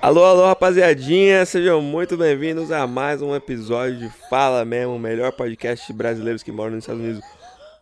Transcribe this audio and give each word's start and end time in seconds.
Alô, 0.00 0.24
alô, 0.24 0.46
rapaziadinha, 0.46 1.44
sejam 1.44 1.82
muito 1.82 2.16
bem-vindos 2.16 2.72
a 2.72 2.86
mais 2.86 3.20
um 3.20 3.34
episódio 3.34 3.98
de 3.98 4.08
Fala 4.30 4.64
Mesmo, 4.64 4.94
o 4.94 4.98
melhor 4.98 5.30
podcast 5.32 5.86
de 5.86 5.92
brasileiros 5.92 6.42
que 6.42 6.50
moram 6.50 6.76
nos 6.76 6.84
Estados 6.84 7.02
Unidos 7.02 7.22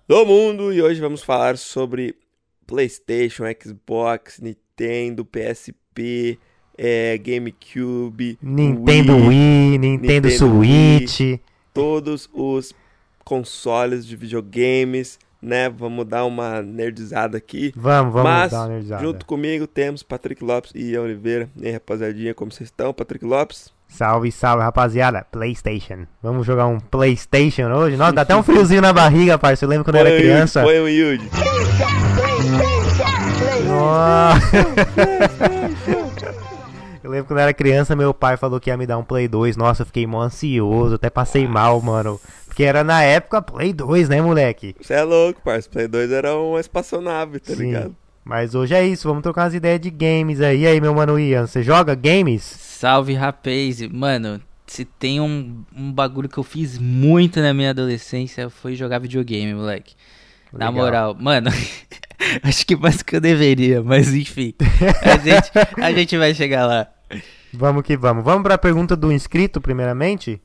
do 0.09 0.27
mundo. 0.27 0.73
E 0.73 0.83
hoje 0.83 1.01
vamos 1.01 1.23
falar 1.23 1.57
sobre 1.57 2.17
PlayStation, 2.67 3.45
Xbox, 3.63 4.41
Nintendo, 4.41 5.25
PSP, 5.25 6.37
é, 6.77 7.17
GameCube, 7.19 8.37
Nintendo 8.43 9.15
Wii, 9.15 9.29
Wii 9.29 9.79
Nintendo, 9.79 10.29
Nintendo 10.29 10.31
Switch, 10.31 11.21
Wii, 11.21 11.41
todos 11.73 12.29
os 12.33 12.75
consoles 13.25 14.05
de 14.05 14.17
videogames 14.17 15.21
né? 15.41 15.69
Vamos 15.69 16.05
dar 16.07 16.25
uma 16.25 16.61
nerdizada 16.63 17.39
aqui. 17.39 17.73
Vamos, 17.77 18.13
vamos 18.13 18.31
Mas, 18.31 18.53
dar 18.53 18.61
uma 18.61 18.69
nerdizada. 18.69 19.03
junto 19.03 19.25
comigo 19.27 19.67
temos 19.67 20.03
Patrick 20.03 20.43
Lopes 20.45 20.73
e 20.75 20.93
Ian 20.93 21.03
Oliveira. 21.03 21.49
E 21.57 21.67
aí, 21.67 21.73
rapaziadinha, 21.73 22.35
como 22.35 22.51
vocês 22.53 22.69
estão? 22.69 22.93
Patrick 22.93 23.25
Lopes? 23.25 23.73
Salve, 23.89 24.31
salve, 24.31 24.63
rapaziada. 24.63 25.25
PlayStation. 25.33 26.07
Vamos 26.23 26.47
jogar 26.47 26.67
um 26.67 26.79
PlayStation 26.79 27.73
hoje? 27.73 27.97
Nossa, 27.97 28.13
dá 28.13 28.23
até 28.23 28.37
um 28.37 28.43
friozinho 28.43 28.83
na 28.83 28.93
barriga, 28.93 29.39
parceiro. 29.39 29.73
Eu 29.73 29.77
lembro 29.79 29.85
quando 29.85 29.97
foi 29.97 30.07
eu 30.07 30.13
era 30.13 30.23
criança. 30.23 30.63
Foi 30.63 30.81
um 30.81 30.89
Yuji. 30.89 31.31
Eu 37.09 37.13
lembro 37.13 37.29
quando 37.29 37.39
eu 37.39 37.45
era 37.45 37.55
criança, 37.55 37.97
meu 37.97 38.13
pai 38.13 38.37
falou 38.37 38.61
que 38.61 38.69
ia 38.69 38.77
me 38.77 38.87
dar 38.87 38.99
um 38.99 39.03
Play 39.03 39.27
2. 39.27 39.57
Nossa, 39.57 39.81
eu 39.81 39.87
fiquei 39.87 40.07
mó 40.07 40.21
ansioso, 40.21 40.97
até 40.97 41.09
passei 41.09 41.49
mal, 41.49 41.81
mano. 41.81 42.21
Porque 42.45 42.63
era 42.63 42.85
na 42.85 43.03
época 43.03 43.41
Play 43.41 43.73
2, 43.73 44.11
né, 44.11 44.21
moleque? 44.21 44.77
Você 44.79 44.93
é 44.93 45.03
louco, 45.03 45.41
parceiro. 45.41 45.71
Play 45.71 45.89
2 45.89 46.13
era 46.13 46.37
uma 46.37 46.61
espaçonave, 46.61 47.41
tá 47.41 47.55
Sim. 47.55 47.69
ligado? 47.69 47.97
Mas 48.23 48.55
hoje 48.55 48.75
é 48.75 48.87
isso, 48.87 49.09
vamos 49.09 49.23
trocar 49.23 49.45
umas 49.45 49.55
ideias 49.55 49.81
de 49.81 49.89
games 49.89 50.43
aí. 50.43 50.61
E 50.61 50.67
aí, 50.67 50.83
meu 50.83 50.95
mano 50.95 51.19
Ian, 51.19 51.47
você 51.47 51.63
joga 51.63 51.95
games? 51.95 52.43
Salve, 52.43 53.15
rapaz. 53.15 53.81
Mano, 53.91 54.39
se 54.67 54.85
tem 54.85 55.19
um, 55.19 55.65
um 55.75 55.91
bagulho 55.91 56.29
que 56.29 56.37
eu 56.37 56.45
fiz 56.45 56.77
muito 56.77 57.41
na 57.41 57.55
minha 57.55 57.71
adolescência 57.71 58.51
foi 58.51 58.75
jogar 58.75 58.99
videogame, 58.99 59.55
moleque. 59.55 59.95
Legal. 60.53 60.59
Na 60.59 60.71
moral, 60.71 61.17
mano, 61.19 61.49
acho 62.45 62.67
que 62.67 62.77
mais 62.77 63.03
que 63.03 63.17
eu 63.17 63.21
deveria, 63.21 63.83
mas 63.83 64.15
enfim. 64.15 64.53
A 65.03 65.17
gente, 65.17 65.51
a 65.83 65.91
gente 65.91 66.19
vai 66.19 66.35
chegar 66.35 66.67
lá. 66.67 66.87
Vamos 67.53 67.83
que 67.83 67.97
vamos. 67.97 68.25
Vamos 68.25 68.43
para 68.43 68.55
a 68.55 68.59
pergunta 68.59 68.95
do 68.95 69.13
inscrito, 69.13 69.61
primeiramente? 69.61 70.41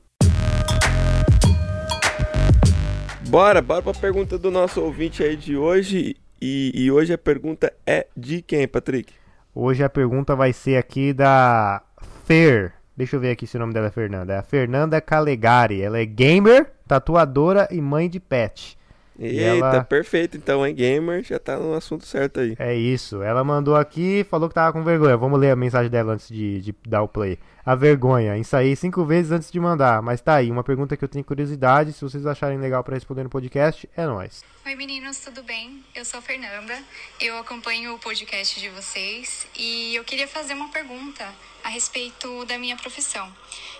Bora, 3.28 3.60
bora 3.60 3.82
pra 3.82 3.92
pergunta 3.94 4.38
do 4.38 4.50
nosso 4.50 4.80
ouvinte 4.80 5.22
aí 5.22 5.36
de 5.36 5.56
hoje. 5.56 6.16
E, 6.40 6.72
e 6.74 6.90
hoje 6.90 7.12
a 7.12 7.18
pergunta 7.18 7.72
é 7.86 8.06
de 8.16 8.42
quem, 8.42 8.68
Patrick? 8.68 9.12
Hoje 9.54 9.82
a 9.82 9.88
pergunta 9.88 10.36
vai 10.36 10.52
ser 10.52 10.76
aqui 10.76 11.12
da 11.12 11.82
Fer. 12.24 12.74
Deixa 12.96 13.16
eu 13.16 13.20
ver 13.20 13.30
aqui 13.30 13.46
se 13.46 13.56
o 13.56 13.60
nome 13.60 13.72
dela 13.72 13.88
é 13.88 13.90
Fernanda. 13.90 14.34
É 14.34 14.38
a 14.38 14.42
Fernanda 14.42 15.00
Calegari. 15.00 15.82
Ela 15.82 15.98
é 15.98 16.04
gamer, 16.04 16.70
tatuadora 16.86 17.68
e 17.70 17.80
mãe 17.80 18.08
de 18.08 18.20
pet. 18.20 18.78
Eita, 19.18 19.66
ela... 19.66 19.84
perfeito 19.84 20.36
então, 20.36 20.66
hein, 20.66 20.74
gamer? 20.74 21.22
Já 21.22 21.38
tá 21.38 21.56
no 21.56 21.74
assunto 21.74 22.04
certo 22.04 22.40
aí. 22.40 22.56
É 22.58 22.74
isso. 22.74 23.22
Ela 23.22 23.44
mandou 23.44 23.76
aqui 23.76 24.20
e 24.20 24.24
falou 24.24 24.48
que 24.48 24.54
tava 24.54 24.72
com 24.72 24.82
vergonha. 24.82 25.16
Vamos 25.16 25.38
ler 25.38 25.50
a 25.50 25.56
mensagem 25.56 25.90
dela 25.90 26.14
antes 26.14 26.28
de, 26.28 26.60
de 26.60 26.74
dar 26.86 27.02
o 27.02 27.08
play. 27.08 27.38
A 27.64 27.74
vergonha. 27.74 28.36
Ensaiei 28.36 28.74
cinco 28.76 29.04
vezes 29.04 29.30
antes 29.30 29.50
de 29.50 29.58
mandar. 29.60 30.02
Mas 30.02 30.20
tá 30.20 30.34
aí, 30.34 30.50
uma 30.50 30.64
pergunta 30.64 30.96
que 30.96 31.04
eu 31.04 31.08
tenho 31.08 31.24
curiosidade. 31.24 31.92
Se 31.92 32.02
vocês 32.02 32.26
acharem 32.26 32.58
legal 32.58 32.82
para 32.82 32.94
responder 32.94 33.22
no 33.22 33.30
podcast, 33.30 33.88
é 33.96 34.04
nóis. 34.04 34.44
Oi 34.66 34.74
meninos, 34.74 35.18
tudo 35.20 35.42
bem? 35.42 35.82
Eu 35.94 36.04
sou 36.04 36.18
a 36.18 36.22
Fernanda. 36.22 36.76
Eu 37.20 37.38
acompanho 37.38 37.94
o 37.94 37.98
podcast 37.98 38.58
de 38.60 38.68
vocês 38.70 39.46
e 39.56 39.94
eu 39.94 40.04
queria 40.04 40.26
fazer 40.26 40.54
uma 40.54 40.68
pergunta 40.68 41.24
a 41.62 41.68
respeito 41.68 42.44
da 42.44 42.58
minha 42.58 42.76
profissão. 42.76 43.30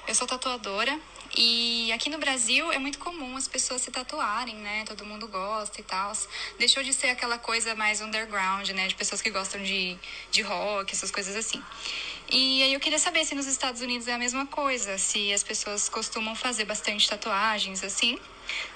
Eu 0.07 0.15
sou 0.15 0.27
tatuadora 0.27 0.99
e 1.37 1.91
aqui 1.93 2.09
no 2.09 2.19
Brasil 2.19 2.71
é 2.71 2.79
muito 2.79 2.99
comum 2.99 3.37
as 3.37 3.49
pessoas 3.49 3.83
se 3.83 3.91
tatuarem, 3.91 4.55
né? 4.57 4.85
Todo 4.87 5.05
mundo 5.05 5.27
gosta 5.27 5.81
e 5.81 5.85
tal. 5.85 6.13
Deixou 6.59 6.83
de 6.83 6.93
ser 6.93 7.09
aquela 7.09 7.39
coisa 7.39 7.75
mais 7.75 8.01
underground, 8.01 8.69
né? 8.71 8.87
De 8.87 8.95
pessoas 8.95 9.21
que 9.21 9.31
gostam 9.31 9.63
de, 9.63 9.97
de 10.31 10.43
rock, 10.43 10.93
essas 10.93 11.11
coisas 11.11 11.35
assim. 11.35 11.63
E 12.31 12.63
aí 12.63 12.73
eu 12.73 12.81
queria 12.81 12.99
saber 12.99 13.25
se 13.25 13.35
nos 13.35 13.47
Estados 13.47 13.81
Unidos 13.81 14.09
é 14.09 14.13
a 14.13 14.19
mesma 14.19 14.47
coisa, 14.47 14.97
se 14.97 15.33
as 15.33 15.43
pessoas 15.43 15.89
costumam 15.89 16.35
fazer 16.35 16.65
bastante 16.65 17.09
tatuagens 17.09 17.85
assim, 17.85 18.19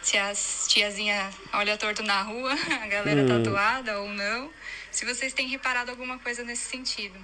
se 0.03 0.19
as 0.19 0.67
tiazinha 0.69 1.31
olha 1.53 1.77
torto 1.77 2.03
na 2.03 2.23
rua, 2.23 2.53
a 2.83 2.87
galera 2.87 3.23
hum. 3.23 3.43
tatuada 3.43 4.01
ou 4.01 4.09
não, 4.09 4.51
se 4.91 5.05
vocês 5.05 5.33
têm 5.33 5.49
reparado 5.49 5.91
alguma 5.91 6.19
coisa 6.19 6.43
nesse 6.45 6.69
sentido. 6.69 7.19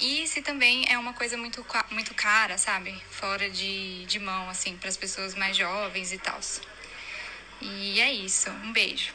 E 0.00 0.26
se 0.26 0.42
também 0.42 0.84
é 0.88 0.98
uma 0.98 1.12
coisa 1.12 1.36
muito, 1.36 1.64
muito 1.90 2.14
cara, 2.14 2.58
sabe? 2.58 2.94
Fora 3.10 3.48
de, 3.48 4.04
de 4.06 4.18
mão, 4.18 4.48
assim, 4.48 4.76
para 4.76 4.88
as 4.88 4.96
pessoas 4.96 5.34
mais 5.34 5.56
jovens 5.56 6.12
e 6.12 6.18
tal. 6.18 6.38
E 7.60 8.00
é 8.00 8.12
isso. 8.12 8.50
Um 8.64 8.72
beijo. 8.72 9.12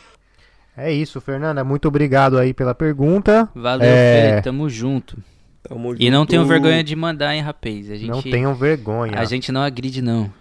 É 0.76 0.92
isso, 0.92 1.20
Fernanda. 1.20 1.64
Muito 1.64 1.88
obrigado 1.88 2.38
aí 2.38 2.54
pela 2.54 2.74
pergunta. 2.74 3.50
Valeu, 3.54 3.88
é... 3.88 4.36
Fê. 4.36 4.42
Tamo 4.42 4.70
junto. 4.70 5.18
Tamo 5.62 5.94
e 6.00 6.10
não 6.10 6.26
tenham 6.26 6.46
vergonha 6.46 6.84
de 6.84 6.96
mandar, 6.96 7.36
hein, 7.36 7.42
rapaz? 7.42 7.92
A 7.92 7.96
gente, 7.96 8.10
não 8.10 8.22
tenham 8.22 8.56
vergonha. 8.56 9.20
A 9.20 9.26
gente 9.26 9.52
não 9.52 9.62
agride, 9.62 10.02
não. 10.02 10.32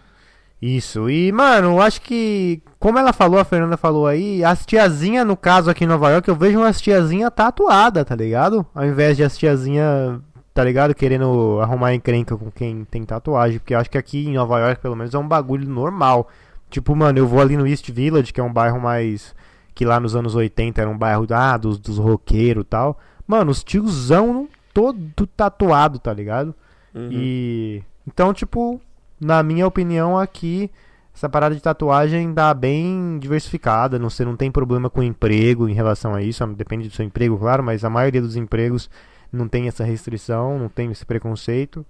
Isso. 0.61 1.09
E, 1.09 1.31
mano, 1.31 1.81
acho 1.81 2.01
que, 2.01 2.61
como 2.81 2.99
ela 2.99 3.13
falou, 3.13 3.39
a 3.39 3.45
Fernanda 3.45 3.77
falou 3.77 4.07
aí, 4.07 4.43
as 4.43 4.67
tiazinha, 4.67 5.25
no 5.25 5.37
caso 5.37 5.71
aqui 5.71 5.85
em 5.85 5.87
Nova 5.87 6.11
York, 6.11 6.29
eu 6.29 6.35
vejo 6.35 6.59
umas 6.59 6.81
tiazinha 6.81 7.31
tatuada, 7.31 8.05
tá 8.05 8.17
ligado? 8.17 8.67
Ao 8.75 8.85
invés 8.85 9.17
de 9.17 9.23
as 9.23 9.39
tiazinha 9.39 10.21
tá 10.59 10.65
ligado? 10.65 10.93
Querendo 10.93 11.61
arrumar 11.63 11.95
encrenca 11.95 12.37
com 12.37 12.51
quem 12.51 12.85
tem 12.85 13.05
tatuagem. 13.05 13.61
Porque 13.61 13.77
eu 13.77 13.79
acho 13.79 13.89
que 13.89 13.97
aqui 13.97 14.27
em 14.27 14.35
Nova 14.35 14.59
York, 14.59 14.83
pelo 14.83 14.97
menos, 14.97 15.15
é 15.15 15.19
um 15.19 15.29
bagulho 15.29 15.69
normal. 15.69 16.29
Tipo, 16.69 16.97
mano, 16.97 17.17
eu 17.17 17.29
vou 17.29 17.41
ali 17.41 17.57
no 17.57 17.65
East 17.65 17.89
Village, 17.93 18.33
que 18.33 18.41
é 18.41 18.43
um 18.43 18.53
bairro 18.53 18.81
mais. 18.81 19.37
Que 19.73 19.85
lá 19.85 20.01
nos 20.01 20.17
anos 20.17 20.35
80 20.35 20.81
era 20.81 20.91
um 20.91 20.99
bairro 20.99 21.29
ah, 21.31 21.57
dos, 21.57 21.79
dos 21.79 21.97
roqueiros 21.99 22.63
e 22.63 22.67
tal. 22.67 22.99
Mano, 23.25 23.53
os 23.53 23.63
tiozão 23.63 24.49
todo 24.75 25.29
tatuado, 25.29 26.01
tá 26.01 26.13
ligado? 26.13 26.53
Uhum. 26.93 27.09
E. 27.13 27.85
Então, 28.05 28.35
tipo, 28.35 28.81
na 29.21 29.41
minha 29.45 29.65
opinião, 29.65 30.19
aqui. 30.19 30.69
Essa 31.15 31.29
parada 31.29 31.55
de 31.55 31.61
tatuagem 31.61 32.33
dá 32.33 32.55
bem 32.55 33.19
diversificada, 33.21 33.99
não, 33.99 34.09
você 34.09 34.25
não 34.25 34.37
tem 34.37 34.53
problema 34.53 34.89
com 34.89 35.03
emprego 35.03 35.69
em 35.69 35.73
relação 35.73 36.15
a 36.15 36.23
isso, 36.23 36.47
depende 36.49 36.89
do 36.89 36.95
seu 36.95 37.05
emprego, 37.05 37.37
claro, 37.37 37.61
mas 37.61 37.85
a 37.85 37.91
maioria 37.91 38.23
dos 38.23 38.37
empregos 38.37 38.89
não 39.33 39.49
tem 39.49 39.69
essa 39.69 39.85
restrição, 39.85 40.59
não 40.59 40.69
tem 40.69 40.91
esse 40.91 41.05
preconceito. 41.05 41.85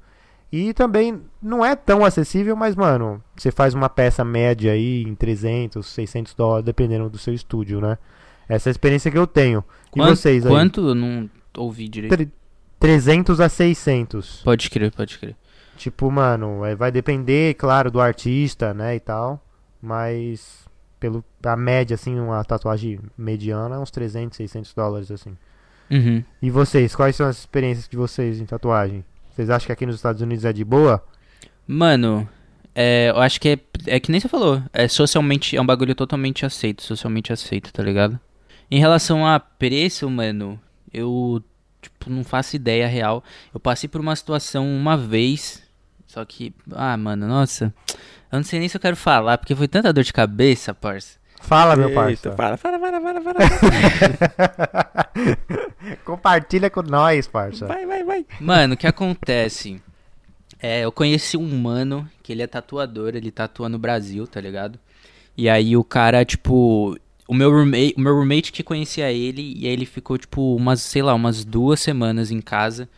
E 0.50 0.72
também 0.72 1.20
não 1.42 1.64
é 1.64 1.76
tão 1.76 2.04
acessível, 2.04 2.56
mas, 2.56 2.74
mano, 2.74 3.22
você 3.36 3.50
faz 3.50 3.74
uma 3.74 3.88
peça 3.88 4.24
média 4.24 4.72
aí 4.72 5.02
em 5.02 5.14
300, 5.14 5.86
600 5.86 6.34
dólares, 6.34 6.64
dependendo 6.64 7.10
do 7.10 7.18
seu 7.18 7.34
estúdio, 7.34 7.80
né? 7.80 7.98
Essa 8.48 8.68
é 8.68 8.70
a 8.70 8.72
experiência 8.72 9.10
que 9.10 9.18
eu 9.18 9.26
tenho. 9.26 9.62
E 9.90 9.98
quanto, 9.98 10.16
vocês 10.16 10.46
aí? 10.46 10.50
Quanto? 10.50 10.88
Eu 10.88 10.94
não 10.94 11.28
ouvi 11.56 11.86
direito. 11.86 12.32
300 12.80 13.40
a 13.40 13.48
600. 13.48 14.42
Pode 14.42 14.70
crer, 14.70 14.90
pode 14.90 15.18
crer. 15.18 15.36
Tipo, 15.76 16.10
mano, 16.10 16.64
é, 16.64 16.74
vai 16.74 16.90
depender, 16.90 17.54
claro, 17.54 17.90
do 17.90 18.00
artista, 18.00 18.72
né, 18.72 18.96
e 18.96 19.00
tal. 19.00 19.44
Mas, 19.82 20.66
pelo, 20.98 21.22
a 21.44 21.56
média, 21.56 21.94
assim, 21.94 22.18
uma 22.18 22.42
tatuagem 22.42 22.98
mediana 23.16 23.76
é 23.76 23.78
uns 23.78 23.90
300, 23.90 24.36
600 24.36 24.72
dólares, 24.72 25.10
assim. 25.10 25.36
Uhum. 25.90 26.22
E 26.42 26.50
vocês, 26.50 26.94
quais 26.94 27.16
são 27.16 27.26
as 27.26 27.38
experiências 27.38 27.88
de 27.88 27.96
vocês 27.96 28.40
em 28.40 28.46
tatuagem? 28.46 29.04
Vocês 29.30 29.50
acham 29.50 29.66
que 29.66 29.72
aqui 29.72 29.86
nos 29.86 29.96
Estados 29.96 30.20
Unidos 30.20 30.44
é 30.44 30.52
de 30.52 30.64
boa? 30.64 31.02
Mano, 31.66 32.28
é, 32.74 33.10
eu 33.10 33.20
acho 33.20 33.40
que 33.40 33.48
é, 33.48 33.58
é 33.86 34.00
que 34.00 34.10
nem 34.10 34.20
você 34.20 34.28
falou. 34.28 34.62
É 34.72 34.86
socialmente, 34.86 35.56
é 35.56 35.60
um 35.60 35.66
bagulho 35.66 35.94
totalmente 35.94 36.46
aceito, 36.46 36.82
socialmente 36.82 37.32
aceito, 37.32 37.72
tá 37.72 37.82
ligado? 37.82 38.18
Em 38.70 38.78
relação 38.78 39.26
a 39.26 39.40
preço, 39.40 40.08
mano, 40.08 40.60
eu, 40.92 41.42
tipo, 41.80 42.10
não 42.10 42.22
faço 42.22 42.56
ideia 42.56 42.86
real. 42.86 43.24
Eu 43.52 43.58
passei 43.58 43.88
por 43.88 44.00
uma 44.00 44.14
situação 44.14 44.66
uma 44.66 44.96
vez, 44.96 45.62
só 46.06 46.24
que, 46.24 46.54
ah, 46.72 46.96
mano, 46.96 47.26
nossa, 47.26 47.74
eu 48.30 48.36
não 48.36 48.44
sei 48.44 48.60
nem 48.60 48.68
se 48.68 48.76
eu 48.76 48.80
quero 48.80 48.96
falar, 48.96 49.38
porque 49.38 49.54
foi 49.54 49.66
tanta 49.66 49.92
dor 49.92 50.04
de 50.04 50.12
cabeça, 50.12 50.72
parça. 50.74 51.17
Fala, 51.40 51.76
meu 51.76 51.92
parceiro. 51.94 52.36
Fala, 52.36 52.56
fala, 52.56 52.78
fala, 52.78 53.00
fala, 53.00 53.20
fala. 53.20 53.38
Compartilha 56.04 56.68
com 56.70 56.82
nós, 56.82 57.26
parça. 57.26 57.66
Vai, 57.66 57.86
vai, 57.86 58.04
vai. 58.04 58.26
Mano, 58.40 58.74
o 58.74 58.76
que 58.76 58.86
acontece? 58.86 59.80
É, 60.60 60.84
eu 60.84 60.92
conheci 60.92 61.36
um 61.36 61.58
mano 61.60 62.08
que 62.22 62.32
ele 62.32 62.42
é 62.42 62.46
tatuador, 62.46 63.14
ele 63.14 63.30
tatua 63.30 63.68
no 63.68 63.78
Brasil, 63.78 64.26
tá 64.26 64.40
ligado? 64.40 64.78
E 65.36 65.48
aí 65.48 65.76
o 65.76 65.84
cara, 65.84 66.24
tipo, 66.24 66.98
o 67.28 67.34
meu 67.34 67.50
roommate, 67.50 67.94
o 67.96 68.00
meu 68.00 68.14
roommate 68.14 68.50
que 68.50 68.62
conhecia 68.62 69.12
ele, 69.12 69.54
e 69.56 69.66
aí 69.66 69.72
ele 69.72 69.86
ficou, 69.86 70.18
tipo, 70.18 70.56
umas, 70.56 70.80
sei 70.80 71.02
lá, 71.02 71.14
umas 71.14 71.44
duas 71.44 71.78
semanas 71.80 72.30
em 72.30 72.40
casa. 72.40 72.88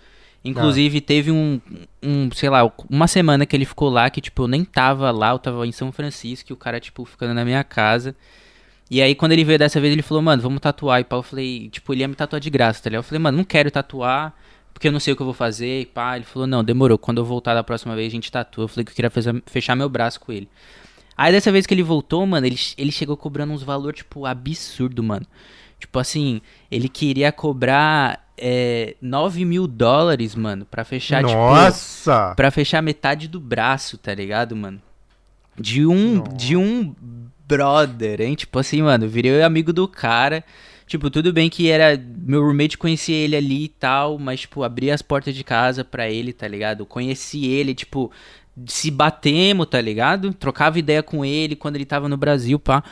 Inclusive, 0.44 0.98
ah. 0.98 1.02
teve 1.02 1.30
um, 1.30 1.60
um, 2.02 2.30
sei 2.32 2.48
lá, 2.48 2.70
uma 2.88 3.06
semana 3.06 3.44
que 3.44 3.54
ele 3.54 3.66
ficou 3.66 3.90
lá, 3.90 4.08
que, 4.08 4.20
tipo, 4.20 4.42
eu 4.44 4.48
nem 4.48 4.64
tava 4.64 5.10
lá, 5.10 5.30
eu 5.30 5.38
tava 5.38 5.66
em 5.66 5.72
São 5.72 5.92
Francisco, 5.92 6.50
e 6.50 6.54
o 6.54 6.56
cara, 6.56 6.80
tipo, 6.80 7.04
ficando 7.04 7.34
na 7.34 7.44
minha 7.44 7.62
casa. 7.62 8.16
E 8.90 9.00
aí, 9.00 9.14
quando 9.14 9.32
ele 9.32 9.44
veio 9.44 9.58
dessa 9.58 9.80
vez, 9.80 9.92
ele 9.92 10.02
falou, 10.02 10.22
mano, 10.22 10.42
vamos 10.42 10.60
tatuar. 10.60 11.00
E 11.00 11.04
pá, 11.04 11.16
eu 11.16 11.22
falei, 11.22 11.68
tipo, 11.68 11.92
ele 11.92 12.00
ia 12.00 12.08
me 12.08 12.14
tatuar 12.14 12.40
de 12.40 12.50
graça, 12.50 12.82
tá 12.82 12.90
ligado? 12.90 13.00
Eu 13.00 13.04
falei, 13.04 13.20
mano, 13.20 13.36
não 13.36 13.44
quero 13.44 13.70
tatuar, 13.70 14.34
porque 14.74 14.88
eu 14.88 14.92
não 14.92 14.98
sei 14.98 15.12
o 15.12 15.16
que 15.16 15.22
eu 15.22 15.26
vou 15.26 15.34
fazer. 15.34 15.82
E 15.82 15.86
pá, 15.86 16.16
ele 16.16 16.24
falou, 16.24 16.48
não, 16.48 16.64
demorou. 16.64 16.98
Quando 16.98 17.18
eu 17.18 17.24
voltar 17.24 17.54
da 17.54 17.62
próxima 17.62 17.94
vez, 17.94 18.08
a 18.08 18.10
gente 18.10 18.32
tatua. 18.32 18.64
Eu 18.64 18.68
falei 18.68 18.84
que 18.84 18.90
eu 18.90 18.96
queria 18.96 19.10
fazer, 19.10 19.40
fechar 19.46 19.76
meu 19.76 19.88
braço 19.88 20.18
com 20.18 20.32
ele. 20.32 20.48
Aí, 21.16 21.30
dessa 21.30 21.52
vez 21.52 21.66
que 21.66 21.74
ele 21.74 21.82
voltou, 21.82 22.26
mano, 22.26 22.46
ele, 22.46 22.58
ele 22.76 22.90
chegou 22.90 23.16
cobrando 23.16 23.52
uns 23.52 23.62
valores, 23.62 23.98
tipo, 23.98 24.26
absurdo, 24.26 25.02
mano. 25.04 25.26
Tipo 25.78 25.98
assim, 25.98 26.40
ele 26.70 26.88
queria 26.88 27.30
cobrar 27.30 28.29
é, 28.40 28.96
9 29.00 29.44
mil 29.44 29.66
dólares, 29.66 30.34
mano, 30.34 30.64
pra 30.64 30.84
fechar, 30.84 31.22
tipo, 31.22 31.36
Nossa! 31.36 32.34
Pra 32.34 32.50
fechar 32.50 32.82
metade 32.82 33.28
do 33.28 33.38
braço, 33.38 33.98
tá 33.98 34.14
ligado, 34.14 34.56
mano? 34.56 34.80
De 35.58 35.86
um. 35.86 36.22
De 36.22 36.56
um 36.56 36.94
brother, 37.46 38.20
hein? 38.20 38.34
Tipo 38.34 38.58
assim, 38.58 38.82
mano, 38.82 39.08
virei 39.08 39.42
amigo 39.42 39.72
do 39.72 39.86
cara. 39.86 40.44
Tipo, 40.86 41.10
tudo 41.10 41.32
bem 41.32 41.48
que 41.48 41.68
era. 41.68 42.00
Meu 42.24 42.42
roommate 42.42 42.78
conhecia 42.78 43.14
ele 43.14 43.36
ali 43.36 43.64
e 43.64 43.68
tal, 43.68 44.18
mas, 44.18 44.40
tipo, 44.40 44.62
abri 44.62 44.90
as 44.90 45.02
portas 45.02 45.34
de 45.34 45.44
casa 45.44 45.84
pra 45.84 46.08
ele, 46.08 46.32
tá 46.32 46.48
ligado? 46.48 46.84
Conheci 46.86 47.46
ele, 47.46 47.74
tipo, 47.74 48.10
se 48.66 48.90
batemos, 48.90 49.66
tá 49.66 49.80
ligado? 49.80 50.32
Trocava 50.34 50.78
ideia 50.78 51.02
com 51.02 51.24
ele 51.24 51.54
quando 51.54 51.76
ele 51.76 51.84
tava 51.84 52.08
no 52.08 52.16
Brasil, 52.16 52.58
pá. 52.58 52.82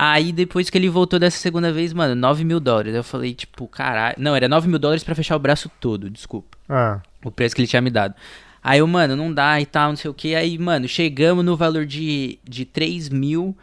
Aí 0.00 0.30
depois 0.32 0.70
que 0.70 0.78
ele 0.78 0.88
voltou 0.88 1.18
dessa 1.18 1.38
segunda 1.38 1.72
vez, 1.72 1.92
mano, 1.92 2.14
9 2.14 2.44
mil 2.44 2.60
dólares. 2.60 2.94
Eu 2.94 3.02
falei, 3.02 3.34
tipo, 3.34 3.66
caralho. 3.66 4.14
Não, 4.16 4.36
era 4.36 4.46
9 4.48 4.68
mil 4.68 4.78
dólares 4.78 5.02
pra 5.02 5.12
fechar 5.12 5.34
o 5.34 5.40
braço 5.40 5.68
todo, 5.80 6.08
desculpa. 6.08 6.56
Ah, 6.68 7.00
O 7.24 7.32
preço 7.32 7.56
que 7.56 7.60
ele 7.62 7.66
tinha 7.66 7.82
me 7.82 7.90
dado. 7.90 8.14
Aí 8.62 8.78
eu, 8.78 8.86
mano, 8.86 9.16
não 9.16 9.32
dá 9.32 9.60
e 9.60 9.66
tal, 9.66 9.88
não 9.90 9.96
sei 9.96 10.08
o 10.08 10.14
que. 10.14 10.36
Aí, 10.36 10.56
mano, 10.56 10.86
chegamos 10.86 11.44
no 11.44 11.56
valor 11.56 11.84
de, 11.84 12.38
de 12.48 12.64
3 12.64 13.08
mil 13.08 13.56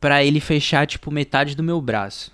pra 0.00 0.22
ele 0.22 0.38
fechar, 0.38 0.86
tipo, 0.86 1.10
metade 1.10 1.56
do 1.56 1.64
meu 1.64 1.80
braço. 1.80 2.30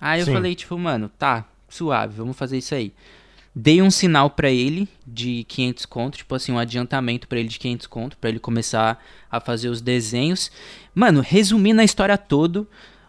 Aí 0.00 0.18
eu 0.20 0.26
Sim. 0.26 0.32
falei, 0.32 0.54
tipo, 0.56 0.76
mano, 0.76 1.08
tá, 1.18 1.44
suave, 1.68 2.14
vamos 2.16 2.36
fazer 2.36 2.58
isso 2.58 2.74
aí. 2.74 2.92
Dei 3.60 3.82
um 3.82 3.90
sinal 3.90 4.30
pra 4.30 4.48
ele 4.48 4.88
de 5.04 5.42
500 5.48 5.84
conto, 5.84 6.18
tipo 6.18 6.32
assim, 6.32 6.52
um 6.52 6.58
adiantamento 6.60 7.26
pra 7.26 7.40
ele 7.40 7.48
de 7.48 7.58
500 7.58 7.88
conto, 7.88 8.16
pra 8.16 8.30
ele 8.30 8.38
começar 8.38 9.02
a 9.28 9.40
fazer 9.40 9.68
os 9.68 9.80
desenhos. 9.80 10.48
Mano, 10.94 11.20
resumindo 11.20 11.80
a 11.80 11.84
história 11.84 12.16
toda, 12.16 12.64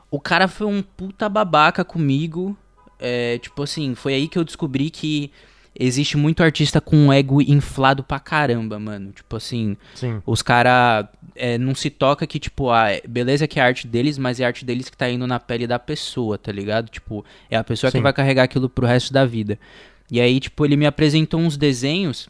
o 0.09 0.19
cara 0.19 0.47
foi 0.47 0.65
um 0.65 0.81
puta 0.81 1.29
babaca 1.29 1.85
comigo. 1.85 2.57
É, 2.97 3.37
tipo 3.37 3.61
assim, 3.61 3.93
foi 3.93 4.15
aí 4.15 4.27
que 4.27 4.39
eu 4.39 4.43
descobri 4.43 4.89
que 4.89 5.31
existe 5.79 6.17
muito 6.17 6.41
artista 6.41 6.81
com 6.81 6.97
um 6.97 7.13
ego 7.13 7.43
inflado 7.43 8.03
pra 8.03 8.19
caramba, 8.19 8.79
mano. 8.79 9.11
Tipo 9.11 9.35
assim, 9.35 9.77
sim. 9.93 10.19
os 10.25 10.41
cara 10.41 11.07
é, 11.35 11.59
não 11.59 11.75
se 11.75 11.91
toca 11.91 12.25
que, 12.25 12.39
tipo, 12.39 12.71
ah, 12.71 12.87
beleza 13.07 13.47
que 13.47 13.59
é 13.59 13.61
a 13.61 13.67
arte 13.67 13.85
deles, 13.85 14.17
mas 14.17 14.39
é 14.39 14.45
a 14.45 14.47
arte 14.47 14.65
deles 14.65 14.89
que 14.89 14.97
tá 14.97 15.07
indo 15.07 15.27
na 15.27 15.39
pele 15.39 15.67
da 15.67 15.77
pessoa, 15.77 16.39
tá 16.39 16.51
ligado? 16.51 16.89
Tipo, 16.89 17.23
é 17.51 17.55
a 17.55 17.63
pessoa 17.63 17.91
que 17.91 17.99
Sim. 17.99 18.03
vai 18.03 18.13
carregar 18.13 18.41
aquilo 18.45 18.67
pro 18.67 18.87
resto 18.87 19.13
da 19.13 19.27
vida. 19.27 19.59
E 20.11 20.19
aí, 20.19 20.39
tipo, 20.39 20.65
ele 20.65 20.75
me 20.75 20.85
apresentou 20.85 21.39
uns 21.39 21.57
desenhos 21.57 22.27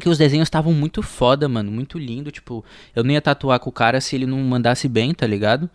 que 0.00 0.08
os 0.08 0.18
desenhos 0.18 0.46
estavam 0.46 0.72
muito 0.72 1.02
foda, 1.02 1.48
mano, 1.48 1.70
muito 1.70 1.98
lindo, 1.98 2.30
tipo, 2.30 2.64
eu 2.96 3.04
não 3.04 3.12
ia 3.12 3.20
tatuar 3.20 3.60
com 3.60 3.68
o 3.70 3.72
cara 3.72 4.00
se 4.00 4.16
ele 4.16 4.26
não 4.26 4.38
mandasse 4.38 4.88
bem, 4.88 5.12
tá 5.14 5.26
ligado? 5.26 5.68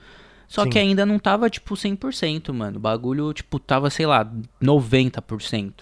Só 0.48 0.63
Sim. 0.63 0.69
que 0.69 0.80
ainda 0.80 1.06
não 1.06 1.19
tava, 1.19 1.50
tipo, 1.50 1.75
100%, 1.75 2.54
mano. 2.54 2.78
O 2.78 2.80
bagulho, 2.80 3.34
tipo, 3.34 3.60
tava, 3.60 3.89
sei 3.89 4.06
lá, 4.06 4.30
90%. 4.62 5.74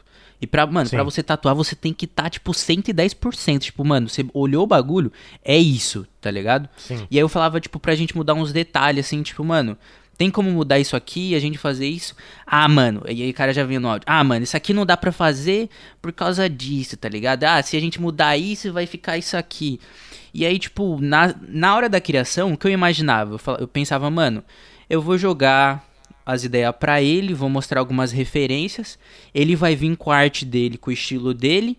E 0.41 0.47
pra, 0.47 0.65
mano, 0.65 0.87
Sim. 0.87 0.95
pra 0.95 1.03
você 1.03 1.23
tatuar, 1.23 1.55
você 1.55 1.75
tem 1.75 1.93
que 1.93 2.07
tá, 2.07 2.29
tipo, 2.29 2.51
110%. 2.51 3.59
Tipo, 3.59 3.85
mano, 3.85 4.09
você 4.09 4.25
olhou 4.33 4.63
o 4.63 4.67
bagulho, 4.67 5.11
é 5.43 5.57
isso, 5.57 6.05
tá 6.19 6.29
ligado? 6.29 6.67
Sim. 6.77 7.07
E 7.09 7.17
aí 7.17 7.21
eu 7.21 7.29
falava, 7.29 7.59
tipo, 7.59 7.79
pra 7.79 7.95
gente 7.95 8.15
mudar 8.15 8.33
uns 8.33 8.51
detalhes, 8.51 9.05
assim, 9.05 9.21
tipo, 9.21 9.43
mano, 9.43 9.77
tem 10.17 10.29
como 10.31 10.49
mudar 10.51 10.79
isso 10.79 10.95
aqui 10.95 11.31
e 11.31 11.35
a 11.35 11.39
gente 11.39 11.57
fazer 11.57 11.87
isso? 11.87 12.15
Ah, 12.45 12.67
mano, 12.67 13.03
e 13.07 13.21
aí 13.23 13.29
o 13.29 13.33
cara 13.33 13.53
já 13.53 13.63
vinha 13.63 13.79
no 13.79 13.89
áudio. 13.89 14.05
Ah, 14.07 14.23
mano, 14.23 14.43
isso 14.43 14.55
aqui 14.55 14.73
não 14.73 14.85
dá 14.85 14.95
pra 14.95 15.11
fazer 15.11 15.69
por 16.01 16.11
causa 16.13 16.49
disso, 16.49 16.95
tá 16.97 17.09
ligado? 17.09 17.43
Ah, 17.43 17.61
se 17.61 17.75
a 17.75 17.79
gente 17.79 17.99
mudar 17.99 18.37
isso, 18.37 18.71
vai 18.71 18.85
ficar 18.85 19.17
isso 19.17 19.35
aqui. 19.35 19.79
E 20.33 20.45
aí, 20.45 20.59
tipo, 20.59 20.99
na, 21.01 21.33
na 21.47 21.75
hora 21.75 21.87
da 21.89 22.01
criação, 22.01 22.53
o 22.53 22.57
que 22.57 22.67
eu 22.67 22.71
imaginava? 22.71 23.35
Eu, 23.35 23.37
fala- 23.37 23.57
eu 23.61 23.67
pensava, 23.67 24.09
mano, 24.09 24.43
eu 24.89 25.01
vou 25.01 25.17
jogar 25.17 25.83
as 26.25 26.43
ideias 26.43 26.73
pra 26.79 27.01
ele, 27.01 27.33
vou 27.33 27.49
mostrar 27.49 27.79
algumas 27.79 28.11
referências, 28.11 28.97
ele 29.33 29.55
vai 29.55 29.75
vir 29.75 29.95
com 29.95 30.11
a 30.11 30.17
arte 30.17 30.43
dele, 30.43 30.77
com 30.77 30.89
o 30.89 30.93
estilo 30.93 31.33
dele, 31.33 31.77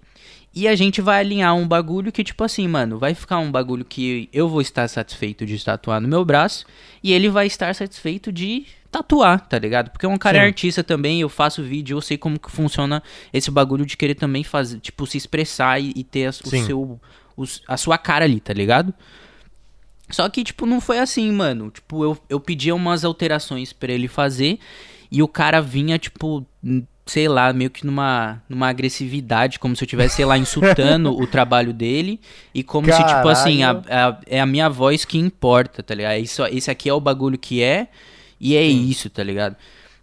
e 0.56 0.67
a 0.67 0.75
gente 0.75 1.03
vai 1.03 1.20
alinhar 1.20 1.55
um 1.55 1.69
bagulho 1.69 2.11
que, 2.11 2.25
tipo 2.25 2.43
assim, 2.43 2.67
mano, 2.67 2.99
vai 2.99 3.14
ficar 3.14 3.38
um 3.38 3.53
bagulho 3.53 3.85
que 3.85 4.29
eu 4.32 4.49
vou 4.49 4.62
estar 4.62 4.88
satisfeito 4.88 5.44
de 5.44 5.62
tatuar 5.62 6.00
no 6.00 6.08
meu 6.08 6.25
braço, 6.25 6.64
e 7.03 7.12
ele 7.12 7.29
vai 7.29 7.47
estar 7.47 7.75
satisfeito 7.75 8.32
de 8.32 8.64
tatuar, 8.91 9.47
tá 9.47 9.58
ligado? 9.58 9.91
Porque 9.91 10.06
um 10.06 10.17
cara 10.17 10.38
é 10.38 10.41
Sim. 10.41 10.47
artista 10.47 10.82
também, 10.82 11.20
eu 11.20 11.29
faço 11.29 11.62
vídeo, 11.62 11.97
eu 11.99 12.00
sei 12.00 12.17
como 12.17 12.38
que 12.41 12.50
funciona 12.50 13.03
esse 13.32 13.50
bagulho 13.50 13.85
de 13.85 13.97
querer 13.99 14.14
também 14.14 14.43
fazer, 14.43 14.81
tipo, 14.81 15.06
se 15.06 15.19
expressar 15.19 15.79
e, 15.79 15.93
e 15.94 16.03
ter 16.03 16.25
as- 16.26 16.41
o 16.41 16.49
seu, 16.67 17.00
os- 17.37 17.62
a 17.69 17.76
sua 17.76 17.99
cara 17.99 18.25
ali, 18.25 18.41
tá 18.41 18.55
ligado? 18.55 18.94
Só 20.09 20.29
que, 20.29 20.43
tipo, 20.43 20.64
não 20.67 20.81
foi 20.81 20.99
assim, 21.00 21.31
mano. 21.32 21.70
Tipo, 21.70 22.02
eu, 22.05 22.19
eu 22.31 22.41
pedia 22.41 22.75
umas 22.75 23.05
alterações 23.05 23.73
pra 23.73 23.93
ele 23.93 24.09
fazer 24.09 24.59
e 25.11 25.23
o 25.23 25.29
cara 25.29 25.61
vinha, 25.61 25.99
tipo, 25.99 26.47
sei 27.06 27.29
lá, 27.29 27.53
meio 27.53 27.70
que 27.70 27.87
numa, 27.87 28.43
numa 28.49 28.69
agressividade, 28.69 29.58
como 29.61 29.76
se 29.76 29.85
eu 29.85 29.87
estivesse, 29.87 30.17
sei 30.17 30.25
lá, 30.25 30.37
insultando 30.37 31.11
o 31.17 31.26
trabalho 31.26 31.73
dele 31.73 32.20
e 32.53 32.64
como 32.64 32.93
se, 32.93 32.99
tipo 33.06 33.29
assim, 33.29 33.62
a, 33.62 33.70
a- 33.88 34.19
é 34.26 34.41
a 34.41 34.47
minha 34.47 34.69
voz 34.69 35.05
que 35.05 35.17
importa, 35.17 35.82
tá 35.85 35.94
ligado? 35.94 36.19
Isso, 36.19 36.44
esse 36.47 36.70
aqui 36.70 36.88
é 36.88 36.93
o 36.93 37.00
bagulho 37.00 37.38
que 37.38 37.62
é 37.62 37.87
e 38.41 38.56
é 38.56 38.62
isso, 38.64 39.08
tá 39.08 39.23
ligado? 39.23 39.55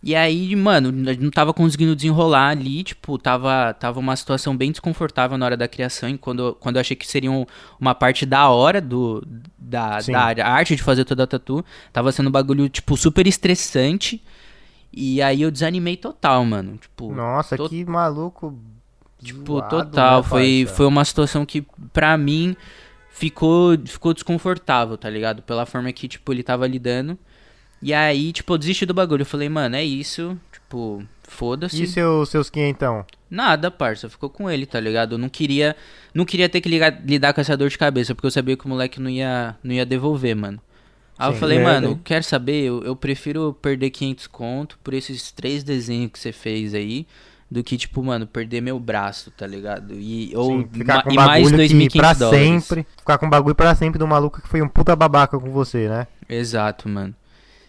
E 0.05 0.15
aí, 0.15 0.53
mano, 0.55 0.91
não 0.91 1.29
tava 1.31 1.53
conseguindo 1.53 1.95
desenrolar 1.95 2.49
ali, 2.49 2.83
tipo, 2.83 3.17
tava, 3.17 3.73
tava 3.79 3.99
uma 4.01 4.15
situação 4.17 4.55
bem 4.55 4.69
desconfortável 4.71 5.37
na 5.37 5.45
hora 5.45 5.55
da 5.55 5.65
criação, 5.67 6.09
e 6.09 6.17
quando, 6.17 6.57
quando 6.59 6.75
eu 6.75 6.81
achei 6.81 6.95
que 6.95 7.07
seria 7.07 7.31
um- 7.31 7.45
uma 7.79 7.95
parte 7.95 8.25
da 8.25 8.49
hora 8.49 8.81
do, 8.81 9.25
da, 9.57 10.01
Sim. 10.01 10.11
da 10.11 10.45
arte 10.45 10.75
de 10.75 10.83
fazer 10.83 11.05
toda 11.05 11.23
a 11.23 11.27
tatu, 11.27 11.63
tava 11.93 12.11
sendo 12.11 12.27
um 12.27 12.31
bagulho, 12.31 12.67
tipo, 12.67 12.97
super 12.97 13.25
estressante, 13.27 14.21
e 14.93 15.21
aí 15.21 15.41
eu 15.41 15.49
desanimei 15.51 15.97
total, 15.97 16.45
mano, 16.45 16.77
tipo... 16.77 17.13
Nossa, 17.13 17.57
to- 17.57 17.67
que 17.69 17.83
maluco. 17.85 18.57
Tipo, 19.21 19.53
zoado, 19.59 19.69
total, 19.69 20.21
né, 20.21 20.27
foi, 20.27 20.67
foi 20.67 20.85
uma 20.85 21.03
situação 21.05 21.45
que, 21.45 21.65
pra 21.93 22.17
mim, 22.17 22.55
ficou, 23.09 23.77
ficou 23.85 24.13
desconfortável, 24.13 24.97
tá 24.97 25.09
ligado? 25.09 25.41
Pela 25.41 25.65
forma 25.65 25.91
que, 25.93 26.07
tipo, 26.07 26.31
ele 26.33 26.43
tava 26.43 26.67
lidando. 26.67 27.17
E 27.81 27.93
aí, 27.93 28.31
tipo, 28.33 28.53
eu 28.53 28.57
desisti 28.57 28.85
do 28.85 28.93
bagulho. 28.93 29.21
Eu 29.21 29.25
falei, 29.25 29.47
mano, 29.49 29.75
é 29.75 29.83
isso. 29.83 30.37
Tipo, 30.51 31.03
foda-se. 31.23 31.83
E 31.83 31.87
seu, 31.87 32.25
seus 32.25 32.49
quinhentão? 32.49 33.05
Nada, 33.29 33.71
parça. 33.71 34.09
Ficou 34.09 34.29
com 34.29 34.49
ele, 34.49 34.65
tá 34.65 34.79
ligado? 34.79 35.13
Eu 35.15 35.17
não 35.17 35.29
queria, 35.29 35.75
não 36.13 36.23
queria 36.25 36.47
ter 36.49 36.61
que 36.61 36.69
ligar- 36.69 37.01
lidar 37.05 37.33
com 37.33 37.41
essa 37.41 37.55
dor 37.57 37.69
de 37.69 37.77
cabeça, 37.77 38.13
porque 38.13 38.27
eu 38.27 38.31
sabia 38.31 38.55
que 38.57 38.65
o 38.65 38.69
moleque 38.69 38.99
não 39.01 39.09
ia, 39.09 39.55
não 39.63 39.73
ia 39.73 39.85
devolver, 39.85 40.35
mano. 40.35 40.61
Aí 41.17 41.29
eu 41.29 41.33
Sim. 41.33 41.39
falei, 41.39 41.57
É, 41.57 41.63
mano, 41.63 41.95
né? 41.95 41.99
quer 42.03 42.23
saber? 42.23 42.63
Eu, 42.63 42.83
eu 42.83 42.95
prefiro 42.95 43.53
perder 43.61 43.89
500 43.91 44.27
conto 44.27 44.79
por 44.83 44.93
esses 44.93 45.31
três 45.31 45.63
desenhos 45.63 46.11
que 46.11 46.19
você 46.19 46.31
fez 46.31 46.73
aí, 46.73 47.07
do 47.49 47.63
que, 47.63 47.77
tipo, 47.77 48.01
mano, 48.03 48.25
perder 48.25 48.61
meu 48.61 48.79
braço, 48.79 49.31
tá 49.31 49.45
ligado? 49.45 49.93
E, 49.93 50.35
ou, 50.35 50.65
Sim, 50.65 50.67
ficar 50.71 50.97
ma- 50.97 51.03
com 51.03 51.09
e 51.09 51.17
bagulho 51.17 51.27
mais 51.27 51.51
que 51.61 51.89
2.500 51.89 51.89
pra 51.89 52.13
dólares. 52.13 52.29
sempre. 52.29 52.85
Ficar 52.97 53.17
com 53.17 53.29
bagulho 53.29 53.55
pra 53.55 53.75
sempre 53.75 53.97
do 53.99 54.07
maluco 54.07 54.41
que 54.41 54.47
foi 54.47 54.61
um 54.61 54.67
puta 54.67 54.95
babaca 54.95 55.39
com 55.39 55.49
você, 55.51 55.87
né? 55.87 56.07
Exato, 56.27 56.89
mano. 56.89 57.15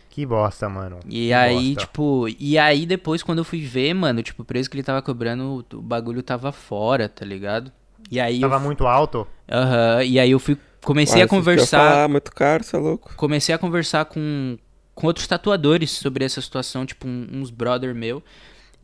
Que 0.08 0.24
bosta, 0.24 0.68
mano. 0.68 1.00
E 1.08 1.28
que 1.28 1.32
aí, 1.32 1.76
bosta. 1.76 1.76
tipo, 1.76 2.26
e 2.38 2.56
aí 2.58 2.86
depois 2.86 3.22
quando 3.22 3.38
eu 3.38 3.44
fui 3.44 3.60
ver, 3.60 3.92
mano, 3.94 4.22
tipo, 4.22 4.42
o 4.42 4.44
preço 4.44 4.70
que 4.70 4.76
ele 4.76 4.82
tava 4.82 5.02
cobrando, 5.02 5.64
o, 5.72 5.82
bagulho 5.82 6.22
tava 6.22 6.50
fora, 6.52 7.08
tá 7.08 7.24
ligado? 7.24 7.70
E 8.10 8.18
aí 8.20 8.40
Tava 8.40 8.58
eu, 8.58 8.60
muito 8.60 8.86
alto? 8.86 9.26
Aham, 9.50 10.02
e 10.04 10.18
aí 10.18 10.30
eu 10.30 10.38
fui 10.40 10.56
comecei 10.84 11.22
a 11.22 11.28
conversar, 11.28 11.78
falar, 11.78 12.08
muito 12.08 12.32
caro, 12.32 12.62
você 12.64 12.76
é 12.76 12.78
louco. 12.78 13.14
comecei 13.16 13.54
a 13.54 13.58
conversar 13.58 14.04
com, 14.06 14.58
com 14.94 15.06
outros 15.06 15.26
tatuadores 15.26 15.90
sobre 15.90 16.24
essa 16.24 16.40
situação, 16.40 16.86
tipo, 16.86 17.06
um- 17.08 17.28
uns 17.32 17.50
brother 17.50 17.94
meu. 17.94 18.22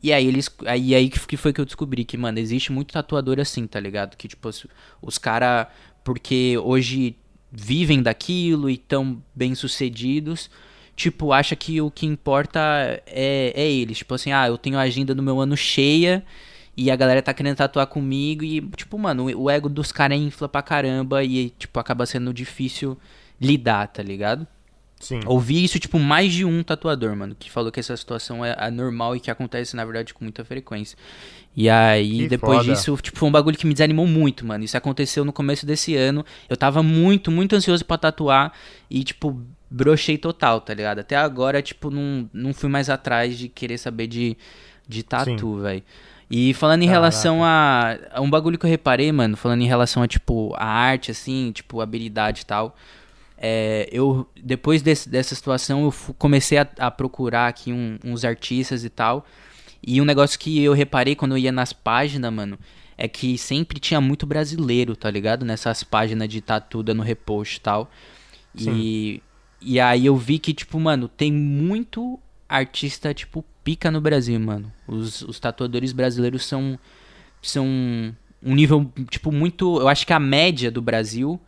E 0.03 0.13
aí 0.13 0.27
eles. 0.27 0.49
Aí, 0.67 0.95
aí 0.95 1.11
que 1.11 1.21
que 1.27 1.37
foi 1.37 1.53
que 1.53 1.61
eu 1.61 1.65
descobri 1.67 2.05
que, 2.05 2.17
mano, 2.17 2.39
existe 2.39 2.73
muito 2.73 2.93
tatuador 2.93 3.39
assim, 3.39 3.67
tá 3.67 3.79
ligado? 3.79 4.17
Que, 4.17 4.27
tipo, 4.29 4.49
os, 4.49 4.67
os 5.03 5.19
caras, 5.19 5.67
porque 6.03 6.57
hoje 6.63 7.17
vivem 7.53 8.03
daquilo 8.03 8.71
e 8.71 8.79
tão 8.79 9.23
bem 9.35 9.55
sucedidos, 9.55 10.51
tipo, 10.97 11.33
acha 11.33 11.55
que 11.57 11.81
o 11.83 11.91
que 11.91 12.07
importa 12.07 12.61
é, 13.07 13.53
é 13.55 13.71
eles. 13.71 13.99
Tipo 13.99 14.15
assim, 14.15 14.33
ah, 14.33 14.47
eu 14.49 14.57
tenho 14.57 14.79
a 14.79 14.83
agenda 14.83 15.15
do 15.15 15.23
meu 15.23 15.39
ano 15.41 15.57
cheia 15.57 16.25
e 16.77 16.91
a 16.91 16.97
galera 16.97 17.21
tá 17.23 17.35
querendo 17.35 17.57
tatuar 17.57 17.87
comigo 17.87 18.45
e, 18.45 18.61
tipo, 18.77 18.99
mano, 18.99 19.25
o 19.37 19.51
ego 19.51 19.69
dos 19.69 19.93
caras 19.93 20.19
infla 20.19 20.49
pra 20.49 20.63
caramba 20.63 21.23
e, 21.23 21.51
tipo, 21.51 21.79
acaba 21.79 22.07
sendo 22.07 22.33
difícil 22.33 22.97
lidar, 23.41 23.89
tá 23.89 24.03
ligado? 24.03 24.47
Sim. 24.99 25.21
Ouvi 25.25 25.65
isso, 25.65 25.79
tipo, 25.79 25.99
mais 25.99 26.31
de 26.31 26.45
um 26.45 26.63
tatuador, 26.63 27.17
mano, 27.17 27.35
que 27.39 27.51
falou 27.51 27.73
que 27.73 27.81
essa 27.81 27.97
situação 27.97 28.45
é 28.45 28.55
anormal 28.59 29.17
e 29.17 29.21
que 29.21 29.31
acontece, 29.31 29.75
na 29.75 29.83
verdade, 29.85 30.13
com 30.13 30.23
muita 30.25 30.45
frequência. 30.45 30.97
E 31.57 31.71
aí, 31.71 32.19
Que 32.19 32.29
depois 32.29 32.59
foda. 32.61 32.73
disso, 32.73 32.97
tipo, 33.03 33.19
foi 33.19 33.29
um 33.29 33.33
bagulho 33.33 33.57
que 33.57 33.67
me 33.67 33.73
desanimou 33.73 34.07
muito, 34.07 34.47
mano. 34.47 34.63
Isso 34.63 34.77
aconteceu 34.77 35.25
no 35.25 35.33
começo 35.33 35.65
desse 35.65 35.97
ano. 35.97 36.25
Eu 36.51 36.57
tava 36.57 36.83
muito, 36.83 37.31
muito 37.31 37.57
ansioso 37.57 37.83
pra 37.85 37.97
tatuar 37.97 38.53
e, 38.91 39.03
tipo, 39.03 39.41
brochei 39.71 40.19
total, 40.19 40.61
tá 40.61 40.75
ligado? 40.75 40.99
Até 40.99 41.17
agora, 41.17 41.63
tipo, 41.63 41.91
não, 41.91 42.29
não 42.33 42.53
fui 42.53 42.69
mais 42.69 42.91
atrás 42.91 43.39
de 43.39 43.49
querer 43.49 43.79
saber 43.79 44.07
de, 44.07 44.37
de 44.87 45.03
tatu, 45.03 45.61
velho. 45.61 45.83
E 46.31 46.55
falando 46.55 46.83
em 46.83 46.87
Caraca. 46.87 47.01
relação 47.01 47.43
a, 47.43 47.99
a 48.13 48.21
um 48.21 48.31
bagulho 48.31 48.57
que 48.59 48.65
eu 48.65 48.71
reparei, 48.71 49.11
mano, 49.11 49.37
falando 49.37 49.63
em 49.63 49.67
relação 49.67 50.01
a, 50.03 50.07
tipo, 50.07 50.55
a 50.57 50.65
arte, 50.65 51.11
assim, 51.11 51.51
tipo, 51.53 51.81
habilidade 51.81 52.43
e 52.43 52.47
tal. 52.47 52.77
É, 53.43 53.89
eu 53.91 54.29
depois 54.41 54.81
desse- 54.83 55.09
dessa 55.09 55.35
situação 55.35 55.85
eu 55.85 56.15
comecei 56.19 56.59
a, 56.59 56.69
a 56.79 56.91
procurar 56.91 57.49
aqui 57.49 57.73
um- 57.73 57.99
uns 58.05 58.23
artistas 58.23 58.85
e 58.85 58.91
tal 58.91 59.25
e 59.83 59.99
um 59.99 60.05
negócio 60.05 60.39
que 60.39 60.63
eu 60.63 60.75
reparei 60.75 61.17
quando 61.17 61.33
eu 61.33 61.39
ia 61.39 61.51
nas 61.51 61.73
páginas 61.73 62.31
mano 62.31 62.59
é 62.99 63.09
que 63.09 63.39
sempre 63.39 63.81
tinha 63.81 63.99
muito 63.99 64.27
brasileiro 64.27 64.95
tá 64.95 65.11
ligado 65.11 65.43
nessas 65.47 65.83
páginas 65.83 66.29
de 66.29 66.43
tatu 66.43 66.83
dando 66.83 67.01
repost 67.01 67.57
e 67.57 67.61
tal 67.63 67.91
e 68.55 69.23
e 69.63 69.81
aí 69.81 70.05
eu 70.05 70.17
vi 70.19 70.39
que 70.39 70.53
tipo 70.53 70.79
mano 70.79 71.09
tem 71.09 71.33
muito 71.33 72.21
artista 72.57 73.15
tipo 73.15 73.45
pica 73.63 73.91
no 73.91 74.01
Brasil 74.01 74.39
mano 74.41 74.73
os, 74.87 75.23
os 75.23 75.39
tatuadores 75.39 75.93
brasileiros 75.93 76.45
são 76.45 76.79
são 77.41 77.67
um 78.43 78.55
nível 78.55 78.91
tipo 79.09 79.31
muito 79.31 79.81
eu 79.81 79.89
acho 79.89 80.07
que 80.07 80.13
a 80.13 80.21
média 80.21 80.71
do 80.71 80.83
Brasil 80.83 81.41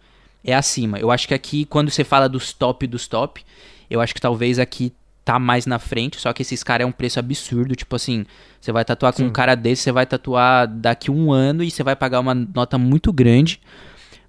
é 0.45 0.55
acima. 0.55 0.99
Eu 0.99 1.11
acho 1.11 1.29
que 1.29 1.35
aqui, 1.35 1.65
quando 1.65 1.91
você 1.91 2.05
fala 2.05 2.29
dos 2.29 2.53
top 2.53 2.87
dos 2.87 3.07
top, 3.07 3.45
eu 3.89 4.01
acho 4.01 4.15
que 4.15 4.21
talvez 4.21 4.59
aqui 4.59 4.93
tá 5.25 5.39
mais 5.39 5.67
na 5.67 5.79
frente, 5.79 6.21
só 6.21 6.33
que 6.33 6.43
esses 6.43 6.65
caras 6.65 6.85
é 6.85 6.89
um 6.89 6.93
preço 6.93 7.19
absurdo. 7.19 7.77
Tipo 7.77 7.95
assim, 7.95 8.27
você 8.61 8.73
vai 8.73 8.85
tatuar 8.85 9.13
com 9.13 9.23
um 9.23 9.31
cara 9.31 9.55
desse, 9.55 9.83
você 9.83 9.93
vai 9.93 10.05
tatuar 10.05 10.67
daqui 10.67 11.11
um 11.11 11.33
ano 11.33 11.63
e 11.63 11.71
você 11.71 11.83
vai 11.83 11.95
pagar 11.95 12.21
uma 12.21 12.35
nota 12.35 12.77
muito 12.77 13.13
grande. 13.13 13.61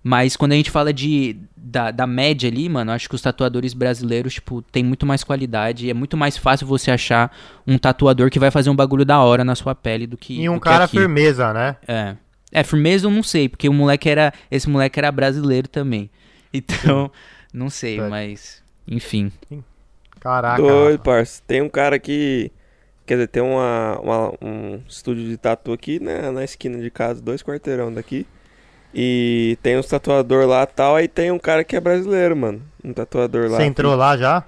Mas 0.03 0.35
quando 0.35 0.51
a 0.51 0.55
gente 0.55 0.69
fala 0.69 0.91
de 0.91 1.37
da, 1.55 1.89
da 1.89 2.05
média 2.05 2.49
ali, 2.49 2.67
mano, 2.67 2.91
acho 2.91 3.07
que 3.07 3.15
os 3.15 3.21
tatuadores 3.21 3.73
brasileiros, 3.73 4.33
tipo, 4.33 4.61
tem 4.61 4.83
muito 4.83 5.05
mais 5.05 5.23
qualidade. 5.23 5.85
E 5.87 5.89
é 5.89 5.93
muito 5.93 6.17
mais 6.17 6.35
fácil 6.35 6.67
você 6.67 6.91
achar 6.91 7.33
um 7.65 7.77
tatuador 7.77 8.29
que 8.29 8.37
vai 8.37 8.51
fazer 8.51 8.69
um 8.69 8.75
bagulho 8.75 9.05
da 9.05 9.19
hora 9.21 9.45
na 9.45 9.55
sua 9.55 9.73
pele 9.73 10.05
do 10.05 10.17
que. 10.17 10.41
E 10.41 10.49
um 10.49 10.59
cara 10.59 10.83
aqui. 10.83 10.97
firmeza, 10.97 11.53
né? 11.53 11.77
É. 11.87 12.15
É, 12.51 12.63
firmeza 12.63 13.07
eu 13.07 13.11
não 13.11 13.23
sei, 13.23 13.47
porque 13.49 13.67
o 13.69 13.73
moleque 13.73 14.09
era. 14.09 14.33
Esse 14.51 14.69
moleque 14.69 14.99
era 14.99 15.11
brasileiro 15.11 15.67
também. 15.67 16.09
Então, 16.55 17.09
não 17.51 17.67
sei, 17.69 17.95
Certo. 17.95 18.09
mas. 18.11 18.61
Enfim. 18.87 19.31
Caraca. 20.19 20.61
Doido, 20.61 20.99
parça. 21.01 21.41
Tem 21.47 21.61
um 21.61 21.69
cara 21.69 21.97
que. 21.97 22.51
Quer 23.05 23.15
dizer, 23.15 23.27
tem 23.27 23.41
uma, 23.41 23.99
uma- 23.99 24.33
um 24.41 24.79
estúdio 24.87 25.27
de 25.27 25.35
tatu 25.35 25.73
aqui 25.73 25.99
né, 25.99 26.29
na 26.31 26.43
esquina 26.43 26.77
de 26.79 26.89
casa, 26.91 27.21
dois 27.21 27.41
quarteirão 27.41 27.91
daqui. 27.91 28.25
E 28.93 29.57
tem 29.63 29.77
uns 29.77 29.87
tatuador 29.87 30.45
lá 30.45 30.63
e 30.63 30.67
tal. 30.67 30.95
Aí 30.95 31.07
tem 31.07 31.31
um 31.31 31.39
cara 31.39 31.63
que 31.63 31.75
é 31.75 31.79
brasileiro, 31.79 32.35
mano. 32.35 32.61
Um 32.83 32.93
tatuador 32.93 33.49
lá. 33.49 33.57
Você 33.57 33.63
entrou 33.63 33.95
lá 33.95 34.15
já? 34.15 34.43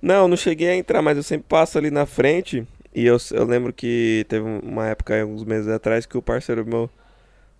Não, 0.00 0.26
não 0.26 0.36
cheguei 0.36 0.70
a 0.70 0.76
entrar, 0.76 1.02
mas 1.02 1.16
eu 1.16 1.22
sempre 1.22 1.46
passo 1.48 1.78
ali 1.78 1.90
na 1.90 2.06
frente. 2.06 2.66
E 2.94 3.06
eu, 3.06 3.16
eu 3.32 3.44
lembro 3.44 3.72
que 3.72 4.26
teve 4.28 4.44
uma 4.44 4.86
época, 4.88 5.14
aí, 5.14 5.24
uns 5.24 5.44
meses 5.44 5.68
atrás, 5.68 6.06
que 6.06 6.16
o 6.16 6.22
parceiro 6.22 6.66
meu 6.66 6.90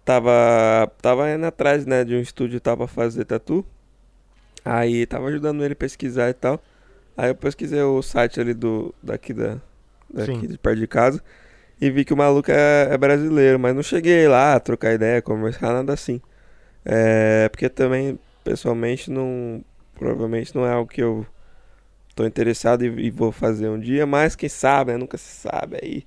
tava, 0.05 0.91
tava 1.01 1.31
indo 1.31 1.47
atrás, 1.47 1.87
né, 1.87 2.05
de 2.05 2.15
um 2.15 2.21
estúdio 2.21 2.57
e 2.57 2.61
tal 2.61 2.77
pra 2.77 2.87
fazer 2.87 3.25
tatu. 3.25 3.65
Aí 4.65 5.07
tava 5.07 5.27
ajudando 5.27 5.65
ele 5.65 5.73
a 5.73 5.77
pesquisar 5.77 6.31
e 6.31 6.35
tal. 6.35 6.63
Aí 7.17 7.31
eu 7.31 7.35
pesquisei 7.35 7.83
o 7.83 8.01
site 8.03 8.41
ali 8.41 8.55
do, 8.55 8.95
daqui, 9.03 9.33
da, 9.33 9.59
daqui 10.13 10.41
Sim. 10.41 10.47
de 10.47 10.59
perto 10.59 10.79
de 10.79 10.87
casa. 10.87 11.23
E 11.83 11.91
vi 11.91 12.05
que 12.05 12.15
o 12.15 12.17
maluco 12.17 12.49
é, 12.49 12.91
é 12.93 12.97
brasileiro, 12.97 13.59
mas 13.59 13.75
não 13.75 13.83
cheguei 13.83 14.29
lá 14.29 14.55
a 14.55 14.61
trocar 14.61 14.93
ideia, 14.93 15.21
conversar, 15.21 15.73
nada 15.73 15.93
assim. 15.93 16.21
É, 16.85 17.49
porque 17.49 17.69
também, 17.69 18.17
pessoalmente, 18.45 19.11
não. 19.11 19.65
Provavelmente 19.99 20.55
não 20.55 20.65
é 20.65 20.71
algo 20.71 20.89
que 20.89 21.03
eu 21.03 21.27
tô 22.15 22.25
interessado 22.25 22.85
e, 22.85 23.07
e 23.07 23.11
vou 23.11 23.33
fazer 23.33 23.69
um 23.69 23.81
dia, 23.81 24.07
mas 24.07 24.37
quem 24.37 24.49
sabe, 24.49 24.93
né? 24.93 24.97
Nunca 24.97 25.19
se 25.19 25.49
sabe 25.49 25.77
aí. 25.83 26.07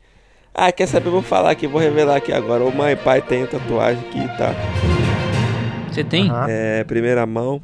Ah, 0.53 0.71
quer 0.71 0.87
saber? 0.87 1.07
Eu 1.07 1.11
vou 1.11 1.21
falar 1.21 1.51
aqui, 1.51 1.67
vou 1.67 1.81
revelar 1.81 2.15
aqui 2.15 2.31
agora. 2.31 2.63
O 2.63 2.73
mãe 2.73 2.93
e 2.93 2.95
pai 2.95 3.21
tem 3.21 3.45
tatuagem 3.45 4.01
aqui, 4.07 4.25
tá? 4.37 4.55
Você 5.91 6.05
tem? 6.05 6.31
É, 6.47 6.85
primeira 6.85 7.25
mão. 7.25 7.61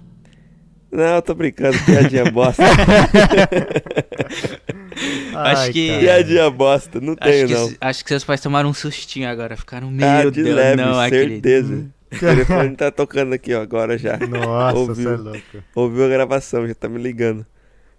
Não, 0.92 1.16
eu 1.16 1.22
tô 1.22 1.34
brincando, 1.34 1.78
piadinha 1.86 2.26
bosta. 2.32 2.64
Acho 5.36 5.72
que- 5.72 5.88
cara. 5.88 6.00
piadinha 6.02 6.50
bosta, 6.50 7.00
não 7.00 7.16
Acho 7.20 7.32
tenho 7.32 7.48
que, 7.48 7.54
não. 7.54 7.74
acho 7.82 8.04
que 8.04 8.10
seus 8.10 8.24
pais 8.24 8.42
tomaram 8.42 8.70
um 8.70 8.74
sustinho 8.74 9.30
agora. 9.30 9.56
Ficaram, 9.56 9.90
meu 9.90 10.08
Ah, 10.08 10.24
de 10.30 10.44
Deus, 10.44 10.56
leve, 10.56 10.82
não 10.82 11.10
certeza. 11.10 11.86
O 12.12 12.20
telefone 12.20 12.76
tá 12.76 12.92
tocando 12.92 13.32
aqui, 13.34 13.54
ó, 13.54 13.62
agora 13.62 13.98
já. 13.98 14.18
Nossa, 14.18 14.78
Ouviu. 14.78 14.96
você 14.96 15.14
é 15.14 15.18
louco. 15.18 15.40
Ouviu 15.74 16.04
a 16.06 16.10
gravação, 16.10 16.68
já 16.68 16.76
tá 16.76 16.90
me 16.90 17.02
ligando. 17.02 17.46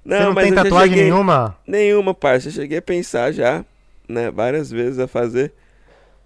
Não, 0.04 0.16
Você 0.18 0.24
não 0.24 0.32
mas 0.34 0.44
tem 0.44 0.54
tatuagem 0.54 0.88
cheguei- 0.90 1.04
nenhuma? 1.04 1.56
Nenhuma, 1.66 2.12
parça. 2.12 2.48
Eu 2.48 2.52
cheguei 2.52 2.76
a 2.76 2.82
pensar 2.82 3.32
já, 3.32 3.64
né, 4.06 4.30
várias 4.30 4.70
vezes 4.70 4.98
a 4.98 5.08
fazer. 5.08 5.54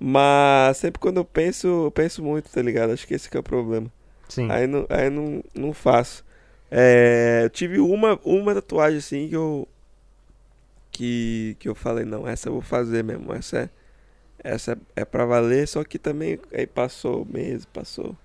Mas 0.00 0.78
sempre 0.78 0.98
quando 0.98 1.18
eu 1.18 1.24
penso, 1.24 1.68
eu 1.86 1.90
penso 1.92 2.24
muito, 2.24 2.50
tá 2.50 2.60
ligado? 2.60 2.90
Acho 2.92 3.06
que 3.06 3.14
esse 3.14 3.30
que 3.30 3.36
é 3.36 3.40
o 3.40 3.42
problema. 3.44 3.86
Sim. 4.28 4.50
Aí 4.50 4.66
não, 4.66 4.84
aí 4.90 5.08
não, 5.08 5.40
não 5.54 5.72
faço. 5.72 6.24
É, 6.70 7.42
eu 7.44 7.50
tive 7.50 7.78
uma, 7.78 8.18
uma 8.24 8.54
tatuagem 8.54 8.98
assim 8.98 9.28
que 9.28 9.36
eu. 9.36 9.68
Que, 10.90 11.56
que 11.58 11.68
eu 11.68 11.74
falei, 11.74 12.04
não, 12.06 12.26
essa 12.26 12.48
eu 12.48 12.54
vou 12.54 12.62
fazer 12.62 13.04
mesmo. 13.04 13.32
Essa 13.32 13.58
é, 13.58 13.70
essa 14.42 14.78
é 14.94 15.04
pra 15.04 15.26
valer, 15.26 15.68
só 15.68 15.84
que 15.84 15.98
também 15.98 16.38
aí 16.52 16.66
passou 16.66 17.26
mês, 17.26 17.66
passou 17.66 18.16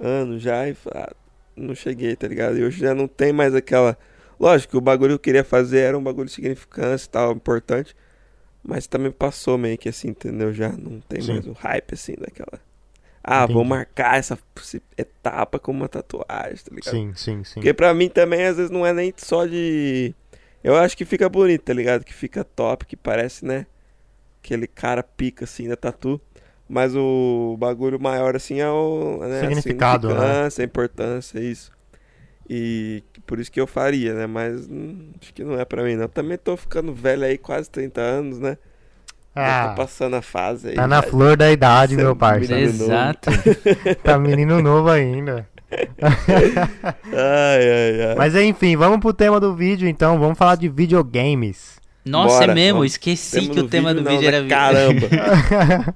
ano 0.00 0.38
já 0.38 0.68
e 0.68 0.76
ah, 0.94 1.12
não 1.56 1.74
cheguei, 1.74 2.16
tá 2.16 2.26
ligado? 2.28 2.58
E 2.58 2.64
hoje 2.64 2.80
já 2.80 2.94
não 2.94 3.06
tem 3.08 3.32
mais 3.32 3.54
aquela. 3.54 3.96
Lógico 4.38 4.72
que 4.72 4.76
o 4.76 4.80
bagulho 4.80 5.10
que 5.10 5.14
eu 5.14 5.18
queria 5.18 5.44
fazer 5.44 5.80
era 5.80 5.98
um 5.98 6.02
bagulho 6.02 6.26
de 6.26 6.32
significância 6.32 7.06
e 7.06 7.10
tal, 7.10 7.32
importante. 7.32 7.94
Mas 8.62 8.86
também 8.86 9.10
passou 9.10 9.56
meio 9.56 9.78
que 9.78 9.88
assim, 9.88 10.08
entendeu? 10.08 10.52
Já 10.52 10.70
não 10.70 11.00
tem 11.00 11.20
Sim. 11.20 11.32
mais 11.32 11.46
o 11.46 11.52
hype 11.52 11.94
assim 11.94 12.14
daquela. 12.14 12.60
Ah, 13.30 13.46
vou 13.46 13.62
Entendi. 13.62 13.68
marcar 13.68 14.16
essa 14.18 14.38
etapa 14.96 15.58
com 15.58 15.70
uma 15.70 15.86
tatuagem, 15.86 16.64
tá 16.64 16.74
ligado? 16.74 16.94
Sim, 16.94 17.12
sim, 17.14 17.44
sim. 17.44 17.54
Porque 17.60 17.74
pra 17.74 17.92
mim 17.92 18.08
também 18.08 18.46
às 18.46 18.56
vezes 18.56 18.70
não 18.70 18.86
é 18.86 18.92
nem 18.94 19.12
só 19.18 19.44
de. 19.44 20.14
Eu 20.64 20.74
acho 20.76 20.96
que 20.96 21.04
fica 21.04 21.28
bonito, 21.28 21.62
tá 21.64 21.74
ligado? 21.74 22.04
Que 22.04 22.14
fica 22.14 22.42
top, 22.42 22.86
que 22.86 22.96
parece, 22.96 23.44
né? 23.44 23.66
Aquele 24.42 24.66
cara 24.66 25.02
pica 25.02 25.44
assim 25.44 25.68
da 25.68 25.76
tatu. 25.76 26.18
Mas 26.66 26.94
o 26.96 27.56
bagulho 27.58 28.00
maior 28.00 28.34
assim 28.34 28.60
é 28.60 28.70
o. 28.70 29.18
Né? 29.20 29.40
a 29.40 29.40
Significado, 29.40 30.08
né? 30.08 30.14
significância, 30.14 30.62
a 30.62 30.64
importância, 30.64 31.38
isso. 31.40 31.70
E 32.48 33.02
por 33.26 33.38
isso 33.38 33.52
que 33.52 33.60
eu 33.60 33.66
faria, 33.66 34.14
né? 34.14 34.26
Mas 34.26 34.66
hum, 34.68 35.12
acho 35.20 35.34
que 35.34 35.44
não 35.44 35.60
é 35.60 35.66
pra 35.66 35.82
mim, 35.84 35.96
não. 35.96 36.08
Também 36.08 36.38
tô 36.38 36.56
ficando 36.56 36.94
velho 36.94 37.24
aí, 37.24 37.36
quase 37.36 37.70
30 37.70 38.00
anos, 38.00 38.38
né? 38.38 38.56
Já 39.38 39.64
Ah, 39.64 39.68
tô 39.68 39.74
passando 39.82 40.16
a 40.16 40.22
fase 40.22 40.68
aí. 40.70 40.74
tá 40.74 40.86
na 40.86 41.02
flor 41.02 41.36
da 41.36 41.50
idade, 41.50 41.94
Você 41.94 42.00
é 42.00 42.04
meu 42.04 42.12
um 42.12 42.16
parça. 42.16 42.58
Exato. 42.58 43.30
Tá 44.02 44.18
menino 44.18 44.60
novo 44.62 44.88
ainda. 44.90 45.46
Ai, 47.12 47.70
ai, 47.70 48.02
ai. 48.10 48.14
Mas 48.16 48.34
enfim, 48.34 48.76
vamos 48.76 48.98
pro 49.00 49.12
tema 49.12 49.38
do 49.40 49.54
vídeo 49.54 49.88
então. 49.88 50.18
Vamos 50.18 50.38
falar 50.38 50.56
de 50.56 50.68
videogames. 50.68 51.78
Nossa, 52.04 52.40
Bora, 52.40 52.52
é 52.52 52.54
mesmo. 52.54 52.78
vamos. 52.78 52.92
Esqueci 52.92 53.40
Tema 53.42 53.52
que 53.54 53.60
o 53.60 53.68
tema 53.68 53.92
do 53.94 54.00
não, 54.02 54.10
vídeo 54.12 54.30
né? 54.30 54.36
era 54.36 54.42
vi- 54.42 54.48
Caramba. 54.48 55.06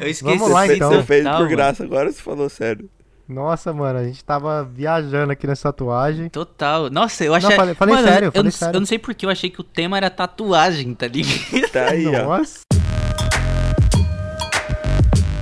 Eu 0.00 0.08
esqueci. 0.08 0.24
Vamos 0.38 0.50
lá, 0.50 0.66
Você- 0.66 0.76
então. 0.76 0.90
Você 0.90 1.02
fez 1.02 1.22
total, 1.24 1.36
por 1.38 1.44
mano. 1.44 1.56
graça, 1.56 1.84
agora 1.84 2.10
você 2.10 2.22
falou 2.22 2.48
sério. 2.48 2.88
Nossa, 3.26 3.72
mano, 3.72 3.98
a 3.98 4.04
gente 4.04 4.22
tava 4.22 4.62
viajando 4.64 5.32
aqui 5.32 5.46
nessa 5.46 5.72
tatuagem. 5.72 6.28
Total. 6.28 6.90
Nossa, 6.90 7.24
eu 7.24 7.34
achei. 7.34 7.56
falei- 7.56 7.74
falei 7.74 7.94
Mano, 7.94 8.06
sério, 8.08 8.26
eu, 8.26 8.32
falei 8.32 8.44
não, 8.44 8.50
sério. 8.50 8.76
eu 8.76 8.80
não 8.80 8.86
sei 8.86 8.98
porque 8.98 9.24
eu 9.24 9.30
achei 9.30 9.48
que 9.48 9.60
o 9.60 9.64
tema 9.64 9.96
era 9.96 10.10
tatuagem, 10.10 10.94
tá 10.94 11.06
ligado? 11.06 11.70
Tá 11.72 11.90
aí, 11.90 12.06
ó. 12.06 12.24
Nossa. 12.24 12.60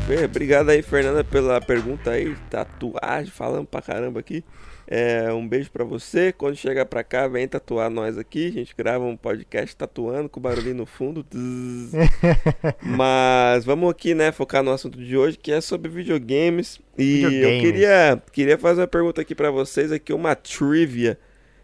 Fê, 0.06 0.24
Obrigado 0.24 0.68
aí, 0.70 0.82
Fernanda, 0.82 1.24
pela 1.24 1.60
pergunta 1.60 2.10
aí. 2.12 2.36
Tatuagem, 2.50 3.30
falando 3.32 3.66
pra 3.66 3.82
caramba 3.82 4.20
aqui. 4.20 4.44
É, 4.94 5.32
um 5.32 5.48
beijo 5.48 5.70
pra 5.70 5.84
você. 5.84 6.32
Quando 6.32 6.54
chegar 6.54 6.84
pra 6.84 7.02
cá, 7.02 7.26
vem 7.26 7.48
tatuar 7.48 7.88
nós 7.88 8.18
aqui. 8.18 8.48
A 8.48 8.50
gente 8.52 8.74
grava 8.76 9.02
um 9.04 9.16
podcast 9.16 9.74
tatuando 9.74 10.28
com 10.28 10.38
barulhinho 10.38 10.74
no 10.74 10.84
fundo. 10.84 11.24
Mas 12.82 13.64
vamos 13.64 13.90
aqui, 13.90 14.14
né, 14.14 14.30
focar 14.32 14.62
no 14.62 14.70
assunto 14.70 14.98
de 14.98 15.16
hoje, 15.16 15.38
que 15.38 15.50
é 15.52 15.60
sobre 15.60 15.88
videogames. 15.90 16.78
E 16.98 17.22
eu 17.22 17.30
Videogames. 17.30 17.62
queria, 17.62 18.22
queria 18.32 18.58
fazer 18.58 18.80
uma 18.82 18.86
pergunta 18.86 19.20
aqui 19.20 19.34
pra 19.34 19.50
vocês, 19.50 19.90
aqui 19.90 20.12
uma 20.12 20.34
trivia, 20.34 21.18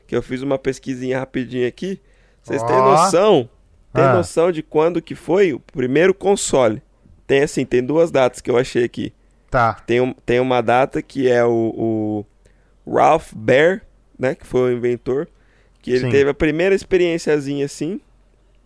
que 0.06 0.16
eu 0.16 0.22
fiz 0.22 0.42
uma 0.42 0.58
pesquisinha 0.58 1.18
rapidinho 1.18 1.68
aqui. 1.68 2.00
Vocês 2.42 2.62
têm 2.62 2.76
Ó. 2.76 2.92
noção? 2.92 3.48
Tem 3.92 4.04
Ah. 4.04 4.14
noção 4.14 4.50
de 4.50 4.62
quando 4.62 5.02
que 5.02 5.14
foi 5.14 5.52
o 5.52 5.60
primeiro 5.60 6.14
console? 6.14 6.82
Tem 7.26 7.42
assim, 7.42 7.64
tem 7.66 7.82
duas 7.84 8.10
datas 8.10 8.40
que 8.40 8.50
eu 8.50 8.56
achei 8.56 8.84
aqui. 8.84 9.12
Tá. 9.50 9.74
Tem, 9.86 10.00
um, 10.00 10.12
tem 10.24 10.40
uma 10.40 10.62
data 10.62 11.02
que 11.02 11.28
é 11.28 11.44
o, 11.44 11.74
o 11.76 12.24
Ralph 12.90 13.32
Baer, 13.34 13.82
né, 14.18 14.34
que 14.34 14.46
foi 14.46 14.72
o 14.74 14.76
inventor, 14.76 15.28
Que 15.80 15.92
ele 15.92 16.00
Sim. 16.06 16.10
teve 16.10 16.30
a 16.30 16.34
primeira 16.34 16.74
experiênciazinha 16.74 17.64
assim, 17.64 18.00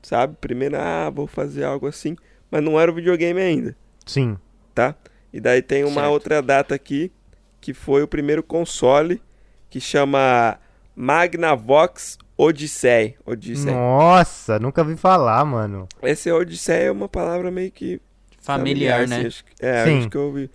sabe? 0.03 0.35
Primeiro, 0.41 0.77
ah, 0.79 1.11
vou 1.11 1.27
fazer 1.27 1.63
algo 1.65 1.87
assim. 1.87 2.17
Mas 2.51 2.63
não 2.65 2.81
era 2.81 2.91
o 2.91 2.95
videogame 2.95 3.39
ainda, 3.41 3.77
Sim. 4.07 4.37
tá? 4.75 4.95
E 5.33 5.39
daí 5.41 5.61
tem 5.63 5.85
uma 5.85 6.01
Certo. 6.03 6.11
outra 6.11 6.43
data 6.43 6.75
aqui, 6.75 7.13
que 7.61 7.75
foi 7.75 8.03
o 8.03 8.09
primeiro 8.09 8.43
console, 8.43 9.23
que 9.69 9.79
chama 9.79 10.59
Magnavox 10.97 12.19
Odyssey. 12.37 13.15
Odyssey. 13.25 13.73
Nossa, 13.73 14.59
nunca 14.59 14.83
vi 14.83 14.97
falar, 14.97 15.45
mano. 15.45 15.87
Esse 16.03 16.31
Odyssey 16.33 16.85
é 16.87 16.91
uma 16.91 17.09
palavra 17.09 17.51
meio 17.51 17.71
que 17.71 18.01
Familiar, 18.41 19.03
assim, 19.03 19.11
né? 19.21 19.27
acho 19.27 19.45
que- 19.45 19.53
é, 19.65 19.85
Sim. 19.85 19.99
acho 19.99 20.09
que 20.11 20.17
eu 20.17 20.23
ouvi. 20.23 20.51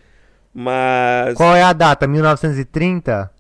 Mas. 0.54 1.36
Qual 1.36 1.56
é 1.56 1.62
a 1.64 1.72
data? 1.72 2.06
1930? 2.08 3.32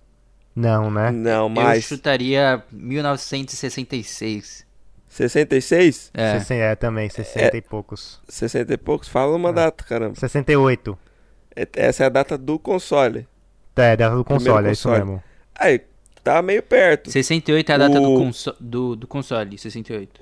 Não, 0.60 0.90
né? 0.90 1.12
Não, 1.12 1.44
Eu 1.44 1.50
mais. 1.50 1.84
chutaria 1.84 2.64
1966. 2.72 4.66
66? 5.08 6.12
É. 6.14 6.40
Sessenta- 6.40 6.64
É, 6.64 6.76
também, 6.76 7.10
60 7.10 7.56
e 7.58 7.62
poucos. 7.62 8.20
60 8.28 8.74
e 8.74 8.78
poucos? 8.78 9.08
Fala 9.08 9.36
uma 9.36 9.50
É. 9.50 9.54
data, 9.54 9.84
caramba. 9.84 10.16
68. 10.16 10.98
É- 11.56 11.68
Essa 11.76 12.04
é 12.04 12.08
a 12.08 12.10
data 12.10 12.38
do 12.38 12.58
console. 12.60 13.28
É, 13.76 13.96
data 13.96 14.16
do 14.16 14.24
console, 14.26 14.44
Primeiro 14.46 14.68
é 14.70 14.72
isso 14.72 14.88
console. 14.90 15.06
mesmo. 15.06 15.24
Aí, 15.56 15.82
tá 16.24 16.42
meio 16.42 16.64
perto. 16.64 17.12
68 17.12 17.70
é 17.72 17.76
a 17.76 17.78
data 17.78 18.00
do, 18.00 18.12
O- 18.14 18.18
conso 18.18 18.56
do, 18.60 18.96
do 18.96 19.08
console, 19.08 19.58
68. 19.58 20.22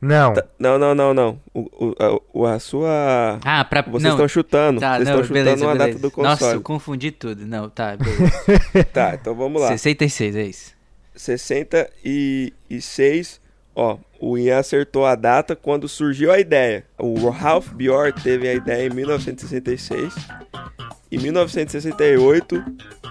Não. 0.00 0.32
Tá- 0.34 0.44
Não, 0.58 0.78
não, 0.78 0.94
não, 0.94 1.12
não. 1.12 1.40
O, 1.52 1.60
o- 1.86 1.94
a, 1.98 2.20
o- 2.32 2.46
a 2.46 2.58
sua. 2.60 3.38
Ah, 3.44 3.64
pra... 3.64 3.82
Vocês 3.82 4.04
não, 4.04 4.10
estão 4.12 4.28
chutando. 4.28 4.80
tá, 4.80 4.94
Vocês 4.96 5.08
não, 5.08 5.14
estão 5.20 5.26
chutando 5.28 5.44
beleza, 5.44 5.66
uma 5.66 5.72
beleza. 5.74 5.98
data 5.98 6.08
do 6.08 6.22
Nossa, 6.22 6.36
console. 6.38 6.54
eu 6.54 6.60
confundi 6.62 7.10
tudo. 7.10 7.44
Não, 7.46 7.68
tá, 7.68 7.96
beleza. 7.96 8.84
Tá, 8.92 9.14
então 9.20 9.34
vamos 9.34 9.60
lá. 9.60 9.68
66, 9.68 10.36
é 10.36 10.42
isso. 10.44 10.72
66. 11.16 13.40
Ó, 13.80 13.96
o 14.20 14.36
Ian 14.36 14.58
acertou 14.58 15.06
a 15.06 15.14
data 15.14 15.54
quando 15.54 15.88
surgiu 15.88 16.32
a 16.32 16.40
ideia. 16.40 16.84
O 16.98 17.30
Ralph 17.30 17.68
Bior 17.68 18.12
teve 18.12 18.48
a 18.48 18.54
ideia 18.54 18.88
em 18.88 18.90
1966. 18.90 20.12
Em 21.12 21.18
1968, 21.18 22.64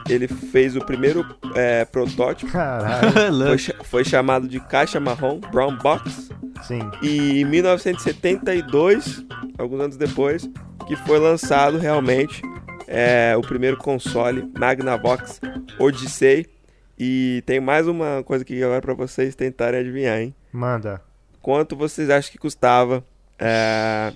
ele 0.09 0.27
fez 0.27 0.75
o 0.75 0.81
primeiro 0.81 1.25
é, 1.55 1.85
protótipo. 1.85 2.51
Caralho. 2.51 3.57
Foi, 3.57 3.57
foi 3.85 4.03
chamado 4.03 4.45
de 4.45 4.59
caixa 4.59 4.99
marrom, 4.99 5.39
Brown 5.39 5.77
Box. 5.77 6.29
Sim. 6.63 6.81
E 7.01 7.39
em 7.39 7.45
1972, 7.45 9.23
alguns 9.57 9.79
anos 9.79 9.95
depois, 9.95 10.49
que 10.85 10.97
foi 10.97 11.17
lançado 11.17 11.77
realmente 11.77 12.41
é, 12.87 13.35
o 13.37 13.41
primeiro 13.41 13.77
console 13.77 14.51
Magnavox 14.59 15.39
Odyssey. 15.79 16.45
E 16.97 17.43
tem 17.45 17.59
mais 17.59 17.87
uma 17.87 18.23
coisa 18.23 18.43
aqui 18.43 18.61
agora 18.63 18.81
para 18.81 18.93
vocês 18.93 19.35
tentarem 19.35 19.79
adivinhar, 19.79 20.19
hein? 20.19 20.33
Manda. 20.51 21.01
Quanto 21.41 21.75
vocês 21.75 22.09
acham 22.09 22.31
que 22.31 22.37
custava 22.37 23.03
é, 23.39 24.11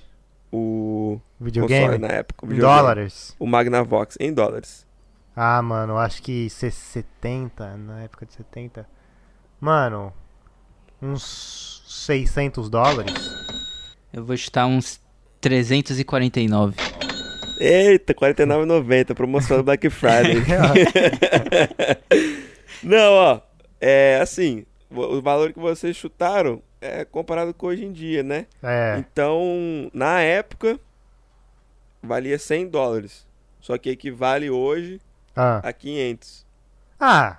o 0.52 1.20
Videogame? 1.40 1.98
na 2.00 2.08
época? 2.08 2.46
Em 2.48 2.58
dólares? 2.58 3.36
O 3.40 3.46
Magnavox, 3.46 4.18
em 4.20 4.34
dólares. 4.34 4.86
Ah, 5.36 5.62
mano, 5.62 5.98
acho 5.98 6.22
que 6.24 6.50
se- 6.50 6.72
70, 6.72 7.78
na 7.78 8.02
época 8.02 8.26
de 8.26 8.34
70. 8.34 8.86
Mano, 9.60 10.12
uns 11.02 11.84
600 11.88 12.70
dólares? 12.70 13.14
Eu 14.12 14.26
vou 14.26 14.36
chutar 14.36 14.66
uns 14.66 15.00
349. 15.40 16.76
Eita, 17.60 18.12
R$ 18.12 18.20
49,90, 18.34 19.14
promoção 19.14 19.58
do 19.58 19.64
Black 19.64 19.88
Friday. 19.92 20.44
Não, 22.84 23.14
ó, 23.14 23.42
é 23.80 24.20
assim, 24.22 24.66
o 24.90 25.22
valor 25.22 25.54
que 25.54 25.60
vocês 25.60 25.96
chutaram 25.96 26.62
é 26.82 27.06
comparado 27.06 27.54
com 27.54 27.68
hoje 27.68 27.86
em 27.86 27.92
dia, 27.92 28.24
né? 28.24 28.48
é, 28.62 28.98
Então, 28.98 29.90
na 29.94 30.22
época, 30.22 30.80
valia 32.02 32.38
100 32.40 32.68
dólares. 32.68 33.26
Só 33.60 33.78
que 33.78 33.92
equivale 33.92 34.50
hoje 34.50 35.00
ah. 35.36 35.62
a 35.64 35.72
500. 35.72 36.46
Ah. 37.00 37.38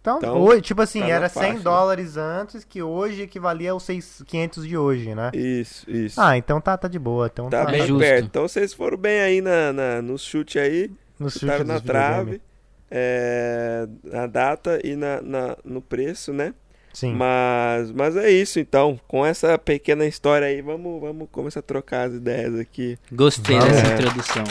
Então, 0.00 0.18
Então, 0.18 0.40
hoje, 0.40 0.62
tipo 0.62 0.82
assim, 0.82 1.00
tá 1.00 1.08
era 1.08 1.28
faixa, 1.28 1.48
100 1.48 1.58
né? 1.58 1.62
dólares 1.62 2.16
antes, 2.16 2.64
que 2.64 2.82
hoje 2.82 3.22
equivalia 3.22 3.70
aos 3.70 3.84
6, 3.84 4.24
500 4.26 4.66
de 4.66 4.76
hoje, 4.76 5.14
né? 5.14 5.30
Isso, 5.32 5.88
isso. 5.88 6.20
Ah, 6.20 6.36
então 6.36 6.60
tá, 6.60 6.76
tá 6.76 6.88
de 6.88 6.98
boa. 6.98 7.28
Então 7.32 7.48
tá 7.48 7.64
tá, 7.64 7.70
bem 7.70 7.86
justo. 7.86 8.00
perto. 8.00 8.24
Então, 8.24 8.48
vocês 8.48 8.72
foram 8.72 8.96
bem 8.96 9.20
aí 9.20 9.40
na, 9.40 9.72
na, 9.72 10.02
no 10.02 10.18
chute 10.18 10.58
aí. 10.58 10.90
no 11.20 11.30
chute 11.30 11.46
na 11.46 11.74
dos 11.74 11.82
videogame. 11.82 12.40
É, 12.94 13.86
na 14.04 14.26
data 14.26 14.78
e 14.84 14.94
na, 14.94 15.22
na- 15.22 15.56
no 15.64 15.80
preço, 15.80 16.32
né? 16.32 16.52
Sim. 16.92 17.14
Mas, 17.14 17.90
mas 17.90 18.16
é 18.18 18.30
isso, 18.30 18.60
então. 18.60 19.00
Com 19.08 19.24
essa 19.24 19.56
pequena 19.56 20.04
história 20.04 20.46
aí, 20.46 20.60
vamos, 20.60 21.00
vamos 21.00 21.26
começar 21.32 21.60
a 21.60 21.62
trocar 21.62 22.06
as 22.08 22.12
ideias 22.14 22.54
aqui. 22.58 22.98
Gostei 23.10 23.56
Vamos. 23.58 23.72
dessa 23.74 23.86
É. 23.92 23.94
introdução. 23.94 24.44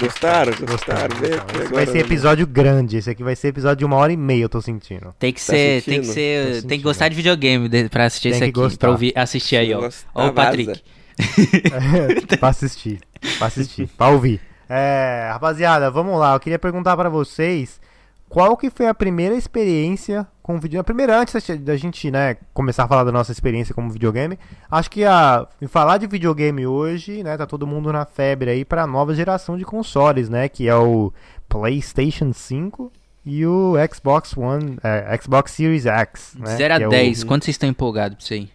Gostaram? 0.00 0.52
Gostaram, 0.54 0.66
Gostaram? 0.66 1.16
Vê 1.20 1.28
gostaram. 1.28 1.46
que 1.46 1.52
Esse 1.56 1.66
agora- 1.66 1.84
vai 1.84 1.86
ser 1.86 1.98
episódio 1.98 2.46
grande. 2.46 2.96
Esse 2.96 3.10
aqui 3.10 3.22
vai 3.22 3.36
ser 3.36 3.48
episódio 3.48 3.76
de 3.76 3.84
uma 3.84 3.96
hora 3.96 4.10
e 4.10 4.16
meia, 4.16 4.44
eu 4.44 4.48
tô 4.48 4.62
sentindo. 4.62 5.14
Tem 5.18 5.30
que 5.30 5.42
ser, 5.42 5.82
tem 5.82 6.00
que 6.00 6.06
ser, 6.06 6.62
tem 6.62 6.78
que 6.78 6.84
gostar 6.84 7.08
de 7.10 7.16
videogame 7.16 7.68
de- 7.68 7.90
pra 7.90 8.06
assistir 8.06 8.30
Tem 8.30 8.32
esse 8.32 8.38
que 8.40 8.44
aqui, 8.44 8.52
gostar. 8.60 8.78
pra 8.78 8.90
ouvir, 8.90 9.12
assistir 9.14 9.56
aí, 9.56 9.74
ó. 9.74 9.86
Ó 10.14 10.28
o 10.28 10.32
Patrick. 10.32 10.68
vaza. 10.68 10.80
pra 12.40 12.48
assistir. 12.48 12.98
Pra 13.36 13.46
assistir. 13.46 13.86
pra 13.88 14.08
ouvir. 14.08 14.40
É, 14.68 15.28
rapaziada, 15.32 15.90
vamos 15.90 16.18
lá. 16.18 16.34
Eu 16.34 16.40
queria 16.40 16.58
perguntar 16.58 16.96
pra 16.96 17.08
vocês 17.08 17.80
qual 18.28 18.56
que 18.56 18.70
foi 18.70 18.86
a 18.86 18.94
primeira 18.94 19.34
experiência 19.34 20.26
com 20.42 20.58
videogame. 20.58 20.84
Primeiro, 20.84 21.12
antes 21.14 21.34
da 21.60 21.76
gente, 21.76 22.10
né, 22.10 22.36
começar 22.52 22.84
a 22.84 22.88
falar 22.88 23.04
da 23.04 23.12
nossa 23.12 23.30
experiência 23.32 23.74
como 23.74 23.90
videogame, 23.90 24.38
acho 24.70 24.90
que 24.90 25.04
a, 25.04 25.46
em 25.62 25.66
falar 25.66 25.98
de 25.98 26.06
videogame 26.06 26.66
hoje, 26.66 27.22
né, 27.22 27.36
tá 27.36 27.46
todo 27.46 27.66
mundo 27.66 27.92
na 27.92 28.04
febre 28.04 28.50
aí 28.50 28.64
pra 28.64 28.86
nova 28.86 29.14
geração 29.14 29.56
de 29.56 29.64
consoles, 29.64 30.28
né, 30.28 30.48
que 30.48 30.68
é 30.68 30.74
o 30.74 31.12
PlayStation 31.48 32.32
5 32.32 32.90
e 33.24 33.46
o 33.46 33.74
Xbox 33.94 34.36
One, 34.36 34.76
é, 34.82 35.16
Xbox 35.22 35.52
Series 35.52 35.86
X, 35.86 36.34
né? 36.38 36.56
0 36.56 36.74
a 36.74 36.80
é 36.80 36.86
o- 36.86 36.90
10, 36.90 37.24
quanto 37.24 37.44
vocês 37.44 37.54
estão 37.54 37.68
empolgados 37.68 38.16
pra 38.16 38.24
isso 38.24 38.34
aí? 38.34 38.50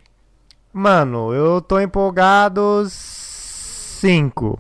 Mano, 0.71 1.33
eu 1.33 1.59
tô 1.61 1.79
empolgado 1.79 2.83
5. 2.87 4.59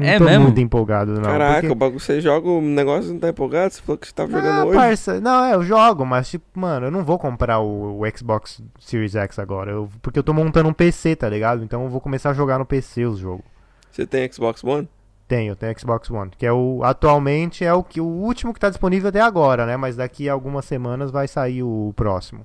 Não 0.00 0.06
É 0.08 0.18
tô 0.18 0.24
mesmo? 0.24 0.44
muito 0.44 0.60
empolgado, 0.60 1.12
não. 1.14 1.22
Caraca, 1.22 1.54
porque... 1.60 1.68
o 1.72 1.74
bagulho, 1.74 2.00
você 2.00 2.20
joga 2.20 2.48
o 2.48 2.60
negócio 2.60 3.10
e 3.10 3.12
não 3.12 3.20
tá 3.20 3.28
empolgado? 3.28 3.72
Você 3.74 3.82
falou 3.82 3.98
que 3.98 4.06
você 4.06 4.12
tava 4.14 4.30
jogando 4.30 4.60
Ah, 4.60 4.64
hoje? 4.64 4.76
parça, 4.78 5.20
não, 5.20 5.44
é, 5.44 5.54
eu 5.54 5.62
jogo, 5.62 6.04
mas 6.06 6.28
tipo, 6.30 6.44
mano, 6.58 6.86
eu 6.86 6.90
não 6.90 7.04
vou 7.04 7.18
comprar 7.18 7.60
o, 7.60 8.00
o 8.00 8.16
Xbox 8.16 8.62
Series 8.78 9.14
X 9.14 9.38
agora, 9.38 9.70
eu- 9.72 9.88
porque 10.02 10.18
eu 10.18 10.22
tô 10.22 10.32
montando 10.32 10.68
um 10.68 10.72
PC, 10.72 11.14
tá 11.16 11.28
ligado? 11.28 11.62
Então 11.62 11.84
eu 11.84 11.88
vou 11.88 12.00
começar 12.00 12.30
a 12.30 12.34
jogar 12.34 12.58
no 12.58 12.64
PC 12.66 13.04
os 13.04 13.18
jogos. 13.18 13.44
Você 13.90 14.06
tem 14.06 14.30
Xbox 14.32 14.62
One? 14.64 14.88
Tenho, 15.28 15.54
tenho 15.54 15.78
Xbox 15.78 16.10
One, 16.10 16.30
que 16.36 16.44
é 16.44 16.52
o 16.52 16.80
atualmente 16.82 17.64
é 17.64 17.72
o 17.72 17.84
que 17.84 18.00
o 18.00 18.04
último 18.04 18.52
que 18.52 18.58
tá 18.58 18.68
disponível 18.68 19.10
até 19.10 19.20
agora, 19.20 19.64
né? 19.64 19.76
Mas 19.76 19.94
daqui 19.96 20.28
a 20.28 20.32
algumas 20.32 20.64
semanas 20.64 21.10
vai 21.12 21.28
sair 21.28 21.62
o 21.62 21.92
próximo. 21.94 22.44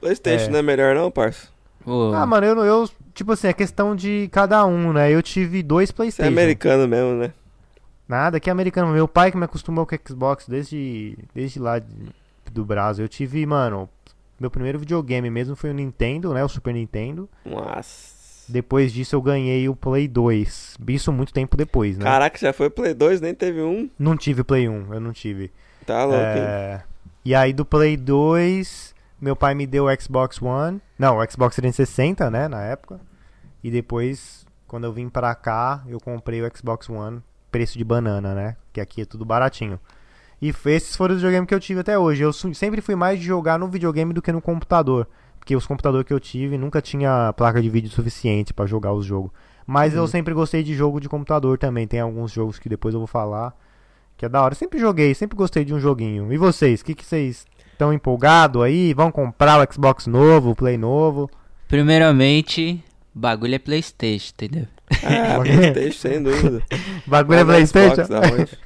Playstation 0.00 0.46
É. 0.46 0.48
não 0.50 0.58
é 0.58 0.62
melhor 0.62 0.94
não, 0.94 1.10
parça? 1.10 1.48
Ô, 1.86 2.12
Ah, 2.14 2.26
mano, 2.26 2.46
eu, 2.46 2.54
não- 2.54 2.64
eu 2.64 2.88
tipo 3.18 3.32
assim, 3.32 3.48
é 3.48 3.52
questão 3.52 3.96
de 3.96 4.28
cada 4.30 4.64
um, 4.64 4.92
né? 4.92 5.10
Eu 5.12 5.20
tive 5.22 5.60
dois 5.62 5.88
Você 5.88 5.92
é 5.92 5.96
PlayStation. 5.96 6.32
americano 6.32 6.86
mesmo, 6.86 7.14
né? 7.14 7.32
Nada, 8.08 8.38
que 8.40 8.48
é 8.48 8.52
americano. 8.52 8.92
Meu 8.92 9.08
pai 9.08 9.30
que 9.30 9.36
me 9.36 9.44
acostumou 9.44 9.84
com 9.84 9.94
o 9.94 9.98
Xbox 10.08 10.46
desde, 10.48 11.18
desde 11.34 11.58
lá 11.58 11.80
do 12.52 12.64
Brasil. 12.64 13.04
Eu 13.04 13.08
tive, 13.08 13.44
mano, 13.44 13.88
meu 14.40 14.50
primeiro 14.50 14.78
videogame 14.78 15.28
mesmo 15.28 15.56
foi 15.56 15.70
o 15.70 15.74
Nintendo, 15.74 16.32
né? 16.32 16.42
O 16.44 16.48
Super 16.48 16.72
Nintendo. 16.72 17.28
Nossa. 17.44 18.16
Depois 18.48 18.92
disso 18.92 19.14
eu 19.14 19.20
ganhei 19.20 19.68
o 19.68 19.76
Play 19.76 20.08
2. 20.08 20.78
Isso 20.88 21.12
muito 21.12 21.34
tempo 21.34 21.56
depois, 21.56 21.98
né? 21.98 22.04
Caraca, 22.04 22.38
já 22.38 22.52
foi 22.52 22.70
Play 22.70 22.94
2, 22.94 23.20
nem 23.20 23.34
teve 23.34 23.60
um. 23.60 23.90
Não 23.98 24.16
tive 24.16 24.42
Play 24.44 24.68
1, 24.68 24.94
eu 24.94 25.00
não 25.00 25.12
tive. 25.12 25.50
Tá 25.84 26.04
louco? 26.04 26.22
É, 26.22 26.82
E 27.24 27.34
aí 27.34 27.52
do 27.52 27.64
Play 27.64 27.96
2, 27.96 28.94
meu 29.20 29.36
pai 29.36 29.54
me 29.54 29.66
deu 29.66 29.84
o 29.86 30.00
Xbox 30.00 30.40
One. 30.40 30.80
Não, 30.98 31.18
o 31.18 31.30
Xbox 31.30 31.56
360, 31.56 32.30
né, 32.30 32.48
na 32.48 32.62
época. 32.62 32.98
E 33.62 33.70
depois, 33.70 34.46
quando 34.66 34.84
eu 34.84 34.92
vim 34.92 35.08
pra 35.08 35.34
cá, 35.34 35.82
eu 35.86 35.98
comprei 35.98 36.42
o 36.42 36.50
Xbox 36.56 36.88
One, 36.88 37.22
preço 37.50 37.76
de 37.76 37.84
banana, 37.84 38.34
né? 38.34 38.56
Que 38.72 38.80
aqui 38.80 39.02
é 39.02 39.04
tudo 39.04 39.24
baratinho. 39.24 39.80
E 40.40 40.54
esses 40.66 40.94
foram 40.94 41.14
os 41.14 41.20
videogames 41.20 41.48
que 41.48 41.54
eu 41.54 41.60
tive 41.60 41.80
até 41.80 41.98
hoje. 41.98 42.22
Eu 42.22 42.32
sempre 42.32 42.80
fui 42.80 42.94
mais 42.94 43.18
de 43.18 43.26
jogar 43.26 43.58
no 43.58 43.68
videogame 43.68 44.12
do 44.12 44.22
que 44.22 44.30
no 44.30 44.40
computador. 44.40 45.08
Porque 45.38 45.56
os 45.56 45.66
computadores 45.66 46.06
que 46.06 46.12
eu 46.12 46.20
tive 46.20 46.56
nunca 46.56 46.80
tinha 46.80 47.32
placa 47.36 47.60
de 47.60 47.68
vídeo 47.68 47.90
suficiente 47.90 48.54
pra 48.54 48.66
jogar 48.66 48.92
os 48.92 49.04
jogos. 49.04 49.32
Mas 49.66 49.94
eu 49.94 50.06
sempre 50.06 50.32
gostei 50.32 50.62
de 50.62 50.74
jogo 50.74 51.00
de 51.00 51.08
computador 51.08 51.58
também. 51.58 51.86
Tem 51.86 52.00
alguns 52.00 52.30
jogos 52.30 52.58
que 52.58 52.68
depois 52.68 52.94
eu 52.94 53.00
vou 53.00 53.06
falar. 53.06 53.54
Que 54.16 54.26
é 54.26 54.28
da 54.28 54.42
hora. 54.42 54.54
Sempre 54.54 54.78
joguei, 54.78 55.14
sempre 55.14 55.36
gostei 55.36 55.64
de 55.64 55.74
um 55.74 55.80
joguinho. 55.80 56.32
E 56.32 56.36
vocês? 56.36 56.80
O 56.80 56.84
que, 56.84 56.94
que 56.94 57.04
vocês 57.04 57.44
estão 57.72 57.92
empolgados 57.92 58.62
aí? 58.62 58.94
Vão 58.94 59.10
comprar 59.10 59.60
o 59.60 59.72
Xbox 59.72 60.06
novo, 60.06 60.50
o 60.50 60.56
Play 60.56 60.78
novo? 60.78 61.28
Primeiramente, 61.66 62.82
bagulho 63.18 63.54
é 63.54 63.58
Playstation, 63.58 64.32
entendeu? 64.34 64.66
Ah, 65.02 65.40
Playstation, 65.42 65.98
sem 65.98 66.22
dúvida. 66.22 66.62
Bagulho 67.06 67.40
é 67.40 67.44
Mas 67.44 67.72
na 67.72 67.80
Playstation? 67.80 68.04
Xbox, 68.04 68.10
aonde? 68.10 68.58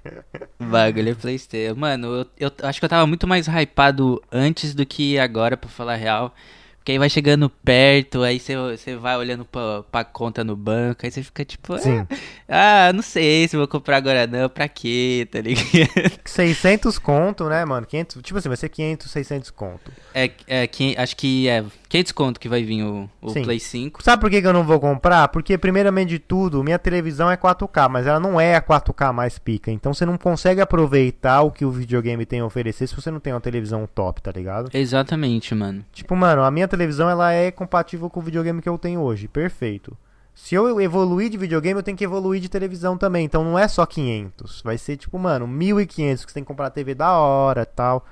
bagulho 0.70 1.08
é 1.10 1.14
Playstation. 1.14 1.74
Mano, 1.74 2.06
eu, 2.08 2.26
eu 2.38 2.52
acho 2.68 2.78
que 2.78 2.84
eu 2.84 2.88
tava 2.88 3.06
muito 3.06 3.26
mais 3.26 3.46
hypado 3.46 4.22
antes 4.30 4.74
do 4.74 4.84
que 4.86 5.18
agora, 5.18 5.56
pra 5.56 5.68
falar 5.68 5.94
a 5.94 5.96
real. 5.96 6.34
Porque 6.82 6.90
aí 6.90 6.98
vai 6.98 7.08
chegando 7.08 7.48
perto, 7.48 8.24
aí 8.24 8.40
você, 8.40 8.56
você 8.56 8.96
vai 8.96 9.16
olhando 9.16 9.44
pra, 9.44 9.84
pra 9.84 10.02
conta 10.02 10.42
no 10.42 10.56
banco, 10.56 11.06
aí 11.06 11.12
você 11.12 11.22
fica 11.22 11.44
tipo, 11.44 11.78
Sim. 11.78 12.04
ah, 12.48 12.90
não 12.92 13.02
sei 13.02 13.46
se 13.46 13.56
vou 13.56 13.68
comprar 13.68 13.98
agora 13.98 14.26
não, 14.26 14.48
pra 14.48 14.66
quê, 14.66 15.28
tá 15.30 15.40
ligado? 15.40 15.64
600 16.26 16.98
conto, 16.98 17.48
né, 17.48 17.64
mano? 17.64 17.86
500, 17.86 18.20
tipo 18.22 18.36
assim, 18.36 18.48
vai 18.48 18.56
ser 18.56 18.68
500, 18.68 19.08
600 19.12 19.50
conto. 19.50 19.92
É, 20.12 20.28
é 20.48 20.66
que, 20.66 20.96
acho 20.98 21.16
que 21.16 21.48
é 21.48 21.64
500 21.92 22.12
conto 22.12 22.40
que 22.40 22.48
vai 22.48 22.62
vir 22.62 22.82
o, 22.84 23.06
o. 23.20 23.32
Play 23.34 23.60
5. 23.60 24.02
Sabe 24.02 24.22
por 24.22 24.30
que, 24.30 24.40
que 24.40 24.46
eu 24.46 24.52
não 24.52 24.64
vou 24.64 24.80
comprar? 24.80 25.28
Porque, 25.28 25.58
primeiramente 25.58 26.08
de 26.08 26.18
tudo, 26.18 26.64
minha 26.64 26.78
televisão 26.78 27.30
é 27.30 27.36
4K, 27.36 27.86
mas 27.90 28.06
ela 28.06 28.18
não 28.18 28.40
é 28.40 28.56
a 28.56 28.62
4K 28.62 29.12
mais 29.12 29.38
pica. 29.38 29.70
Então 29.70 29.92
você 29.92 30.06
não 30.06 30.16
consegue 30.16 30.62
aproveitar 30.62 31.42
o 31.42 31.50
que 31.50 31.66
o 31.66 31.70
videogame 31.70 32.24
tem 32.24 32.40
a 32.40 32.46
oferecer 32.46 32.86
se 32.86 32.96
você 32.96 33.10
não 33.10 33.20
tem 33.20 33.34
uma 33.34 33.42
televisão 33.42 33.86
top, 33.94 34.22
tá 34.22 34.32
ligado? 34.32 34.70
Exatamente, 34.72 35.54
mano. 35.54 35.84
Tipo, 35.92 36.16
mano, 36.16 36.42
a 36.42 36.50
minha 36.50 36.66
televisão 36.66 37.10
ela 37.10 37.30
é 37.30 37.50
compatível 37.50 38.08
com 38.08 38.20
o 38.20 38.22
videogame 38.22 38.62
que 38.62 38.68
eu 38.70 38.78
tenho 38.78 39.02
hoje. 39.02 39.28
Perfeito. 39.28 39.94
Se 40.34 40.54
eu 40.54 40.80
evoluir 40.80 41.28
de 41.28 41.36
videogame, 41.36 41.78
eu 41.78 41.84
tenho 41.84 41.98
que 41.98 42.04
evoluir 42.04 42.40
de 42.40 42.48
televisão 42.48 42.96
também. 42.96 43.26
Então 43.26 43.44
não 43.44 43.58
é 43.58 43.68
só 43.68 43.84
500. 43.84 44.62
Vai 44.62 44.78
ser 44.78 44.96
tipo, 44.96 45.18
mano, 45.18 45.46
1500 45.46 46.24
que 46.24 46.30
você 46.30 46.36
tem 46.36 46.42
que 46.42 46.48
comprar 46.48 46.70
TV 46.70 46.94
da 46.94 47.12
hora 47.12 47.66
tal. 47.66 48.06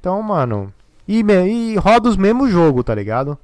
Então, 0.00 0.22
mano. 0.22 0.72
E, 1.08 1.20
e 1.22 1.76
roda 1.76 2.08
os 2.08 2.16
mesmos 2.16 2.50
jogos, 2.50 2.84
tá 2.84 2.94
ligado? 2.94 3.38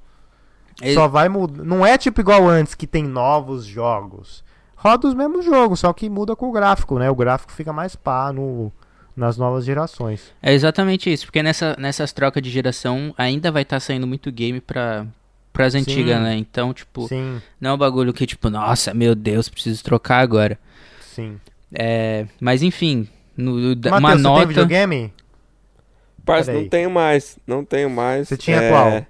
E- 0.83 0.94
Só 0.94 1.07
vai 1.09 1.29
mudar. 1.29 1.62
Não 1.64 1.85
é 1.87 1.96
tipo 1.98 2.20
igual 2.20 2.48
antes 2.48 2.75
que 2.75 2.87
tem 2.87 3.05
novos 3.05 3.64
jogos. 3.64 4.42
Roda 4.77 5.07
os 5.07 5.14
mesmos 5.14 5.44
jogos, 5.44 5.81
só 5.81 5.92
que 5.92 6.09
muda 6.11 6.35
com 6.35 6.48
o 6.48 6.53
gráfico, 6.53 6.98
né? 6.98 7.09
O 7.09 7.14
gráfico 7.14 7.53
fica 7.53 7.72
mais 7.72 7.94
pá 7.94 8.33
no, 8.33 8.72
nas 9.16 9.37
novas 9.37 9.64
gerações. 9.64 10.33
É 10.42 10.53
exatamente 10.53 11.12
isso, 11.12 11.27
porque 11.27 11.40
nessa, 11.42 11.77
nessas 11.79 12.12
trocas 12.12 12.42
de 12.42 12.51
geração 12.51 13.14
ainda 13.16 13.53
vai 13.53 13.62
estar 13.62 13.79
saindo 13.79 14.09
muito 14.09 14.33
game 14.33 14.61
pra, 14.61 15.07
pras 15.53 15.77
antigas, 15.77 16.20
né? 16.20 16.35
Então, 16.37 16.75
tipo, 16.75 17.07
Sim, 17.07 17.40
não 17.61 17.70
é 17.70 17.75
um 17.75 17.79
bagulho 17.79 18.12
que, 18.12 18.27
tipo, 18.27 18.51
nossa, 18.51 18.92
meu 18.92 19.14
Deus, 19.14 19.48
preciso 19.48 19.85
trocar 19.85 20.18
agora. 20.18 20.59
sim. 21.01 21.38
É, 21.75 22.27
mas 22.40 22.62
enfim, 22.62 23.09
no, 23.37 23.75
da- 23.75 23.90
uma 23.92 24.01
Matheus, 24.01 24.20
você 24.20 24.29
tem 24.29 24.33
nota. 24.35 24.46
videogame? 24.48 25.12
Parça, 26.25 26.53
não 26.53 26.69
tenho 26.69 26.91
mais. 26.91 27.39
Não 27.47 27.65
tenho 27.65 27.91
mais. 27.91 28.29
Você 28.29 28.37
tinha 28.37 28.59
É, 28.59 28.69
qual? 28.71 29.07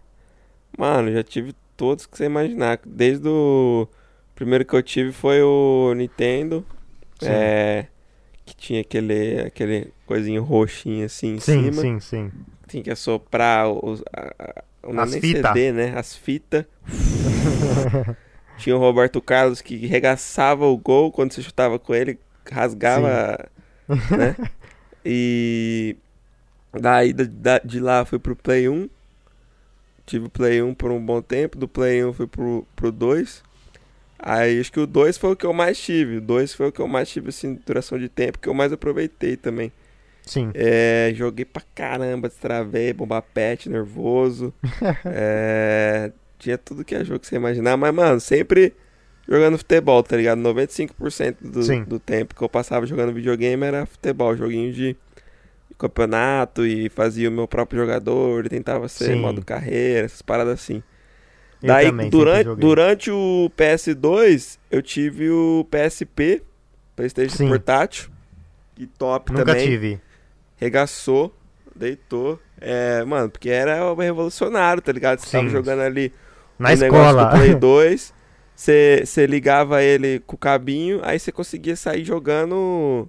Mano, 0.78 1.12
já 1.12 1.22
tive 1.22 1.54
todos 1.76 2.06
que 2.06 2.16
você 2.16 2.24
imaginar. 2.24 2.80
Desde 2.84 3.28
o 3.28 3.86
primeiro 4.34 4.64
que 4.64 4.74
eu 4.74 4.82
tive 4.82 5.12
foi 5.12 5.42
o 5.42 5.92
Nintendo. 5.94 6.64
Sim. 7.20 7.28
É. 7.30 7.86
Que 8.44 8.56
tinha 8.56 8.80
aquele, 8.80 9.40
aquele 9.40 9.92
coisinho 10.06 10.42
roxinho 10.42 11.06
assim 11.06 11.34
em 11.36 11.40
Sim, 11.40 11.70
cima. 11.70 11.80
sim, 11.82 12.00
sim. 12.00 12.30
Tinha 12.66 12.82
que 12.82 12.90
assoprar 12.90 13.68
os, 13.70 14.02
a, 14.12 14.34
a, 14.38 14.64
é 14.82 15.00
As 15.00 15.10
nem 15.12 15.20
fita. 15.20 15.48
CD, 15.48 15.72
né? 15.72 15.92
As 15.96 16.16
fitas. 16.16 16.64
tinha 18.58 18.76
o 18.76 18.78
Roberto 18.78 19.20
Carlos 19.20 19.60
que 19.60 19.76
regaçava 19.86 20.66
o 20.66 20.76
gol 20.76 21.10
quando 21.12 21.32
você 21.32 21.42
chutava 21.42 21.78
com 21.78 21.94
ele, 21.94 22.18
rasgava, 22.50 23.48
né? 24.10 24.36
E 25.04 25.96
daí 26.72 27.12
da- 27.12 27.24
da- 27.28 27.58
de 27.64 27.80
lá 27.80 28.04
fui 28.04 28.18
pro 28.18 28.36
Play 28.36 28.68
1. 28.68 28.88
Tive 30.06 30.26
o 30.26 30.30
Play 30.30 30.60
1 30.62 30.74
por 30.74 30.90
um 30.90 31.04
bom 31.04 31.22
tempo, 31.22 31.56
do 31.56 31.68
Play 31.68 32.04
1 32.04 32.12
fui 32.12 32.26
pro, 32.26 32.66
pro 32.74 32.90
2. 32.90 33.42
Aí 34.18 34.60
acho 34.60 34.70
que 34.72 34.80
o 34.80 34.86
2 34.86 35.16
foi 35.18 35.32
o 35.32 35.36
que 35.36 35.46
eu 35.46 35.52
mais 35.52 35.78
tive. 35.78 36.16
O 36.18 36.20
2 36.20 36.54
foi 36.54 36.68
o 36.68 36.72
que 36.72 36.80
eu 36.80 36.86
mais 36.88 37.08
tive, 37.08 37.28
assim, 37.30 37.58
duração 37.66 37.98
de 37.98 38.08
tempo, 38.08 38.38
que 38.38 38.48
eu 38.48 38.54
mais 38.54 38.72
aproveitei 38.72 39.36
também. 39.36 39.72
Sim. 40.24 40.50
É, 40.54 41.12
joguei 41.16 41.44
pra 41.44 41.62
caramba, 41.74 42.28
destravei, 42.28 42.92
bomba 42.92 43.20
pet, 43.22 43.68
nervoso. 43.68 44.52
É, 45.04 46.12
tinha 46.38 46.56
tudo 46.58 46.84
que 46.84 46.94
é 46.94 47.04
jogo 47.04 47.20
que 47.20 47.26
você 47.26 47.36
imaginar, 47.36 47.76
mas, 47.76 47.94
mano, 47.94 48.20
sempre 48.20 48.72
jogando 49.28 49.58
futebol, 49.58 50.02
tá 50.02 50.16
ligado? 50.16 50.40
95% 50.40 51.36
do, 51.40 51.62
Sim. 51.62 51.84
do 51.84 51.98
tempo 52.00 52.34
que 52.34 52.42
eu 52.42 52.48
passava 52.48 52.86
jogando 52.86 53.12
videogame 53.12 53.64
era 53.64 53.86
futebol, 53.86 54.36
joguinho 54.36 54.72
de 54.72 54.96
campeonato 55.74 56.64
e 56.66 56.88
fazia 56.88 57.28
o 57.28 57.32
meu 57.32 57.46
próprio 57.48 57.80
jogador, 57.80 58.48
tentava 58.48 58.88
ser 58.88 59.14
Sim. 59.14 59.16
modo 59.16 59.44
carreira, 59.44 60.06
essas 60.06 60.22
paradas 60.22 60.54
assim. 60.54 60.82
Eu 61.62 61.68
Daí, 61.68 61.92
durante, 62.10 62.54
durante 62.56 63.10
o 63.10 63.50
PS2, 63.56 64.58
eu 64.70 64.82
tive 64.82 65.30
o 65.30 65.66
PSP, 65.70 66.42
PlayStation 66.96 67.36
Sim. 67.36 67.48
Portátil, 67.48 68.10
que 68.74 68.86
top 68.86 69.32
Nunca 69.32 69.44
também 69.44 69.66
tive. 69.68 70.00
regaçou, 70.56 71.34
deitou. 71.74 72.40
É, 72.60 73.04
mano, 73.04 73.30
porque 73.30 73.48
era 73.50 73.94
revolucionário, 73.94 74.82
tá 74.82 74.92
ligado? 74.92 75.20
Você 75.20 75.30
tava 75.30 75.44
Sim. 75.44 75.50
jogando 75.50 75.80
ali 75.82 76.12
Na 76.58 76.70
negócio 76.74 76.86
escola. 76.86 77.24
do 77.26 77.36
Play 77.36 77.54
2, 77.54 78.14
você 78.54 79.02
você 79.04 79.26
ligava 79.26 79.82
ele 79.82 80.20
com 80.20 80.34
o 80.36 80.38
cabinho, 80.38 81.00
aí 81.02 81.18
você 81.18 81.30
conseguia 81.32 81.76
sair 81.76 82.04
jogando 82.04 83.08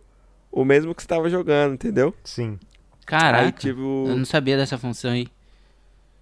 o 0.54 0.64
mesmo 0.64 0.94
que 0.94 1.02
você 1.02 1.08
tava 1.08 1.30
jogando, 1.30 1.74
entendeu? 1.74 2.14
Sim. 2.24 2.60
Aí 2.62 3.06
Caraca, 3.06 3.60
tive 3.60 3.82
eu 3.82 4.04
o... 4.06 4.16
não 4.16 4.24
sabia 4.24 4.56
dessa 4.56 4.78
função 4.78 5.12
aí. 5.12 5.28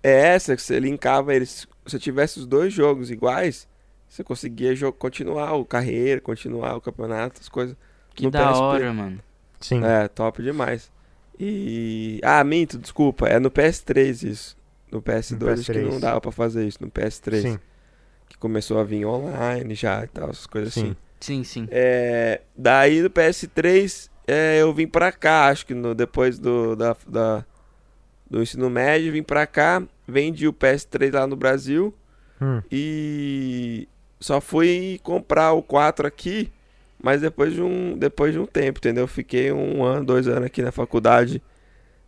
É 0.01 0.29
essa, 0.29 0.55
que 0.55 0.61
você 0.61 0.79
linkava 0.79 1.35
eles. 1.35 1.49
Se 1.49 1.67
você 1.83 1.99
tivesse 1.99 2.39
os 2.39 2.47
dois 2.47 2.73
jogos 2.73 3.11
iguais, 3.11 3.67
você 4.07 4.23
conseguia 4.23 4.73
continuar 4.93 5.53
o 5.53 5.65
carreira, 5.65 6.21
continuar 6.21 6.75
o 6.75 6.81
campeonato, 6.81 7.41
as 7.41 7.49
coisas. 7.49 7.75
Que 8.15 8.23
no 8.23 8.31
da 8.31 8.47
PSP. 8.47 8.61
hora, 8.63 8.93
mano. 8.93 9.19
Sim. 9.59 9.83
É, 9.83 10.07
top 10.07 10.41
demais. 10.41 10.91
E. 11.39 12.19
Ah, 12.23 12.43
minto, 12.43 12.77
desculpa. 12.77 13.27
É 13.27 13.37
no 13.37 13.51
PS3 13.51 14.23
isso. 14.29 14.57
No 14.91 15.01
PS2 15.01 15.53
acho 15.53 15.65
que 15.65 15.79
PS3. 15.79 15.91
não 15.91 15.99
dava 15.99 16.21
pra 16.21 16.31
fazer 16.31 16.67
isso. 16.67 16.77
No 16.81 16.89
PS3. 16.89 17.41
Sim. 17.41 17.59
Que 18.27 18.37
começou 18.37 18.79
a 18.79 18.83
vir 18.83 19.05
online 19.05 19.75
já 19.75 20.03
e 20.03 20.07
tal, 20.07 20.29
essas 20.29 20.47
coisas 20.47 20.73
Sim. 20.73 20.81
assim. 20.81 20.95
Sim, 21.19 21.43
sim. 21.43 21.67
É, 21.69 22.41
daí 22.57 23.01
do 23.01 23.09
PS3 23.09 24.10
é, 24.31 24.61
eu 24.61 24.73
vim 24.73 24.87
pra 24.87 25.11
cá, 25.11 25.47
acho 25.47 25.65
que 25.65 25.73
no, 25.73 25.93
depois 25.95 26.39
do, 26.39 26.75
da, 26.75 26.95
da- 27.07 27.45
do 28.29 28.41
ensino 28.41 28.69
médio, 28.69 29.11
vim 29.11 29.23
pra 29.23 29.45
cá, 29.45 29.83
vendi 30.07 30.47
o 30.47 30.53
PS3 30.53 31.11
lá 31.13 31.27
no 31.27 31.35
Brasil 31.35 31.93
Hum. 32.41 32.61
e 32.71 33.87
só 34.19 34.39
fui 34.41 34.99
comprar 35.03 35.51
o 35.53 35.61
4 35.61 36.07
aqui, 36.07 36.51
mas 37.03 37.21
depois 37.21 37.53
de 37.53 37.61
um, 37.61 37.97
depois 37.97 38.33
de 38.33 38.39
um 38.39 38.45
tempo, 38.45 38.79
entendeu? 38.79 39.07
Fiquei 39.07 39.51
um 39.51 39.83
ano, 39.83 40.05
dois 40.05 40.27
anos 40.27 40.45
aqui 40.45 40.61
na 40.61 40.71
faculdade 40.71 41.41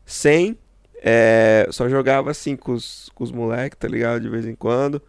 sem, 0.05 0.57
é, 1.01 1.67
só 1.71 1.87
jogava 1.89 2.31
assim 2.31 2.55
com 2.55 2.71
os, 2.73 3.09
com 3.13 3.23
os 3.23 3.31
moleques, 3.31 3.77
tá 3.79 3.87
ligado? 3.87 4.21
De 4.21 4.29
vez 4.29 4.45
em 4.45 4.55
quando. 4.55 5.01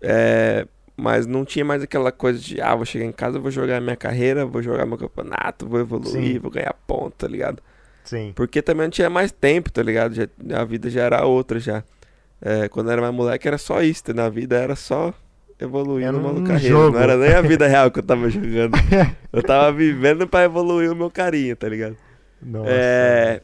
É, 0.00 0.66
mas 0.96 1.26
não 1.26 1.44
tinha 1.44 1.64
mais 1.64 1.82
aquela 1.82 2.12
coisa 2.12 2.38
de, 2.38 2.60
ah, 2.60 2.74
vou 2.74 2.84
chegar 2.84 3.04
em 3.04 3.12
casa, 3.12 3.38
vou 3.38 3.50
jogar 3.50 3.80
minha 3.80 3.96
carreira, 3.96 4.46
vou 4.46 4.62
jogar 4.62 4.86
meu 4.86 4.96
campeonato, 4.98 5.66
vou 5.68 5.80
evoluir, 5.80 6.34
Sim. 6.34 6.38
vou 6.38 6.50
ganhar 6.50 6.74
ponto, 6.86 7.14
tá 7.16 7.26
ligado? 7.26 7.60
Sim. 8.04 8.32
Porque 8.36 8.60
também 8.62 8.86
não 8.86 8.90
tinha 8.90 9.08
mais 9.10 9.32
tempo, 9.32 9.72
tá 9.72 9.82
ligado? 9.82 10.14
Já- 10.14 10.28
a 10.60 10.64
vida 10.64 10.88
já 10.90 11.02
era 11.02 11.24
outra 11.24 11.58
já. 11.58 11.82
É, 12.40 12.68
quando 12.68 12.90
era 12.90 13.00
mais 13.00 13.14
moleque 13.14 13.48
era 13.48 13.56
só 13.58 13.82
isso, 13.82 14.02
na 14.14 14.28
vida 14.28 14.56
era 14.56 14.76
só 14.76 15.12
evoluir 15.58 16.04
Era 16.06 16.12
no 16.12 16.20
modo 16.20 16.40
um 16.40 16.44
carreira. 16.44 16.68
jogo. 16.68 16.92
Não 16.96 17.02
era 17.02 17.16
nem 17.16 17.32
a 17.32 17.40
vida 17.40 17.66
real 17.68 17.90
que 17.90 17.98
eu 17.98 18.02
tava 18.02 18.28
jogando. 18.28 18.76
eu 19.32 19.42
tava 19.42 19.72
vivendo 19.72 20.28
pra 20.28 20.44
evoluir 20.44 20.92
o 20.92 20.94
meu 20.96 21.10
carinho, 21.10 21.56
tá 21.56 21.68
ligado? 21.68 21.96
Nossa. 22.42 22.68
É, 22.68 23.40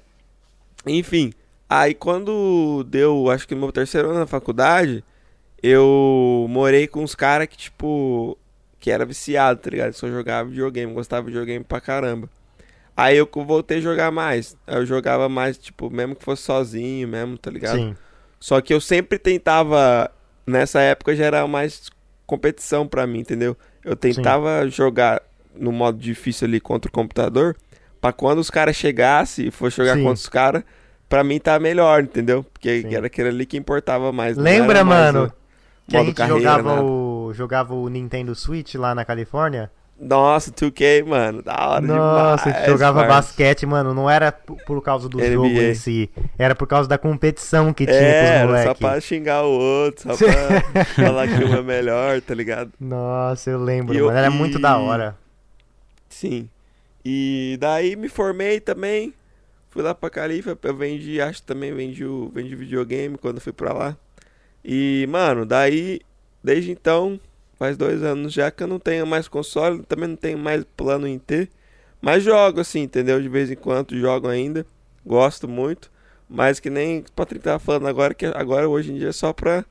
enfim, 0.87 1.33
aí 1.69 1.95
quando 1.95 2.85
deu, 2.85 3.31
acho 3.31 3.49
que 3.49 3.55
no 3.55 3.63
meu 3.63 3.73
terceiro 3.73 4.11
ano 4.11 4.19
na 4.21 4.27
faculdade, 4.27 5.03
eu 5.63 6.47
morei 6.49 6.87
com 6.87 7.03
uns 7.03 7.15
caras 7.15 7.47
que, 7.47 7.57
tipo, 7.57 8.37
que 8.79 8.91
era 8.91 9.05
viciado, 9.05 9.61
tá 9.61 9.71
ligado? 9.71 9.93
Só 9.93 10.09
jogava 10.09 10.49
videogame, 10.49 10.93
gostava 10.93 11.23
de 11.23 11.33
videogame 11.33 11.65
pra 11.65 11.81
caramba. 11.81 12.29
Aí 12.97 13.17
eu 13.17 13.29
voltei 13.47 13.79
a 13.79 13.81
jogar 13.81 14.11
mais. 14.11 14.57
Aí 14.67 14.77
Eu 14.77 14.87
jogava 14.87 15.29
mais, 15.29 15.57
tipo, 15.57 15.91
mesmo 15.91 16.15
que 16.15 16.25
fosse 16.25 16.43
sozinho 16.43 17.09
mesmo, 17.09 17.39
tá 17.39 17.51
ligado? 17.51 17.79
Sim. 17.79 17.97
Só 18.39 18.61
que 18.61 18.73
eu 18.73 18.81
sempre 18.81 19.19
tentava, 19.19 20.11
nessa 20.47 20.81
época 20.81 21.15
já 21.15 21.27
era 21.27 21.47
mais 21.47 21.91
competição 22.27 22.87
pra 22.87 23.07
mim, 23.07 23.21
entendeu? 23.21 23.57
Eu 23.85 23.97
tentava 23.97 24.69
jogar 24.69 25.23
no 25.55 25.73
modo 25.73 25.99
difícil 25.99 26.47
ali 26.47 26.61
contra 26.61 26.89
o 26.89 26.93
computador, 26.93 27.57
pra 28.01 28.13
quando 28.13 28.39
os 28.39 28.51
caras 28.51 28.77
chegassem 28.77 29.49
e 29.49 29.51
fosse 29.51 29.77
jogar 29.77 29.95
Sim. 29.95 30.03
contra 30.03 30.15
os 30.15 30.29
caras, 30.29 30.63
pra 31.09 31.25
mim 31.25 31.39
tá 31.39 31.59
melhor, 31.59 32.03
entendeu? 32.03 32.45
Porque 32.45 32.83
Sim. 32.83 32.95
era 32.95 33.07
aquele 33.07 33.29
ali 33.29 33.47
que 33.47 33.57
importava 33.57 34.13
mais. 34.13 34.37
Lembra, 34.37 34.85
mais 34.85 35.13
mano, 35.13 35.33
Que 35.91 35.97
a 35.97 36.05
gente 36.05 36.15
carreira, 36.15 36.39
jogava 36.41 36.69
nada. 36.77 36.83
o, 36.83 37.33
jogava 37.35 37.75
o 37.75 37.89
Nintendo 37.89 38.35
Switch 38.35 38.75
lá 38.77 38.95
na 38.95 39.05
Califórnia? 39.05 39.71
Nossa, 40.03 40.51
2K, 40.51 41.05
mano, 41.05 41.43
da 41.43 41.53
hora 41.69 41.81
Nossa, 41.83 42.45
a 42.45 42.47
demais. 42.47 42.59
gente 42.61 42.71
jogava 42.73 43.05
basquete, 43.05 43.67
mano. 43.67 43.93
Não 43.93 44.09
era 44.09 44.33
por 44.33 44.81
causa 44.83 45.11
do 45.11 45.19
NBA. 45.19 45.33
jogo 45.33 45.47
em 45.49 45.75
si. 45.75 46.09
Era 46.39 46.55
por 46.55 46.67
causa 46.67 46.89
da 46.89 46.97
competição 46.97 47.71
que 47.75 47.85
tinha 47.85 47.99
É, 47.99 48.23
com 48.23 48.25
os 48.25 48.31
era 48.31 48.47
só 48.47 48.53
moleques. 48.65 48.81
pra 48.81 49.01
xingar 49.03 49.43
o 49.45 49.51
outro, 49.51 50.17
só 50.17 50.17
pra 50.73 50.85
falar 50.87 51.29
que 51.29 51.45
um 51.45 51.55
é 51.55 51.63
melhor, 51.63 52.19
tá 52.23 52.35
ligado? 52.35 52.71
Nossa, 52.81 53.51
eu 53.51 53.63
lembro, 53.63 53.95
E 53.95 53.99
eu- 53.99 54.07
mano. 54.07 54.17
Era 54.17 54.31
muito 54.31 54.59
da 54.59 54.79
hora. 54.79 55.19
Sim. 56.09 56.49
E 57.05 57.59
daí 57.61 57.95
me 57.95 58.09
formei 58.09 58.59
também. 58.59 59.13
Fui 59.69 59.83
lá 59.83 59.95
pra 59.95 60.11
Califa, 60.11 60.59
eu 60.63 60.75
vendi, 60.77 61.21
acho 61.21 61.41
que 61.43 61.47
também 61.47 61.73
vendi, 61.75 62.05
o, 62.05 62.31
vendi 62.35 62.57
videogame 62.57 63.17
quando 63.19 63.41
fui 63.41 63.53
pra 63.53 63.73
lá. 63.73 63.97
E, 64.65 65.07
mano, 65.09 65.47
daí, 65.47 66.01
desde 66.43 66.71
então, 66.71 67.19
faz 67.59 67.77
dois 67.77 68.03
anos 68.03 68.33
já 68.33 68.51
que 68.51 68.63
eu 68.63 68.67
não 68.67 68.79
tenho 68.79 69.07
mais 69.07 69.29
console, 69.29 69.83
também 69.83 70.09
não 70.09 70.17
tenho 70.17 70.39
mais 70.39 70.65
plano 70.77 71.07
em 71.07 71.19
ter. 71.19 71.51
Mas 72.01 72.23
jogo 72.23 72.61
assim, 72.61 72.81
entendeu? 72.81 73.21
De 73.21 73.29
vez 73.29 73.51
em 73.51 73.57
quando 73.57 73.99
jogo 73.99 74.29
ainda. 74.29 74.65
Gosto 75.05 75.47
muito. 75.47 75.91
Mas 76.29 76.61
que 76.61 76.71
nem 76.71 77.01
o 77.01 77.13
Patrick 77.13 77.45
tava 77.45 77.59
falando 77.59 77.89
agora, 77.89 78.15
que 78.15 78.25
agora 78.27 78.69
hoje 78.69 78.93
em 78.93 78.99
dia 78.99 79.09
é 79.09 79.13
só 79.13 79.33
pra 79.33 79.65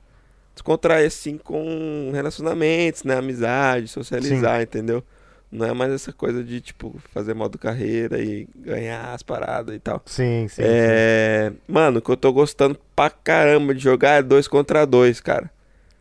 descontrair 0.54 1.08
assim 1.08 1.38
com 1.38 2.12
relacionamentos, 2.14 3.04
né? 3.04 3.16
Amizade, 3.16 3.88
socializar, 3.88 4.62
entendeu? 4.62 5.04
Não 5.52 5.66
é 5.66 5.74
mais 5.74 5.92
essa 5.92 6.14
coisa 6.14 6.44
de, 6.44 6.62
tipo, 6.62 6.96
fazer 7.12 7.34
modo 7.34 7.58
carreira 7.58 8.22
e 8.22 8.48
ganhar 8.56 9.14
as 9.14 9.24
paradas 9.24 9.76
e 9.76 9.80
tal. 9.80 10.02
Sim, 10.06 10.48
sim. 10.48 10.62
É. 10.64 11.52
Mano, 11.68 11.98
o 11.98 12.02
que 12.02 12.10
eu 12.12 12.18
tô 12.18 12.32
gostando 12.32 12.78
pra 12.96 13.10
caramba 13.10 13.74
de 13.74 13.82
jogar 13.82 14.20
é 14.20 14.22
dois 14.22 14.48
contra 14.48 14.86
dois, 14.86 15.20
cara. 15.20 15.50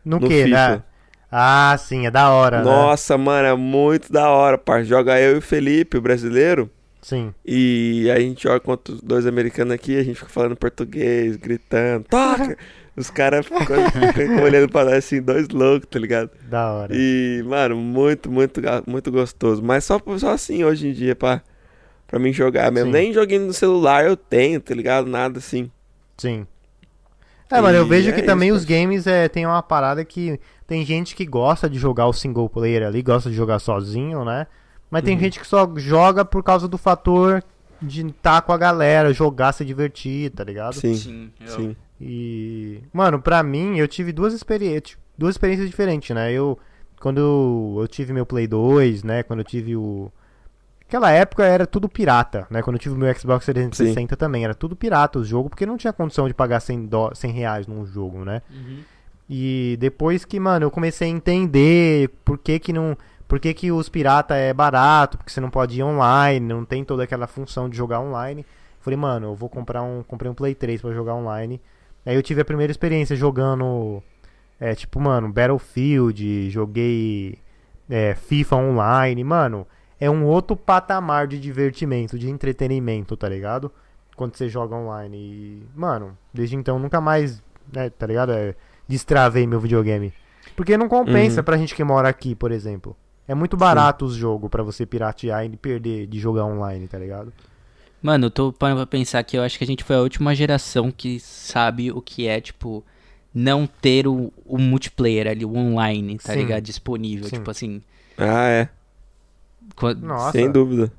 No, 0.05 0.19
no 0.19 0.27
que, 0.27 0.45
né? 0.45 0.83
Ah, 1.31 1.75
sim, 1.79 2.05
é 2.05 2.11
da 2.11 2.29
hora, 2.31 2.59
né? 2.59 2.63
Nossa, 2.63 3.17
mano, 3.17 3.47
é 3.47 3.55
muito 3.55 4.11
da 4.11 4.29
hora, 4.29 4.57
par. 4.57 4.83
Joga 4.83 5.19
eu 5.19 5.35
e 5.35 5.37
o 5.39 5.41
Felipe, 5.41 5.97
o 5.97 6.01
brasileiro. 6.01 6.69
Sim. 7.01 7.33
E 7.45 8.09
aí 8.11 8.17
a 8.17 8.19
gente 8.19 8.43
joga 8.43 8.59
contra 8.59 8.93
os 8.93 9.01
dois 9.01 9.25
americanos 9.25 9.73
aqui, 9.73 9.97
a 9.97 10.03
gente 10.03 10.15
fica 10.17 10.29
falando 10.29 10.55
português, 10.55 11.35
gritando, 11.37 12.05
toca! 12.09 12.57
Os 12.95 13.09
caras 13.09 13.45
ficam 13.45 13.65
ficam 14.13 14.43
olhando 14.43 14.69
pra 14.69 14.83
nós 14.85 14.93
assim, 14.95 15.21
dois 15.21 15.47
loucos, 15.49 15.87
tá 15.89 15.97
ligado? 15.99 16.31
Da 16.49 16.71
hora. 16.73 16.93
E, 16.95 17.41
mano, 17.45 17.75
muito, 17.77 18.29
muito, 18.31 18.59
ga- 18.61 18.83
muito 18.85 19.11
gostoso. 19.11 19.63
Mas 19.63 19.85
só, 19.85 20.01
só 20.17 20.31
assim 20.31 20.63
hoje 20.63 20.89
em 20.89 20.91
dia 20.93 21.15
pra, 21.15 21.41
pra 22.07 22.19
mim 22.19 22.33
jogar 22.33 22.71
mesmo. 22.71 22.87
Sim. 22.91 22.97
Nem 22.97 23.13
joguinho 23.13 23.45
no 23.47 23.53
celular 23.53 24.05
eu 24.05 24.17
tenho, 24.17 24.59
tá 24.59 24.73
ligado? 24.75 25.07
Nada 25.07 25.39
assim. 25.39 25.71
Sim. 26.17 26.45
É, 27.51 27.59
mano, 27.61 27.77
eu 27.77 27.85
vejo 27.85 28.09
é 28.09 28.13
que 28.13 28.21
também 28.21 28.49
isso, 28.49 28.57
os 28.59 28.65
games 28.65 29.07
é, 29.07 29.27
tem 29.27 29.45
uma 29.45 29.63
parada 29.63 30.05
que 30.05 30.39
tem 30.67 30.85
gente 30.85 31.15
que 31.15 31.25
gosta 31.25 31.67
de 31.69 31.79
jogar 31.79 32.05
o 32.05 32.13
single 32.13 32.47
player 32.49 32.85
ali, 32.85 33.01
gosta 33.01 33.29
de 33.29 33.35
jogar 33.35 33.57
sozinho, 33.59 34.23
né? 34.23 34.45
Mas 34.91 35.01
Uhum. 35.01 35.05
tem 35.05 35.19
gente 35.19 35.39
que 35.39 35.47
só 35.47 35.67
joga 35.77 36.23
por 36.23 36.43
causa 36.43 36.67
do 36.67 36.77
fator 36.77 37.43
de 37.81 38.05
estar 38.05 38.41
com 38.43 38.51
a 38.51 38.57
galera, 38.57 39.11
jogar, 39.13 39.51
se 39.53 39.63
divertir, 39.65 40.29
tá 40.31 40.43
ligado? 40.43 40.73
Sim, 40.75 40.93
Sim, 40.95 41.31
eu- 41.41 41.47
sim. 41.47 41.75
E, 41.99 42.81
mano, 42.93 43.21
pra 43.21 43.43
mim, 43.43 43.77
eu 43.77 43.87
tive 43.87 44.11
duas 44.11 44.33
experiências, 44.33 44.97
duas 45.17 45.35
experiências 45.35 45.69
diferentes, 45.69 46.15
né? 46.15 46.31
Eu, 46.31 46.57
quando 46.99 47.77
eu, 47.79 47.87
tive 47.87 48.13
meu 48.13 48.25
Play 48.25 48.47
2, 48.47 49.03
né? 49.03 49.23
Quando 49.23 49.39
eu 49.39 49.45
tive 49.45 49.75
o. 49.75 50.11
Aquela 50.87 51.11
época 51.11 51.45
era 51.45 51.67
tudo 51.67 51.87
pirata, 51.87 52.47
né? 52.49 52.63
Quando 52.63 52.77
eu 52.77 52.79
tive 52.79 52.95
o 52.95 52.97
meu 52.97 53.13
Xbox 53.13 53.45
360 53.45 54.17
também, 54.17 54.43
era 54.43 54.55
tudo 54.55 54.75
pirata 54.75 55.19
os 55.19 55.27
jogos, 55.27 55.49
porque 55.49 55.65
não 55.65 55.77
tinha 55.77 55.93
condição 55.93 56.27
de 56.27 56.33
pagar 56.33 56.59
100, 56.59 56.87
dó 56.87 57.11
100 57.13 57.31
reais 57.31 57.67
num 57.67 57.85
jogo, 57.85 58.25
né? 58.25 58.41
Uhum. 58.49 58.79
E 59.29 59.77
depois 59.79 60.25
que, 60.25 60.39
mano, 60.39 60.65
eu 60.65 60.71
comecei 60.71 61.07
a 61.07 61.11
entender 61.11 62.09
por 62.25 62.37
que 62.37 62.57
que 62.57 62.73
não... 62.73 62.97
Por 63.27 63.39
que 63.39 63.53
que 63.53 63.71
os 63.71 63.87
pirata 63.87 64.33
é 64.33 64.51
barato, 64.51 65.15
porque 65.19 65.31
você 65.31 65.39
não 65.39 65.51
pode 65.51 65.79
ir 65.79 65.83
online, 65.83 66.39
não 66.39 66.65
tem 66.65 66.83
toda 66.83 67.03
aquela 67.03 67.27
função 67.27 67.69
de 67.69 67.77
jogar 67.77 67.99
online. 67.99 68.43
Falei, 68.79 68.97
mano, 68.97 69.27
eu 69.27 69.35
vou 69.35 69.47
comprar 69.47 69.83
um... 69.83 70.01
Comprei 70.01 70.31
um 70.31 70.33
Play 70.33 70.55
3 70.55 70.81
pra 70.81 70.91
jogar 70.91 71.13
online. 71.13 71.61
Aí 72.09 72.15
eu 72.15 72.23
tive 72.23 72.41
a 72.41 72.45
primeira 72.45 72.71
experiência 72.71 73.15
jogando... 73.15 74.01
É, 74.59 74.73
tipo, 74.73 74.99
mano, 74.99 75.31
Battlefield, 75.31 76.49
joguei 76.49 77.37
é, 77.89 78.15
FIFA 78.15 78.55
online. 78.57 79.23
Mano, 79.23 79.65
é 79.99 80.09
um 80.09 80.25
outro 80.25 80.55
patamar 80.55 81.27
de 81.27 81.39
divertimento, 81.39 82.17
de 82.17 82.29
entretenimento, 82.29 83.15
tá 83.15 83.29
ligado? 83.29 83.71
Quando 84.15 84.35
você 84.35 84.49
joga 84.49 84.75
online. 84.75 85.17
E, 85.17 85.63
mano, 85.75 86.17
desde 86.33 86.55
então 86.55 86.79
nunca 86.79 86.99
mais, 86.99 87.41
né, 87.71 87.89
tá 87.89 88.05
ligado? 88.07 88.31
É, 88.33 88.55
destravei 88.87 89.45
meu 89.47 89.59
videogame. 89.59 90.11
Porque 90.55 90.75
não 90.77 90.89
compensa 90.89 91.39
Uhum. 91.39 91.43
pra 91.45 91.57
gente 91.57 91.73
que 91.75 91.83
mora 91.83 92.09
aqui, 92.09 92.35
por 92.35 92.51
exemplo. 92.51 92.97
É 93.27 93.35
muito 93.35 93.55
barato 93.55 94.03
os 94.03 94.15
jogos 94.15 94.49
pra 94.49 94.63
você 94.63 94.85
piratear 94.85 95.45
e 95.45 95.55
perder 95.55 96.07
de 96.07 96.19
jogar 96.19 96.45
online, 96.45 96.87
tá 96.87 96.97
ligado? 96.97 97.31
Mano, 98.01 98.27
eu 98.27 98.31
tô 98.31 98.53
parando 98.53 98.77
pra 98.79 98.87
pensar 98.87 99.21
que 99.23 99.37
eu 99.37 99.43
acho 99.43 99.57
que 99.57 99.63
a 99.63 99.67
gente 99.67 99.83
foi 99.83 99.95
a 99.95 99.99
última 100.01 100.33
geração 100.33 100.89
que 100.91 101.19
sabe 101.19 101.91
o 101.91 102.01
que 102.01 102.27
é, 102.27 102.39
tipo, 102.39 102.83
não 103.33 103.67
ter 103.67 104.07
o, 104.07 104.31
o 104.45 104.57
multiplayer 104.57 105.27
ali, 105.27 105.43
o 105.45 105.53
online, 105.55 106.17
tá 106.17 106.33
Sim. 106.33 106.39
ligado? 106.39 106.63
Disponível. 106.63 107.25
Sim. 107.27 107.35
Tipo 107.37 107.51
assim. 107.51 107.81
Ah, 108.17 108.47
é. 108.47 108.69
quando- 109.75 110.01
Nossa. 110.05 110.31
Sem 110.31 110.49
dúvida. 110.51 110.91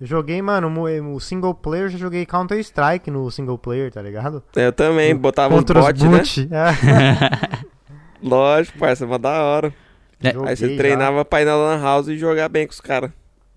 Eu 0.00 0.06
joguei, 0.06 0.42
mano, 0.42 0.68
o 1.14 1.20
single 1.20 1.54
player, 1.54 1.88
já 1.88 1.96
joguei 1.96 2.26
Counter 2.26 2.58
Strike 2.58 3.08
no 3.08 3.30
single 3.30 3.56
player, 3.56 3.92
tá 3.92 4.02
ligado? 4.02 4.42
Eu 4.56 4.72
também, 4.72 5.14
botava 5.14 5.54
os 5.54 5.62
bots, 5.62 6.02
né? 6.02 6.08
boot. 6.10 6.48
É. 6.52 7.66
Lógico, 8.22 8.78
parça, 8.78 9.06
mas 9.06 9.20
da 9.20 9.42
hora. 9.42 9.74
É, 10.22 10.32
Joguei 10.32 10.48
Aí 10.50 10.56
você 10.56 10.70
já. 10.70 10.76
treinava 10.76 11.24
pra 11.24 11.42
ir 11.42 11.44
na 11.44 11.56
Lan 11.56 11.80
House 11.80 12.06
e 12.08 12.16
jogar 12.16 12.48
bem 12.48 12.66
com 12.66 12.72
os 12.72 12.80
caras. 12.80 13.10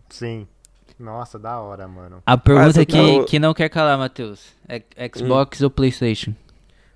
Sim. 0.09 0.47
Nossa, 0.97 1.37
da 1.37 1.59
hora, 1.59 1.87
mano. 1.87 2.21
A 2.25 2.37
pergunta 2.37 2.65
Parça, 2.65 2.85
que, 2.85 2.97
eu- 2.97 3.25
que 3.25 3.37
não 3.39 3.53
quer 3.53 3.69
calar, 3.69 3.97
Matheus. 3.97 4.53
É 4.67 4.81
Xbox 5.13 5.61
ou 5.61 5.69
Playstation? 5.69 6.33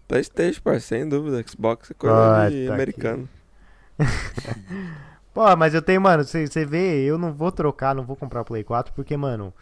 Playstation, 0.07 0.61
parça, 0.63 0.87
sem 0.87 1.07
dúvida. 1.07 1.43
Xbox 1.47 1.91
é 1.91 1.93
coisa 1.93 2.15
Puta 2.15 2.49
de 2.51 2.65
que- 2.65 2.71
americano. 2.71 3.29
Pô, 5.33 5.55
mas 5.55 5.73
eu 5.73 5.81
tenho, 5.81 6.01
mano, 6.01 6.23
você 6.23 6.65
vê, 6.65 7.03
eu 7.03 7.17
não 7.17 7.31
vou 7.33 7.51
trocar, 7.51 7.93
não 7.93 8.03
vou 8.03 8.15
comprar 8.15 8.41
o 8.41 8.45
Play 8.45 8.63
4, 8.63 8.93
porque, 8.93 9.15
mano, 9.15 9.53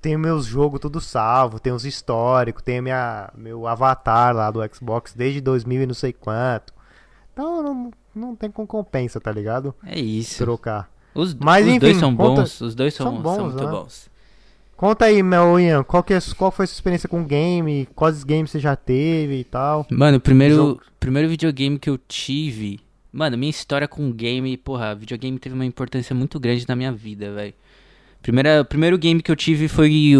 tenho 0.00 0.18
meus 0.18 0.46
jogos 0.46 0.80
tudo 0.80 1.00
salvo, 1.00 1.58
tem 1.58 1.72
os 1.72 1.84
históricos, 1.84 2.62
tenho 2.62 2.82
minha, 2.82 3.30
meu 3.36 3.66
avatar 3.66 4.34
lá 4.34 4.50
do 4.50 4.60
Xbox 4.74 5.12
desde 5.14 5.40
2000 5.40 5.82
e 5.82 5.86
não 5.86 5.94
sei 5.94 6.12
quanto. 6.12 6.72
Então 7.32 7.62
não, 7.62 7.90
não 8.14 8.36
tem 8.36 8.50
com 8.50 8.66
compensa, 8.66 9.20
tá 9.20 9.32
ligado? 9.32 9.74
É 9.84 9.98
isso. 9.98 10.38
Trocar. 10.44 10.88
Os, 11.16 11.34
Mas, 11.34 11.64
os 11.64 11.70
enfim, 11.70 11.78
dois 11.80 11.96
são 11.96 12.14
conta- 12.14 12.40
bons. 12.42 12.60
Os 12.60 12.74
dois 12.74 12.94
são, 12.94 13.06
são 13.06 13.14
são, 13.14 13.22
bons, 13.22 13.52
muito 13.54 13.64
né? 13.64 13.70
bons. 13.70 14.10
Conta 14.76 15.06
aí, 15.06 15.22
meu 15.22 15.58
Ian, 15.58 15.82
qual, 15.82 16.02
que 16.02 16.12
é, 16.12 16.18
qual 16.36 16.50
foi 16.50 16.64
a 16.64 16.66
sua 16.66 16.74
experiência 16.74 17.08
com 17.08 17.24
game? 17.24 17.88
Quais 17.94 18.22
games 18.22 18.50
você 18.50 18.60
já 18.60 18.76
teve 18.76 19.38
e 19.40 19.44
tal? 19.44 19.86
Mano, 19.90 20.18
o 20.18 20.20
primeiro, 20.20 20.78
primeiro 21.00 21.28
videogame 21.30 21.78
que 21.78 21.88
eu 21.88 21.96
tive. 21.96 22.78
Mano, 23.10 23.38
minha 23.38 23.48
história 23.48 23.88
com 23.88 24.12
game, 24.12 24.54
porra, 24.58 24.94
videogame 24.94 25.38
teve 25.38 25.54
uma 25.54 25.64
importância 25.64 26.14
muito 26.14 26.38
grande 26.38 26.66
na 26.68 26.76
minha 26.76 26.92
vida, 26.92 27.32
velho. 27.32 27.54
Primeira, 28.20 28.60
o 28.60 28.64
primeiro 28.66 28.98
game 28.98 29.22
que 29.22 29.30
eu 29.30 29.36
tive 29.36 29.66
foi 29.68 30.14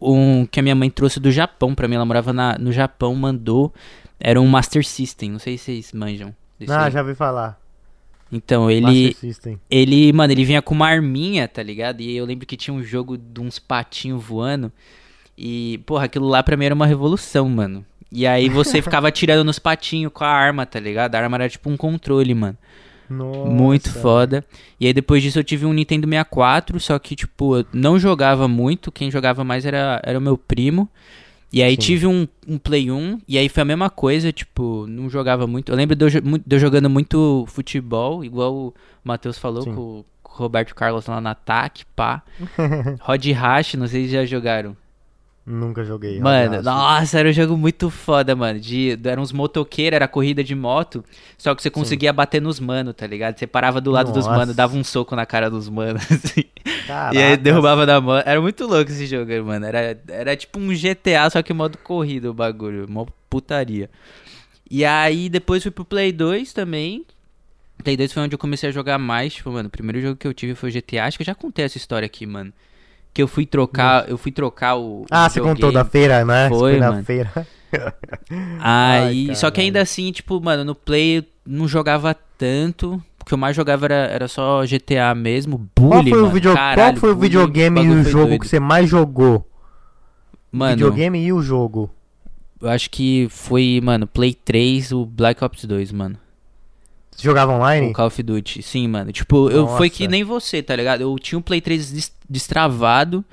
um 0.00 0.46
que 0.46 0.58
a 0.58 0.62
minha 0.62 0.74
mãe 0.74 0.88
trouxe 0.88 1.20
do 1.20 1.30
Japão 1.30 1.74
pra 1.74 1.86
mim. 1.86 1.96
Ela 1.96 2.06
morava 2.06 2.32
na, 2.32 2.56
no 2.58 2.72
Japão, 2.72 3.14
mandou. 3.14 3.74
Era 4.18 4.40
um 4.40 4.46
Master 4.46 4.86
System, 4.86 5.32
não 5.32 5.38
sei 5.38 5.58
se 5.58 5.64
vocês 5.64 5.92
manjam. 5.92 6.34
Ah, 6.68 6.84
aí. 6.84 6.90
já 6.90 7.00
ouvi 7.02 7.14
falar. 7.14 7.60
Então, 8.32 8.70
ele. 8.70 9.14
Ele, 9.70 10.12
mano, 10.12 10.32
ele 10.32 10.44
vinha 10.44 10.62
com 10.62 10.74
uma 10.74 10.88
arminha, 10.88 11.46
tá 11.46 11.62
ligado? 11.62 12.00
E 12.00 12.16
eu 12.16 12.24
lembro 12.24 12.46
que 12.46 12.56
tinha 12.56 12.72
um 12.72 12.82
jogo 12.82 13.18
de 13.18 13.40
uns 13.40 13.58
patinhos 13.58 14.24
voando. 14.24 14.72
E, 15.36 15.78
porra, 15.84 16.06
aquilo 16.06 16.26
lá 16.26 16.42
pra 16.42 16.56
mim 16.56 16.64
era 16.64 16.74
uma 16.74 16.86
revolução, 16.86 17.48
mano. 17.48 17.84
E 18.10 18.26
aí 18.26 18.48
você 18.48 18.80
ficava 18.82 19.08
atirando 19.08 19.44
nos 19.44 19.58
patinhos 19.58 20.12
com 20.12 20.24
a 20.24 20.28
arma, 20.28 20.64
tá 20.64 20.80
ligado? 20.80 21.14
A 21.14 21.18
arma 21.18 21.36
era 21.36 21.48
tipo 21.48 21.68
um 21.68 21.76
controle, 21.76 22.34
mano. 22.34 22.56
Nossa. 23.08 23.50
Muito 23.50 23.92
foda. 23.92 24.42
E 24.80 24.86
aí 24.86 24.94
depois 24.94 25.22
disso 25.22 25.38
eu 25.38 25.44
tive 25.44 25.66
um 25.66 25.72
Nintendo 25.74 26.06
64, 26.06 26.80
só 26.80 26.98
que, 26.98 27.14
tipo, 27.14 27.58
eu 27.58 27.66
não 27.72 27.98
jogava 27.98 28.48
muito. 28.48 28.90
Quem 28.90 29.10
jogava 29.10 29.44
mais 29.44 29.66
era, 29.66 30.00
era 30.02 30.18
o 30.18 30.22
meu 30.22 30.38
primo. 30.38 30.88
E 31.52 31.62
aí 31.62 31.72
Sim. 31.74 31.80
tive 31.80 32.06
um, 32.06 32.26
um 32.48 32.56
Play 32.58 32.90
1, 32.90 33.20
e 33.28 33.36
aí 33.36 33.48
foi 33.48 33.60
a 33.62 33.66
mesma 33.66 33.90
coisa, 33.90 34.32
tipo, 34.32 34.86
não 34.88 35.10
jogava 35.10 35.46
muito. 35.46 35.70
Eu 35.70 35.76
lembro 35.76 35.94
de 35.94 36.04
eu, 36.04 36.08
de 36.10 36.56
eu 36.56 36.58
jogando 36.58 36.88
muito 36.88 37.44
futebol, 37.48 38.24
igual 38.24 38.54
o 38.54 38.74
Matheus 39.04 39.36
falou 39.36 39.62
Sim. 39.62 39.74
com, 39.74 39.80
o- 39.80 40.04
com 40.22 40.32
o 40.32 40.36
Roberto 40.36 40.74
Carlos 40.74 41.06
lá 41.06 41.20
no 41.20 41.28
ataque, 41.28 41.84
pá. 41.94 42.22
Rod 43.00 43.24
Rash, 43.32 43.74
não 43.74 43.86
sei 43.86 44.06
se 44.06 44.12
já 44.12 44.24
jogaram. 44.24 44.74
Nunca 45.44 45.82
joguei. 45.82 46.20
Mano, 46.20 46.58
abraço. 46.58 46.64
nossa, 46.64 47.18
era 47.18 47.28
um 47.28 47.32
jogo 47.32 47.56
muito 47.56 47.90
foda, 47.90 48.36
mano. 48.36 48.60
De, 48.60 48.96
eram 49.04 49.22
uns 49.22 49.32
motoqueiros, 49.32 49.96
era 49.96 50.06
corrida 50.06 50.44
de 50.44 50.54
moto, 50.54 51.04
só 51.36 51.52
que 51.52 51.60
você 51.60 51.68
conseguia 51.68 52.12
bater 52.12 52.40
nos 52.40 52.60
manos, 52.60 52.94
tá 52.94 53.08
ligado? 53.08 53.36
Você 53.36 53.46
parava 53.46 53.80
do 53.80 53.90
lado 53.90 54.12
dos 54.12 54.24
Nossa. 54.24 54.38
manos, 54.38 54.54
dava 54.54 54.76
um 54.76 54.84
soco 54.84 55.16
na 55.16 55.26
cara 55.26 55.50
dos 55.50 55.68
manos, 55.68 56.02
assim. 56.12 56.44
Caraca. 56.86 57.16
E 57.16 57.20
aí 57.20 57.36
derrubava 57.36 57.84
da 57.84 58.00
mão. 58.00 58.22
Era 58.24 58.40
muito 58.40 58.64
louco 58.66 58.92
esse 58.92 59.04
jogo, 59.06 59.30
mano. 59.44 59.66
Era, 59.66 60.00
era 60.06 60.36
tipo 60.36 60.60
um 60.60 60.68
GTA, 60.68 61.28
só 61.28 61.42
que 61.42 61.52
modo 61.52 61.76
corrida 61.78 62.30
o 62.30 62.34
bagulho. 62.34 62.88
Mó 62.88 63.06
putaria. 63.28 63.90
E 64.70 64.84
aí 64.84 65.28
depois 65.28 65.62
fui 65.62 65.72
pro 65.72 65.84
Play 65.84 66.12
2 66.12 66.52
também. 66.52 67.04
Play 67.82 67.96
2 67.96 68.12
foi 68.12 68.22
onde 68.22 68.34
eu 68.34 68.38
comecei 68.38 68.68
a 68.68 68.72
jogar 68.72 68.96
mais. 68.96 69.34
Tipo, 69.34 69.50
mano, 69.50 69.66
o 69.66 69.70
primeiro 69.70 70.00
jogo 70.00 70.16
que 70.16 70.26
eu 70.26 70.32
tive 70.32 70.54
foi 70.54 70.70
o 70.70 70.72
GTA. 70.72 71.04
Acho 71.04 71.18
que 71.18 71.22
eu 71.22 71.26
já 71.26 71.34
contei 71.34 71.64
essa 71.64 71.76
história 71.76 72.06
aqui, 72.06 72.24
mano. 72.26 72.52
Que 73.14 73.22
eu 73.22 73.28
fui 73.28 73.44
trocar, 73.44 74.08
eu 74.08 74.16
fui 74.16 74.32
trocar 74.32 74.76
o. 74.76 75.04
Ah, 75.10 75.26
o 75.26 75.30
você 75.30 75.40
contou 75.40 75.70
da 75.70 75.84
feira, 75.84 76.24
né? 76.24 76.48
Foi, 76.48 76.78
na 76.78 76.90
mano. 76.92 77.04
feira. 77.04 77.30
Aí, 78.60 79.28
Ai, 79.28 79.34
só 79.34 79.50
que 79.50 79.60
ainda 79.60 79.80
assim, 79.80 80.12
tipo, 80.12 80.40
mano, 80.40 80.64
no 80.64 80.74
Play 80.74 81.18
eu 81.18 81.24
não 81.46 81.66
jogava 81.66 82.14
tanto, 82.38 83.02
o 83.20 83.24
que 83.24 83.32
eu 83.34 83.38
mais 83.38 83.54
jogava 83.56 83.86
era, 83.86 83.94
era 83.94 84.28
só 84.28 84.62
GTA 84.64 85.14
mesmo. 85.14 85.68
Qual 85.78 86.02
Bully, 86.02 86.10
foi 86.10 86.22
o, 86.22 86.22
mano. 86.22 86.34
video... 86.34 86.54
Caralho, 86.54 86.94
Qual 86.94 86.96
foi 86.96 87.10
o 87.12 87.14
Bully, 87.14 87.28
videogame 87.28 87.82
e 87.82 87.90
o 87.90 88.02
foi 88.02 88.12
jogo 88.12 88.26
doido. 88.28 88.40
que 88.40 88.46
você 88.48 88.60
mais 88.60 88.88
jogou? 88.88 89.46
Mano, 90.50 90.70
Videogame 90.76 91.18
e 91.24 91.32
o 91.32 91.40
jogo. 91.40 91.90
eu 92.60 92.68
acho 92.68 92.90
que 92.90 93.26
foi, 93.30 93.80
mano, 93.82 94.06
Play 94.06 94.34
3, 94.34 94.92
o 94.92 95.06
Black 95.06 95.42
Ops 95.42 95.64
2, 95.64 95.92
mano. 95.92 96.16
Você 97.14 97.22
jogava 97.24 97.52
O 97.52 97.56
online? 97.56 97.92
Call 97.92 98.06
of 98.06 98.22
Duty. 98.22 98.62
Sim, 98.62 98.88
mano. 98.88 99.12
Tipo, 99.12 99.50
eu 99.50 99.68
foi 99.68 99.88
que 99.90 100.04
Nossa. 100.04 100.10
nem 100.10 100.24
você, 100.24 100.62
tá 100.62 100.74
ligado? 100.74 101.02
Eu 101.02 101.14
tinha 101.18 101.38
um 101.38 101.42
Play 101.42 101.60
3 101.60 101.90
des- 101.92 102.12
destravado. 102.28 103.24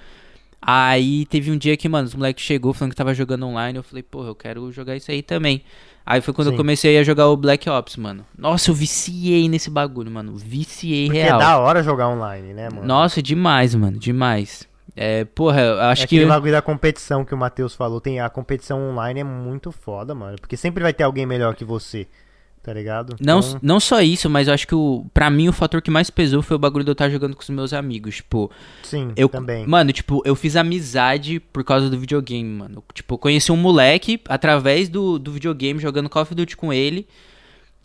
Aí 0.61 1.25
teve 1.27 1.49
um 1.51 1.57
dia 1.57 1.77
que, 1.77 1.87
mano, 1.87 2.05
os 2.07 2.13
moleques 2.13 2.43
chegou 2.43 2.73
falando 2.73 2.91
que 2.91 2.97
tava 2.97 3.13
jogando 3.13 3.45
online. 3.47 3.77
Eu 3.77 3.83
falei, 3.83 4.03
porra, 4.03 4.27
eu 4.27 4.35
quero 4.35 4.71
jogar 4.71 4.95
isso 4.95 5.09
aí 5.09 5.21
também. 5.21 5.63
Aí 6.05 6.21
foi 6.21 6.33
quando 6.33 6.47
eu 6.47 6.51
Sim. 6.53 6.57
comecei 6.57 6.97
a 6.97 7.03
jogar 7.03 7.27
o 7.29 7.37
Black 7.37 7.69
Ops, 7.69 7.95
mano. 7.95 8.25
Nossa, 8.37 8.69
eu 8.69 8.75
viciei 8.75 9.47
nesse 9.47 9.69
bagulho, 9.69 10.11
mano. 10.11 10.35
Viciei 10.35 11.05
Porque 11.05 11.21
real. 11.21 11.39
é 11.39 11.43
da 11.43 11.57
hora 11.59 11.81
jogar 11.83 12.09
online, 12.09 12.53
né, 12.53 12.67
mano? 12.69 12.85
Nossa, 12.85 13.21
demais, 13.21 13.73
mano. 13.75 13.97
Demais. 13.97 14.67
É, 14.95 15.23
porra, 15.23 15.61
eu 15.61 15.79
acho 15.81 16.03
é 16.03 16.07
que. 16.07 16.15
aquele 16.17 16.29
bagulho 16.29 16.51
da 16.51 16.61
competição 16.61 17.23
que 17.23 17.33
o 17.33 17.37
Matheus 17.37 17.73
falou. 17.73 18.01
Tem, 18.01 18.19
a 18.19 18.29
competição 18.29 18.81
online 18.89 19.21
é 19.21 19.23
muito 19.23 19.71
foda, 19.71 20.13
mano. 20.13 20.35
Porque 20.41 20.57
sempre 20.57 20.83
vai 20.83 20.93
ter 20.93 21.03
alguém 21.03 21.25
melhor 21.25 21.55
que 21.55 21.63
você. 21.63 22.05
Tá 22.61 22.73
ligado? 22.73 23.15
Não, 23.21 23.39
Então, 23.39 23.59
não 23.61 23.79
só 23.79 24.01
isso, 24.01 24.29
mas 24.29 24.47
eu 24.47 24.53
acho 24.53 24.67
que 24.67 24.75
o, 24.75 25.05
pra 25.13 25.29
mim 25.29 25.47
o 25.47 25.53
fator 25.53 25.81
que 25.81 25.89
mais 25.89 26.09
pesou 26.09 26.41
foi 26.41 26.55
o 26.55 26.59
bagulho 26.59 26.83
de 26.83 26.89
eu 26.89 26.93
estar 26.93 27.09
jogando 27.09 27.35
com 27.35 27.41
os 27.41 27.49
meus 27.49 27.73
amigos. 27.73 28.17
Tipo, 28.17 28.51
sim, 28.83 29.11
Eu, 29.15 29.29
também. 29.29 29.65
Mano, 29.65 29.93
tipo, 29.93 30.21
eu 30.25 30.35
fiz 30.35 30.55
amizade 30.55 31.39
por 31.39 31.63
causa 31.63 31.89
do 31.89 31.97
videogame, 31.97 32.49
mano. 32.49 32.83
Tipo, 32.93 33.15
eu 33.15 33.17
conheci 33.17 33.51
um 33.51 33.57
moleque 33.57 34.19
através 34.27 34.89
do, 34.89 35.17
do 35.17 35.31
videogame, 35.31 35.79
jogando 35.79 36.09
Call 36.09 36.23
of 36.23 36.35
Duty 36.35 36.57
com 36.57 36.73
ele. 36.73 37.07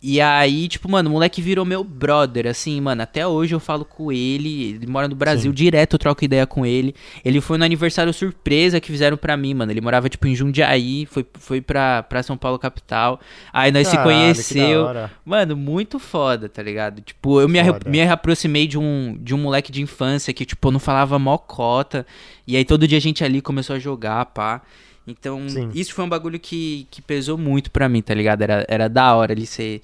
E 0.01 0.21
aí, 0.21 0.67
tipo, 0.67 0.89
mano, 0.89 1.09
o 1.09 1.13
moleque 1.13 1.41
virou 1.41 1.65
meu 1.65 1.83
brother, 1.83 2.45
assim, 2.45 2.79
mano. 2.79 3.01
Até 3.01 3.25
hoje 3.25 3.55
eu 3.55 3.59
falo 3.59 3.83
com 3.83 4.11
ele. 4.11 4.75
Ele 4.75 4.85
mora 4.85 5.07
no 5.07 5.15
Brasil, 5.15 5.49
Sim. 5.51 5.55
direto 5.55 5.93
eu 5.93 5.99
troco 5.99 6.23
ideia 6.23 6.45
com 6.45 6.63
ele. 6.63 6.93
Ele 7.23 7.41
foi 7.41 7.57
no 7.57 7.65
aniversário 7.65 8.13
surpresa 8.13 8.79
que 8.79 8.91
fizeram 8.91 9.17
pra 9.17 9.35
mim, 9.35 9.55
mano. 9.55 9.71
Ele 9.71 9.81
morava, 9.81 10.07
tipo, 10.07 10.27
em 10.27 10.35
Jundiaí, 10.35 11.07
foi, 11.07 11.25
foi 11.33 11.59
pra, 11.59 12.03
pra 12.03 12.21
São 12.21 12.37
Paulo, 12.37 12.59
capital. 12.59 13.19
Aí 13.51 13.71
nós 13.71 13.87
se 13.87 13.95
Caralho, 13.95 14.11
que 14.11 14.19
da 14.19 14.23
conheceu. 14.25 14.87
Mano, 15.25 15.55
muito 15.57 15.97
foda, 15.97 16.47
tá 16.47 16.61
ligado? 16.61 17.01
Tipo, 17.01 17.41
eu 17.41 17.49
me, 17.49 17.59
me 17.87 18.01
aproximei 18.03 18.67
de 18.67 18.77
um, 18.77 19.17
de 19.19 19.33
um 19.33 19.39
moleque 19.39 19.71
de 19.71 19.81
infância 19.81 20.31
que, 20.33 20.45
tipo, 20.45 20.69
não 20.69 20.79
falava 20.79 21.17
mocota. 21.17 22.05
E 22.45 22.55
aí 22.55 22.63
todo 22.63 22.87
dia 22.87 22.99
a 22.99 23.01
gente 23.01 23.23
ali 23.23 23.41
começou 23.41 23.75
a 23.75 23.79
jogar, 23.79 24.25
pá. 24.27 24.61
Então, 25.07 25.47
Sim. 25.47 25.69
isso 25.73 25.93
foi 25.93 26.03
um 26.03 26.09
bagulho 26.09 26.39
que, 26.39 26.87
que 26.89 27.01
pesou 27.01 27.37
muito 27.37 27.69
pra 27.69 27.87
mim, 27.87 28.01
tá 28.01 28.13
ligado? 28.13 28.41
Era, 28.41 28.65
era 28.67 28.89
da 28.89 29.13
hora 29.15 29.33
ali 29.33 29.45
você 29.45 29.81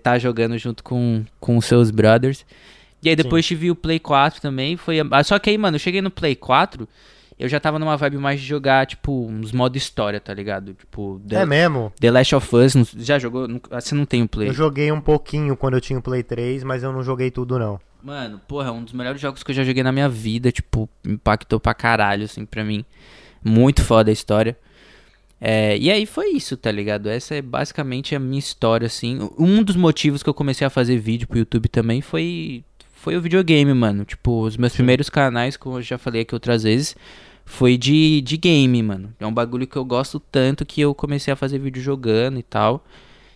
tá 0.00 0.18
jogando 0.18 0.56
junto 0.58 0.84
com, 0.84 1.24
com 1.40 1.56
os 1.56 1.64
seus 1.64 1.90
brothers. 1.90 2.44
E 3.02 3.08
aí 3.08 3.16
depois 3.16 3.46
tive 3.46 3.70
o 3.70 3.74
Play 3.74 3.98
4 3.98 4.40
também. 4.40 4.76
Foi, 4.76 4.96
só 5.24 5.38
que 5.38 5.50
aí, 5.50 5.58
mano, 5.58 5.76
eu 5.76 5.80
cheguei 5.80 6.00
no 6.02 6.10
Play 6.10 6.36
4, 6.36 6.86
eu 7.38 7.48
já 7.48 7.58
tava 7.58 7.78
numa 7.78 7.96
vibe 7.96 8.18
mais 8.18 8.40
de 8.40 8.46
jogar, 8.46 8.86
tipo, 8.86 9.26
uns 9.26 9.50
modo 9.50 9.76
história, 9.76 10.20
tá 10.20 10.32
ligado? 10.34 10.74
Tipo, 10.74 11.20
The, 11.26 11.36
É 11.36 11.46
mesmo? 11.46 11.90
The 11.98 12.10
Last 12.10 12.34
of 12.34 12.54
Us. 12.54 12.74
Já 12.98 13.18
jogou? 13.18 13.48
Ah, 13.70 13.80
Você 13.80 13.94
não 13.94 14.04
tem 14.04 14.22
o 14.22 14.28
Play? 14.28 14.50
Eu 14.50 14.52
joguei 14.52 14.92
um 14.92 15.00
pouquinho 15.00 15.56
quando 15.56 15.74
eu 15.74 15.80
tinha 15.80 15.98
o 15.98 16.02
Play 16.02 16.22
3, 16.22 16.62
mas 16.62 16.82
eu 16.82 16.92
não 16.92 17.02
joguei 17.02 17.30
tudo, 17.30 17.58
não. 17.58 17.80
Mano, 18.02 18.40
porra, 18.46 18.68
é 18.68 18.70
um 18.70 18.84
dos 18.84 18.92
melhores 18.92 19.20
jogos 19.20 19.42
que 19.42 19.50
eu 19.50 19.54
já 19.54 19.64
joguei 19.64 19.82
na 19.82 19.92
minha 19.92 20.08
vida, 20.08 20.52
tipo, 20.52 20.88
impactou 21.04 21.58
pra 21.58 21.74
caralho, 21.74 22.24
assim, 22.24 22.44
pra 22.44 22.62
mim. 22.62 22.84
Muito 23.42 23.82
foda 23.82 24.10
a 24.10 24.12
história. 24.12 24.56
É, 25.40 25.78
e 25.78 25.90
aí 25.90 26.04
foi 26.04 26.32
isso, 26.32 26.56
tá 26.56 26.70
ligado? 26.70 27.08
Essa 27.08 27.36
é 27.36 27.42
basicamente 27.42 28.14
a 28.14 28.18
minha 28.18 28.38
história, 28.38 28.86
assim. 28.86 29.18
Um 29.38 29.62
dos 29.62 29.74
motivos 29.74 30.22
que 30.22 30.28
eu 30.28 30.34
comecei 30.34 30.66
a 30.66 30.70
fazer 30.70 30.98
vídeo 30.98 31.26
pro 31.26 31.38
YouTube 31.38 31.68
também 31.68 32.02
foi, 32.02 32.62
foi 32.92 33.16
o 33.16 33.22
videogame, 33.22 33.72
mano. 33.72 34.04
Tipo, 34.04 34.42
os 34.42 34.56
meus 34.58 34.74
primeiros 34.74 35.08
canais, 35.08 35.56
como 35.56 35.78
eu 35.78 35.82
já 35.82 35.96
falei 35.96 36.22
aqui 36.22 36.34
outras 36.34 36.64
vezes, 36.64 36.94
foi 37.46 37.78
de, 37.78 38.20
de 38.20 38.36
game, 38.36 38.82
mano. 38.82 39.14
É 39.18 39.26
um 39.26 39.32
bagulho 39.32 39.66
que 39.66 39.76
eu 39.76 39.84
gosto 39.84 40.20
tanto 40.20 40.66
que 40.66 40.80
eu 40.82 40.94
comecei 40.94 41.32
a 41.32 41.36
fazer 41.36 41.58
vídeo 41.58 41.82
jogando 41.82 42.38
e 42.38 42.42
tal. 42.42 42.84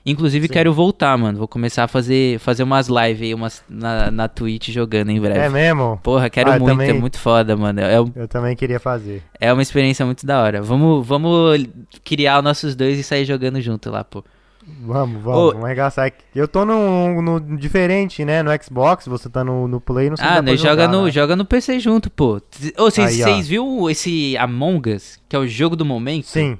Inclusive 0.07 0.47
Sim. 0.49 0.53
quero 0.53 0.73
voltar, 0.73 1.17
mano. 1.17 1.38
Vou 1.38 1.49
começar 1.49 1.85
a 1.85 1.88
fazer, 1.88 2.38
fazer 2.38 2.62
umas 2.62 2.88
lives 2.88 3.23
aí, 3.23 3.33
umas 3.33 3.62
na, 3.69 4.11
na 4.11 4.29
Twitch 4.29 4.69
jogando 4.69 5.11
em 5.11 5.19
breve. 5.21 5.38
É 5.40 5.49
mesmo? 5.49 5.99
Porra, 6.03 6.29
quero 6.29 6.51
Ah, 6.53 6.59
muito, 6.59 6.81
é 6.83 6.87
também- 6.87 7.01
muito 7.01 7.19
foda, 7.19 7.57
mano. 7.57 7.81
É, 7.81 7.97
Eu 7.97 8.29
também 8.29 8.55
queria 8.55 8.79
fazer. 8.79 9.23
é 9.40 9.51
uma 9.53 9.62
experiência 9.62 10.05
muito 10.05 10.27
da 10.27 10.43
hora. 10.43 10.61
Vamos, 10.61 11.07
vamos 11.07 11.67
criar 12.05 12.38
os 12.38 12.45
nossos 12.45 12.75
dois 12.77 12.99
e 12.99 13.03
sair 13.03 13.25
jogando 13.25 13.59
junto 13.62 13.90
lá, 13.90 14.05
pô. 14.05 14.23
Vamos, 14.67 15.23
vamos, 15.23 15.38
Ô. 15.40 15.49
vamos 15.53 15.64
arregaçar. 15.64 16.11
Eu 16.35 16.49
tô 16.49 16.64
no, 16.64 17.21
no 17.23 17.57
diferente, 17.59 18.25
né? 18.25 18.43
No 18.43 18.51
Xbox, 18.62 19.07
você 19.07 19.29
tá 19.29 19.43
no, 19.45 19.67
no 19.69 19.81
Play, 19.81 20.09
não 20.11 20.17
sei 20.17 20.27
se 20.27 20.33
Ah, 20.33 20.40
nós 20.43 20.59
joga, 20.61 20.71
jogar, 20.83 20.88
no, 20.88 21.05
né? 21.05 21.11
joga 21.11 21.37
no 21.37 21.45
PC 21.45 21.79
junto, 21.81 22.11
pô. 22.11 22.40
Ô, 22.79 22.90
vocês 22.90 23.47
viram 23.49 23.90
esse 23.90 24.37
Among 24.38 24.95
Us, 24.95 25.19
que 25.29 25.37
é 25.37 25.38
o 25.38 25.47
jogo 25.47 25.77
do 25.77 25.85
momento? 25.85 26.27
Sim, 26.27 26.59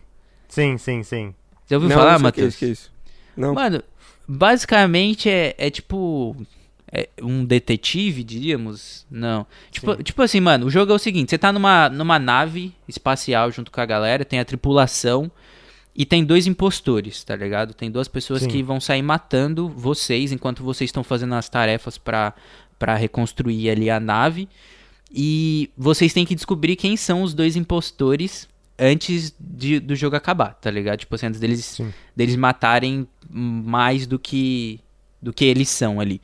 sim, 0.49 0.77
sim, 0.79 1.03
sim. 1.03 1.35
Você 1.67 1.75
ouviu 1.75 1.89
não, 1.91 1.97
falar, 1.97 2.19
sei 2.19 2.29
o 2.29 2.33
que 2.33 2.41
é 2.41 2.45
Matheus? 2.45 2.49
isso, 2.49 2.59
que 2.59 2.65
é 2.65 2.69
isso. 2.69 2.94
Não. 3.37 3.55
Mano, 3.55 3.83
basicamente 4.27 5.29
é, 5.29 5.55
é 5.59 5.71
tipo 5.71 6.37
é 6.95 7.09
um 7.21 7.45
detetive, 7.45 8.23
diríamos? 8.23 9.05
Não. 9.11 9.45
Tipo, 9.71 9.97
Sim. 9.97 10.03
tipo 10.05 10.23
assim, 10.23 10.41
mano, 10.41 10.67
o 10.67 10.71
jogo 10.71 10.93
é 10.93 10.95
o 10.95 10.99
seguinte, 10.99 11.31
você 11.31 11.39
tá 11.39 11.53
numa, 11.53 11.89
numa 11.89 12.21
nave 12.21 12.73
espacial 12.87 13.51
junto 13.51 13.73
com 13.73 13.81
a 13.81 13.87
galera, 13.87 14.25
tem 14.25 14.39
a 14.39 14.45
tripulação 14.45 15.29
e 15.93 16.07
tem 16.07 16.25
dois 16.25 16.47
impostores, 16.47 17.25
tá 17.25 17.35
ligado? 17.35 17.75
Tem 17.75 17.91
duas 17.91 18.07
pessoas 18.07 18.43
Sim. 18.43 18.49
que 18.49 18.63
vão 18.63 18.81
sair 18.81 19.03
matando 19.03 19.69
vocês 19.69 20.31
enquanto 20.31 20.63
vocês 20.63 20.89
estão 20.89 21.03
fazendo 21.03 21.35
as 21.35 21.49
tarefas 21.49 21.99
pra 21.99 22.35
reconstruir 22.97 23.71
ali 23.71 23.91
a 23.91 23.99
nave. 23.99 24.49
E 25.13 25.71
vocês 25.77 26.13
têm 26.13 26.25
que 26.25 26.35
descobrir 26.35 26.77
quem 26.77 26.97
são 26.97 27.23
os 27.23 27.35
dois 27.35 27.57
impostores 27.57 28.49
antes 28.79 29.35
de- 29.39 29.81
do 29.81 29.95
jogo 29.95 30.17
acabar, 30.17 30.55
tá 30.55 30.71
ligado? 30.71 30.99
Tipo 30.99 31.15
assim, 31.15 31.27
antes 31.27 31.41
deles 31.41 31.65
Sim. 31.65 31.93
deles 32.15 32.37
matarem 32.37 33.07
mais 33.31 34.07
do 34.07 34.19
que 34.19 34.81
do 35.23 35.33
que 35.33 35.45
eles 35.45 35.69
são 35.71 36.01
ali. 36.01 36.21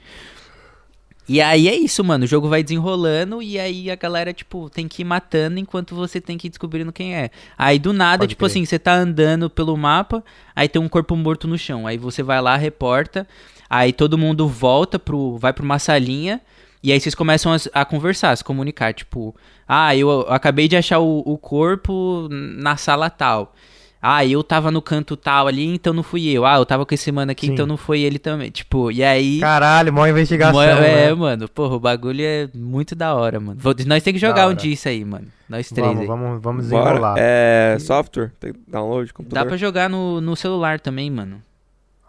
E 1.28 1.40
aí 1.40 1.68
é 1.68 1.74
isso, 1.76 2.02
mano. 2.02 2.24
O 2.24 2.26
jogo 2.26 2.48
vai 2.48 2.62
desenrolando 2.62 3.40
e 3.40 3.58
aí 3.58 3.88
a 3.90 3.94
galera, 3.94 4.32
tipo, 4.32 4.68
tem 4.68 4.88
que 4.88 5.02
ir 5.02 5.04
matando 5.04 5.60
enquanto 5.60 5.94
você 5.94 6.20
tem 6.20 6.36
que 6.36 6.48
ir 6.48 6.50
descobrindo 6.50 6.92
quem 6.92 7.14
é. 7.14 7.30
Aí 7.56 7.78
do 7.78 7.92
nada, 7.92 8.22
Pode 8.22 8.30
tipo 8.30 8.44
assim, 8.44 8.64
você 8.64 8.78
tá 8.80 8.94
andando 8.94 9.48
pelo 9.48 9.76
mapa, 9.76 10.24
aí 10.56 10.68
tem 10.68 10.82
um 10.82 10.88
corpo 10.88 11.14
morto 11.14 11.46
no 11.46 11.56
chão. 11.56 11.86
Aí 11.86 11.96
você 11.96 12.20
vai 12.22 12.40
lá, 12.42 12.56
reporta, 12.56 13.28
aí 13.68 13.92
todo 13.92 14.18
mundo 14.18 14.48
volta 14.48 14.98
pro. 14.98 15.38
vai 15.38 15.52
pra 15.52 15.64
uma 15.64 15.78
salinha. 15.78 16.40
E 16.82 16.92
aí 16.92 16.98
vocês 17.00 17.14
começam 17.14 17.52
a, 17.52 17.56
a 17.82 17.84
conversar, 17.84 18.30
a 18.30 18.36
se 18.36 18.42
comunicar, 18.44 18.94
tipo, 18.94 19.34
ah, 19.68 19.94
eu 19.94 20.22
acabei 20.28 20.66
de 20.66 20.76
achar 20.76 20.98
o, 20.98 21.22
o 21.26 21.36
corpo 21.36 22.26
na 22.30 22.76
sala 22.76 23.10
tal. 23.10 23.54
Ah, 24.02 24.24
eu 24.24 24.42
tava 24.42 24.70
no 24.70 24.80
canto 24.80 25.14
tal 25.14 25.46
ali, 25.46 25.66
então 25.66 25.92
não 25.92 26.02
fui 26.02 26.26
eu. 26.28 26.46
Ah, 26.46 26.56
eu 26.56 26.64
tava 26.64 26.86
com 26.86 26.94
esse 26.94 27.12
mano 27.12 27.30
aqui, 27.32 27.48
Sim. 27.48 27.52
então 27.52 27.66
não 27.66 27.76
foi 27.76 28.00
ele 28.00 28.18
também. 28.18 28.50
Tipo, 28.50 28.90
e 28.90 29.04
aí. 29.04 29.40
Caralho, 29.40 29.92
mó 29.92 30.06
investigação. 30.06 30.54
Mo- 30.54 30.62
é, 30.62 31.08
né? 31.08 31.14
mano, 31.14 31.46
porra, 31.50 31.76
o 31.76 31.80
bagulho 31.80 32.22
é 32.24 32.48
muito 32.54 32.94
da 32.94 33.14
hora, 33.14 33.38
mano. 33.38 33.60
Vou- 33.60 33.74
nós 33.86 34.02
tem 34.02 34.14
que 34.14 34.18
jogar 34.18 34.46
um 34.46 34.50
hora. 34.50 34.54
dia 34.56 34.72
isso 34.72 34.88
aí, 34.88 35.04
mano. 35.04 35.26
Nós 35.46 35.68
três 35.68 35.86
Vamos, 35.86 36.00
aí. 36.00 36.06
vamos, 36.06 36.42
vamos 36.42 36.66
Bora. 36.70 36.84
desenrolar. 36.84 37.14
É 37.18 37.76
software? 37.78 38.32
Tem 38.40 38.54
download, 38.66 39.12
computador? 39.12 39.44
Dá 39.44 39.46
pra 39.46 39.58
jogar 39.58 39.90
no, 39.90 40.18
no 40.18 40.34
celular 40.34 40.80
também, 40.80 41.10
mano. 41.10 41.42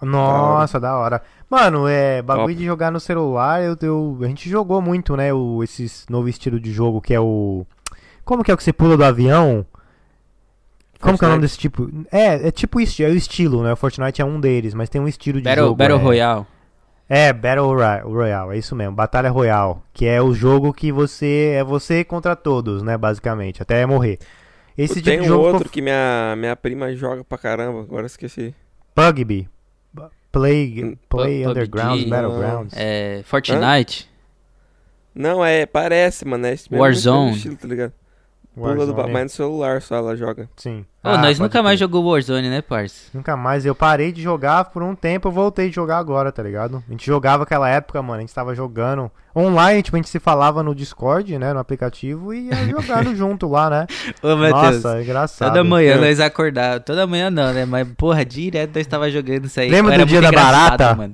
Nossa, 0.01 0.79
da 0.79 0.95
hora. 0.97 1.21
Mano, 1.49 1.87
é, 1.87 2.21
bagulho 2.21 2.47
Top. 2.47 2.55
de 2.55 2.65
jogar 2.65 2.91
no 2.91 2.99
celular, 2.99 3.61
eu, 3.61 3.77
eu- 3.81 4.17
a 4.21 4.27
gente 4.27 4.49
jogou 4.49 4.81
muito, 4.81 5.15
né, 5.15 5.33
o, 5.33 5.63
esse 5.63 5.87
novo 6.09 6.27
estilo 6.29 6.59
de 6.59 6.71
jogo 6.71 7.01
que 7.01 7.13
é 7.13 7.19
o... 7.19 7.65
Como 8.23 8.43
que 8.43 8.49
é 8.51 8.53
o 8.53 8.57
que 8.57 8.63
você 8.63 8.71
pula 8.73 8.95
do 8.97 9.03
avião? 9.03 9.65
Como 10.99 11.17
que 11.17 11.25
é 11.25 11.27
o 11.27 11.31
nome 11.31 11.41
Fortnite. 11.41 11.41
desse 11.41 11.57
tipo? 11.57 11.89
É, 12.11 12.47
é 12.47 12.51
tipo 12.51 12.79
isso, 12.79 13.01
é 13.03 13.07
o 13.07 13.15
estilo, 13.15 13.63
né, 13.63 13.73
o 13.73 13.75
Fortnite 13.75 14.21
é 14.21 14.25
um 14.25 14.39
deles, 14.39 14.73
mas 14.73 14.89
tem 14.89 15.01
um 15.01 15.07
estilo 15.07 15.39
de 15.39 15.43
Battle, 15.43 15.65
jogo. 15.65 15.75
Battle 15.75 15.99
é, 15.99 16.03
Royale. 16.03 16.45
É, 17.09 17.33
Battle 17.33 17.67
Royale, 18.05 18.55
é 18.55 18.57
isso 18.57 18.75
mesmo, 18.75 18.95
Batalha 18.95 19.29
Royale, 19.29 19.75
que 19.93 20.05
é 20.05 20.21
o 20.21 20.33
jogo 20.33 20.71
que 20.73 20.91
você, 20.91 21.53
é 21.57 21.63
você 21.63 22.03
contra 22.03 22.35
todos, 22.35 22.81
né, 22.83 22.97
basicamente, 22.97 23.61
até 23.61 23.85
morrer. 23.85 24.19
Esse 24.77 25.01
Tem 25.01 25.13
tipo 25.13 25.23
de 25.23 25.29
um 25.29 25.33
jogo 25.33 25.43
outro 25.45 25.59
ficou 25.59 25.71
que 25.73 25.81
minha, 25.81 26.35
minha 26.37 26.55
prima 26.55 26.95
joga 26.95 27.23
pra 27.23 27.37
caramba, 27.37 27.81
agora 27.81 28.03
eu 28.03 28.07
esqueci. 28.07 28.55
Pugby, 28.95 29.49
Play, 30.31 30.97
Play 31.09 31.45
Underground, 31.45 31.99
PUBG, 31.99 32.09
Battlegrounds. 32.09 32.73
É, 32.77 33.21
Fortnite. 33.25 34.09
Não, 35.13 35.43
é, 35.43 35.65
parece, 35.65 36.25
mano. 36.25 36.47
É 36.47 36.55
Warzone. 36.71 37.35
estilo, 37.35 37.57
tá 37.57 37.67
ligado? 37.67 37.93
Pula 38.53 38.85
do, 38.85 38.93
mas 38.93 39.23
no 39.23 39.29
celular 39.29 39.81
só 39.81 39.95
ela 39.95 40.15
joga. 40.15 40.49
Sim. 40.57 40.85
Ô, 41.03 41.07
Ah, 41.09 41.17
nós 41.19 41.39
nunca 41.39 41.63
mais 41.63 41.79
crer. 41.79 41.87
jogou 41.87 42.03
Warzone, 42.11 42.49
né, 42.49 42.61
parça? 42.61 43.05
Nunca 43.13 43.37
mais. 43.37 43.65
Eu 43.65 43.73
parei 43.73 44.11
de 44.11 44.21
jogar 44.21 44.65
por 44.65 44.83
um 44.83 44.93
tempo, 44.93 45.29
eu 45.29 45.31
voltei 45.31 45.69
de 45.69 45.75
jogar 45.75 45.97
agora, 45.99 46.33
tá 46.33 46.43
ligado? 46.43 46.83
A 46.85 46.91
gente 46.91 47.05
jogava 47.05 47.43
aquela 47.43 47.69
época, 47.69 48.01
mano, 48.01 48.17
a 48.17 48.19
gente 48.21 48.33
tava 48.33 48.53
jogando 48.53 49.09
online, 49.33 49.81
tipo, 49.81 49.95
a 49.95 49.99
gente 49.99 50.09
se 50.09 50.19
falava 50.19 50.61
no 50.61 50.75
Discord, 50.75 51.37
né, 51.39 51.53
no 51.53 51.59
aplicativo, 51.59 52.33
e 52.33 52.49
ia 52.49 52.55
jogando 52.67 53.15
junto 53.15 53.47
lá, 53.47 53.69
né? 53.69 53.87
Ô, 54.21 54.35
Matheus. 54.35 54.83
Nossa, 54.83 54.97
é 54.97 55.03
engraçado. 55.03 55.47
Toda 55.47 55.63
manhã 55.63 55.93
É. 55.93 55.97
nós 56.01 56.19
acordávamos. 56.19 56.83
Toda 56.85 57.07
manhã 57.07 57.29
não, 57.29 57.53
né? 57.53 57.63
Mas, 57.63 57.87
porra, 57.97 58.25
direto 58.25 58.75
nós 58.75 58.85
tava 58.85 59.09
jogando 59.09 59.45
isso 59.45 59.59
aí. 59.61 59.69
Lembra 59.69 59.97
do 59.97 60.05
dia 60.05 60.21
da 60.21 60.31
barata? 60.31 60.93
Mano. 60.93 61.13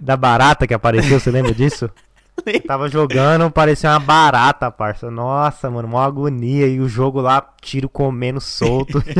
da 0.00 0.16
barata 0.16 0.66
que 0.66 0.72
apareceu, 0.74 1.20
você 1.20 1.30
lembra 1.30 1.52
disso? 1.52 1.88
Tava 2.66 2.88
jogando, 2.88 3.50
parecia 3.50 3.90
uma 3.90 3.98
barata, 3.98 4.70
parça. 4.70 5.10
Nossa, 5.10 5.70
mano, 5.70 5.88
uma 5.88 6.04
agonia. 6.04 6.66
E 6.66 6.80
o 6.80 6.88
jogo 6.88 7.20
lá, 7.20 7.46
tiro 7.60 7.88
comendo 7.88 8.40
solto. 8.40 9.02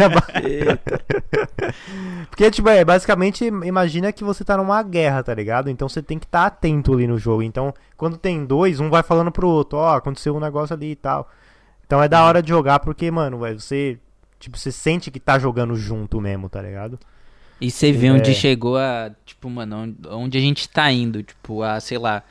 E. 0.43 0.65
Porque, 2.29 2.51
tipo, 2.51 2.69
é, 2.69 2.85
basicamente, 2.85 3.45
imagina 3.45 4.13
que 4.13 4.25
você 4.25 4.45
tá 4.45 4.57
numa 4.57 4.83
guerra, 4.83 5.23
tá 5.23 5.35
ligado? 5.35 5.69
Então 5.71 5.89
você 5.89 6.03
tem 6.03 6.19
que 6.19 6.27
estar 6.27 6.47
atento 6.47 6.93
ali 6.95 7.07
no 7.07 7.19
jogo. 7.19 7.43
Então, 7.43 7.73
quando 7.97 8.17
tem 8.17 8.45
dois, 8.45 8.81
um 8.81 8.91
vai 8.91 9.03
falando 9.03 9.31
pro 9.31 9.49
outro, 9.49 9.79
ó, 9.79 9.97
aconteceu 9.97 10.35
um 10.37 10.41
negócio 10.41 10.75
ali 10.75 10.93
e 10.93 10.97
tal. 10.97 11.29
Então 11.87 12.03
é 12.03 12.09
da 12.09 12.25
hora 12.25 12.43
de 12.43 12.49
jogar 12.49 12.81
porque, 12.81 13.11
mano, 13.11 13.39
você. 13.39 13.99
Tipo, 14.39 14.59
você 14.59 14.73
sente 14.73 15.11
que 15.11 15.21
tá 15.21 15.39
jogando 15.39 15.77
junto 15.77 16.21
mesmo, 16.21 16.49
tá 16.49 16.61
ligado? 16.61 16.99
E 17.61 17.71
você 17.71 17.93
vê 17.93 18.11
onde 18.11 18.33
É. 18.33 18.35
chegou 18.35 18.77
a. 18.77 19.11
Tipo, 19.25 19.49
mano, 19.49 19.77
onde- 19.77 20.09
onde 20.09 20.39
a 20.39 20.41
gente 20.41 20.69
tá 20.69 20.91
indo. 20.91 21.23
Tipo, 21.23 21.63
a, 21.63 21.79
sei 21.79 21.99
lá. 21.99 22.23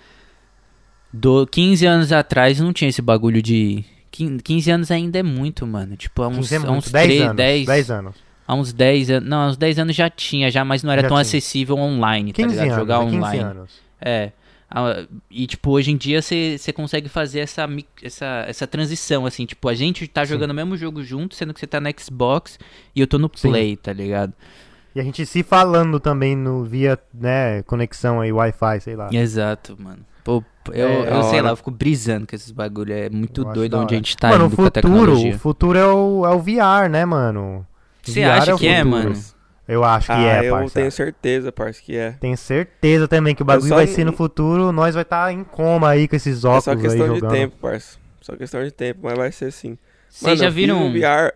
Do 1.13 1.45
15 1.47 1.85
anos 1.85 2.11
atrás 2.11 2.59
não 2.59 2.71
tinha 2.71 2.89
esse 2.89 3.01
bagulho 3.01 3.41
de. 3.41 3.83
15 4.11 4.43
15 4.43 4.71
anos 4.71 4.91
ainda 4.91 5.19
é 5.19 5.23
muito, 5.23 5.65
mano. 5.65 5.95
Tipo, 5.95 6.23
há 6.23 6.27
uns, 6.27 6.49
15 6.49 6.55
é 6.55 6.57
há 6.67 6.71
uns 6.71 6.91
10 6.91 7.05
3, 7.07 7.21
anos. 7.21 7.35
10, 7.35 7.65
10 7.65 7.91
anos. 7.91 8.15
Há 8.47 8.55
uns 8.55 8.73
10 8.73 9.09
anos. 9.11 9.29
Não, 9.29 9.37
há 9.41 9.47
uns 9.47 9.57
10 9.57 9.79
anos 9.79 9.95
já 9.95 10.09
tinha, 10.09 10.51
já, 10.51 10.65
mas 10.65 10.83
não 10.83 10.91
era 10.91 11.01
Já 11.01 11.07
tão 11.07 11.15
tinha. 11.15 11.21
acessível 11.21 11.77
online, 11.77 12.33
tá 12.33 12.43
15 12.43 12.49
ligado? 12.49 12.65
anos. 12.65 12.75
Jogar 12.79 12.95
é 12.95 13.05
15 13.05 13.17
online. 13.17 13.39
anos. 13.39 13.71
É. 14.01 14.31
E, 15.29 15.47
tipo, 15.47 15.71
hoje 15.71 15.91
em 15.91 15.97
dia 15.97 16.21
você 16.21 16.73
consegue 16.73 17.09
fazer 17.09 17.41
essa, 17.41 17.67
essa, 18.01 18.45
essa 18.47 18.67
transição, 18.67 19.25
assim. 19.25 19.45
Tipo, 19.45 19.67
a 19.67 19.73
gente 19.73 20.07
tá 20.07 20.23
jogando 20.23 20.51
o 20.51 20.53
mesmo 20.53 20.77
jogo 20.77 21.03
junto, 21.03 21.35
sendo 21.35 21.53
que 21.53 21.59
você 21.59 21.67
tá 21.67 21.81
no 21.81 21.89
Xbox 21.99 22.57
e 22.95 23.01
eu 23.01 23.07
tô 23.07 23.17
no 23.17 23.29
Sim. 23.35 23.49
Play, 23.49 23.75
tá 23.75 23.91
ligado? 23.91 24.33
E 24.93 24.99
a 24.99 25.03
gente 25.03 25.25
se 25.25 25.41
falando 25.43 25.99
também 25.99 26.35
no, 26.35 26.63
via, 26.65 26.99
né, 27.13 27.61
conexão 27.63 28.19
aí, 28.19 28.31
Wi-Fi, 28.31 28.81
sei 28.81 28.95
lá. 28.95 29.09
Exato, 29.11 29.77
mano. 29.79 29.99
Pô, 30.23 30.43
eu, 30.73 30.87
É, 30.87 31.17
eu 31.17 31.23
sei 31.23 31.33
hora. 31.39 31.41
lá, 31.43 31.49
eu 31.51 31.55
fico 31.55 31.71
brisando 31.71 32.27
com 32.27 32.35
esses 32.35 32.51
bagulho. 32.51 32.93
É 32.93 33.09
muito 33.09 33.41
Eu 33.41 33.53
doido 33.53 33.77
onde 33.79 33.95
a 33.95 33.97
gente 33.97 34.15
tá 34.17 34.29
mano, 34.29 34.45
indo 34.45 34.53
o 34.53 34.55
com 34.57 34.61
a 34.63 34.65
futuro, 34.65 34.71
tecnologia. 34.81 35.35
o 35.35 35.39
futuro 35.39 35.77
é 35.79 35.85
o, 35.87 36.25
é 36.25 36.29
o 36.29 36.39
VR, 36.39 36.89
né, 36.89 37.05
mano? 37.05 37.65
Você 38.03 38.21
VR 38.21 38.31
acha 38.31 38.55
o 38.55 38.57
que 38.57 38.67
é, 38.67 38.83
futuro. 38.83 38.89
mano? 39.03 39.21
Eu 39.67 39.83
acho 39.85 40.07
que 40.07 40.11
ah, 40.11 40.21
é, 40.43 40.49
eu 40.49 40.53
parça. 40.55 40.73
tenho 40.73 40.91
certeza, 40.91 41.51
parça, 41.51 41.81
que 41.81 41.95
é. 41.95 42.11
Tenho 42.19 42.37
certeza 42.37 43.07
também 43.07 43.33
que 43.33 43.41
o 43.41 43.45
bagulho 43.45 43.69
só 43.69 43.75
vai 43.75 43.85
não- 43.85 43.93
ser 43.93 44.03
no 44.03 44.11
futuro, 44.11 44.71
nós 44.73 44.93
vai 44.93 45.03
estar 45.03 45.31
em 45.31 45.43
coma 45.45 45.89
aí 45.89 46.07
com 46.09 46.15
esses 46.15 46.43
É 46.43 46.47
óculos 46.47 46.63
só 46.65 46.71
aí 46.71 46.77
questão 46.77 47.07
de 47.07 47.15
jogando. 47.15 47.31
tempo, 47.31 47.55
parça. 47.61 47.97
Só 48.19 48.35
questão 48.35 48.63
de 48.63 48.71
tempo, 48.71 48.99
mas 49.03 49.17
vai 49.17 49.31
ser 49.31 49.49
sim. 49.51 49.77
Vocês 50.09 50.37
já 50.39 50.49
viram. 50.49 50.77
um 50.83 50.91
VR 50.91 51.33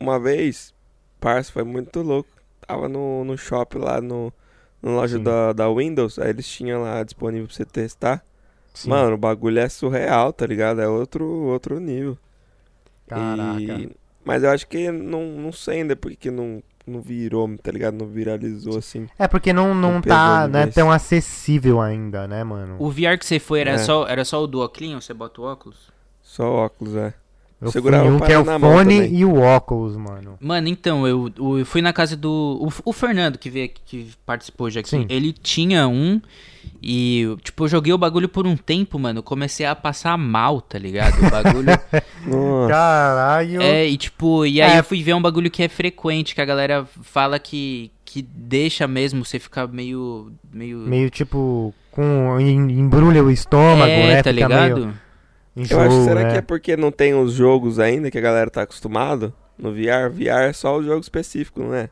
uma 0.00 0.18
vez, 0.18 0.74
parça, 1.20 1.52
foi 1.52 1.62
muito 1.64 2.02
louco. 2.02 2.28
Tava 2.66 2.88
no, 2.88 3.24
no 3.24 3.36
shopping 3.36 3.78
lá 3.78 4.00
no, 4.00 4.32
na 4.82 4.90
loja 4.90 5.18
Sim. 5.18 5.22
da, 5.24 5.52
da 5.52 5.68
Windows, 5.72 6.18
aí 6.18 6.30
eles 6.30 6.48
tinham 6.48 6.82
lá 6.82 7.02
disponível 7.02 7.46
pra 7.46 7.54
você 7.56 7.64
testar. 7.64 8.24
Sim. 8.72 8.90
Mano, 8.90 9.14
o 9.14 9.18
bagulho 9.18 9.58
é 9.60 9.68
surreal, 9.68 10.32
tá 10.32 10.46
ligado? 10.46 10.80
É 10.80 10.88
outro, 10.88 11.24
outro 11.24 11.78
nível. 11.78 12.18
Caraca. 13.06 13.60
E- 13.60 13.90
Mas 14.24 14.42
eu 14.42 14.50
acho 14.50 14.66
que 14.66 14.90
não, 14.90 15.24
não 15.26 15.52
sei 15.52 15.80
ainda 15.82 15.94
porque 15.94 16.16
que 16.16 16.30
não, 16.30 16.62
não 16.86 17.00
virou, 17.00 17.48
tá 17.58 17.70
ligado? 17.70 17.94
Não 17.94 18.06
viralizou 18.06 18.78
assim. 18.78 19.06
É 19.18 19.28
porque 19.28 19.52
não, 19.52 19.74
não 19.74 19.94
Não 19.94 20.00
tá 20.00 20.48
né, 20.48 20.66
tão 20.66 20.90
acessível 20.90 21.80
ainda, 21.80 22.26
né, 22.26 22.42
mano? 22.42 22.76
O 22.78 22.90
VR 22.90 23.18
que 23.18 23.26
você 23.26 23.38
foi 23.38 23.60
era, 23.60 23.72
É. 23.72 23.78
só, 23.78 24.06
era 24.08 24.24
só 24.24 24.42
o 24.42 24.46
do 24.46 24.60
óculos? 24.60 25.04
Você 25.04 25.12
bota 25.12 25.40
o 25.40 25.44
óculos? 25.44 25.92
Só 26.22 26.50
óculos, 26.50 26.96
é. 26.96 27.12
Eu 27.60 27.70
segurava 27.70 28.04
fui 28.04 28.12
um 28.14 28.20
que 28.20 28.32
é 28.32 28.38
o 28.38 28.44
fone 28.44 28.94
também. 29.00 29.14
e 29.14 29.24
o 29.24 29.40
óculos, 29.40 29.96
mano. 29.96 30.36
Mano, 30.40 30.68
então, 30.68 31.06
eu, 31.06 31.30
eu 31.58 31.64
fui 31.64 31.80
na 31.80 31.92
casa 31.92 32.16
do. 32.16 32.58
O, 32.60 32.90
o 32.90 32.92
Fernando, 32.92 33.38
que 33.38 33.48
veio 33.48 33.64
aqui, 33.66 33.80
que 33.86 34.10
participou 34.26 34.68
já 34.70 34.80
aqui, 34.80 34.90
Sim. 34.90 35.06
ele 35.08 35.32
tinha 35.32 35.88
um. 35.88 36.20
E, 36.82 37.34
tipo, 37.42 37.64
eu 37.64 37.68
joguei 37.68 37.92
o 37.92 37.98
bagulho 37.98 38.28
por 38.28 38.46
um 38.46 38.56
tempo, 38.56 38.98
mano. 38.98 39.22
Comecei 39.22 39.64
a 39.64 39.74
passar 39.74 40.18
mal, 40.18 40.60
tá 40.60 40.78
ligado? 40.78 41.14
O 41.26 41.30
bagulho. 41.30 41.68
Caralho. 42.68 43.62
é, 43.62 43.86
e 43.86 43.96
tipo, 43.96 44.44
e 44.46 44.60
aí 44.60 44.72
É. 44.72 44.78
eu 44.80 44.84
fui 44.84 45.02
ver 45.02 45.14
um 45.14 45.22
bagulho 45.22 45.50
que 45.50 45.62
é 45.62 45.68
frequente, 45.68 46.34
que 46.34 46.40
a 46.40 46.44
galera 46.44 46.86
fala 47.02 47.38
que, 47.38 47.90
que 48.04 48.22
deixa 48.22 48.86
mesmo 48.86 49.24
você 49.24 49.38
ficar 49.38 49.66
meio. 49.68 50.32
meio. 50.52 50.78
Meio 50.78 51.10
tipo, 51.10 51.72
com 51.90 52.38
em- 52.40 52.78
embrulha 52.78 53.22
o 53.22 53.30
estômago, 53.30 53.90
é, 53.90 54.06
né? 54.08 54.22
tá 54.22 54.30
Fica 54.30 54.46
ligado? 54.48 54.74
meio 54.80 55.03
Eu 55.56 55.62
acho, 55.80 55.86
enjoo, 55.92 56.04
será 56.04 56.22
né? 56.24 56.30
que 56.32 56.38
é 56.38 56.42
porque 56.42 56.76
não 56.76 56.90
tem 56.90 57.14
os 57.14 57.32
jogos 57.32 57.78
ainda 57.78 58.10
que 58.10 58.18
a 58.18 58.20
galera 58.20 58.50
tá 58.50 58.62
acostumado? 58.62 59.32
No 59.58 59.72
VR, 59.72 60.10
VR 60.10 60.48
é 60.48 60.52
só 60.52 60.76
o 60.76 60.82
jogo 60.82 61.00
específico, 61.00 61.62
não 61.62 61.74
é? 61.74 61.88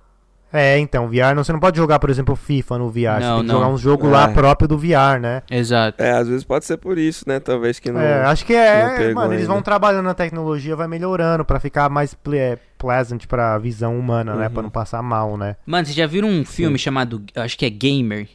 É, 0.54 0.78
então, 0.78 1.08
VR, 1.08 1.34
não, 1.34 1.42
você 1.42 1.50
não 1.52 1.60
pode 1.60 1.78
jogar, 1.78 1.98
por 1.98 2.10
exemplo, 2.10 2.36
FIFA 2.36 2.76
no 2.76 2.90
VR. 2.90 2.94
você 2.94 3.20
Não, 3.20 3.36
tem 3.36 3.40
que 3.40 3.46
não. 3.46 3.54
jogar 3.54 3.68
um 3.68 3.78
jogo 3.78 4.06
É. 4.08 4.10
lá 4.10 4.28
próprio 4.28 4.68
do 4.68 4.76
VR, 4.76 5.18
né? 5.18 5.42
Exato. 5.50 6.02
É, 6.02 6.10
às 6.10 6.28
vezes 6.28 6.44
pode 6.44 6.66
ser 6.66 6.76
por 6.76 6.98
isso, 6.98 7.24
né? 7.26 7.40
Talvez 7.40 7.78
que 7.78 7.90
não. 7.90 7.98
É, 8.00 8.24
acho 8.24 8.44
que 8.44 8.52
é, 8.52 9.14
mano, 9.14 9.32
eles 9.32 9.44
ainda. 9.44 9.54
vão 9.54 9.62
trabalhando 9.62 10.04
na 10.04 10.12
tecnologia, 10.12 10.76
vai 10.76 10.86
melhorando 10.86 11.42
pra 11.42 11.58
ficar 11.58 11.88
mais 11.88 12.12
ple 12.12 12.36
é, 12.36 12.58
pleasant 12.76 13.24
pra 13.26 13.56
visão 13.56 13.98
humana, 13.98 14.34
né? 14.34 14.48
Uhum. 14.48 14.52
Pra 14.52 14.62
não 14.64 14.68
passar 14.70 15.02
mal, 15.02 15.38
né? 15.38 15.56
Mano, 15.64 15.86
vocês 15.86 15.96
já 15.96 16.06
viram 16.06 16.28
um 16.28 16.44
filme 16.44 16.78
chamado. 16.78 17.22
Acho 17.34 17.56
que 17.56 17.64
é 17.64 17.70
Gamer? 17.70 18.28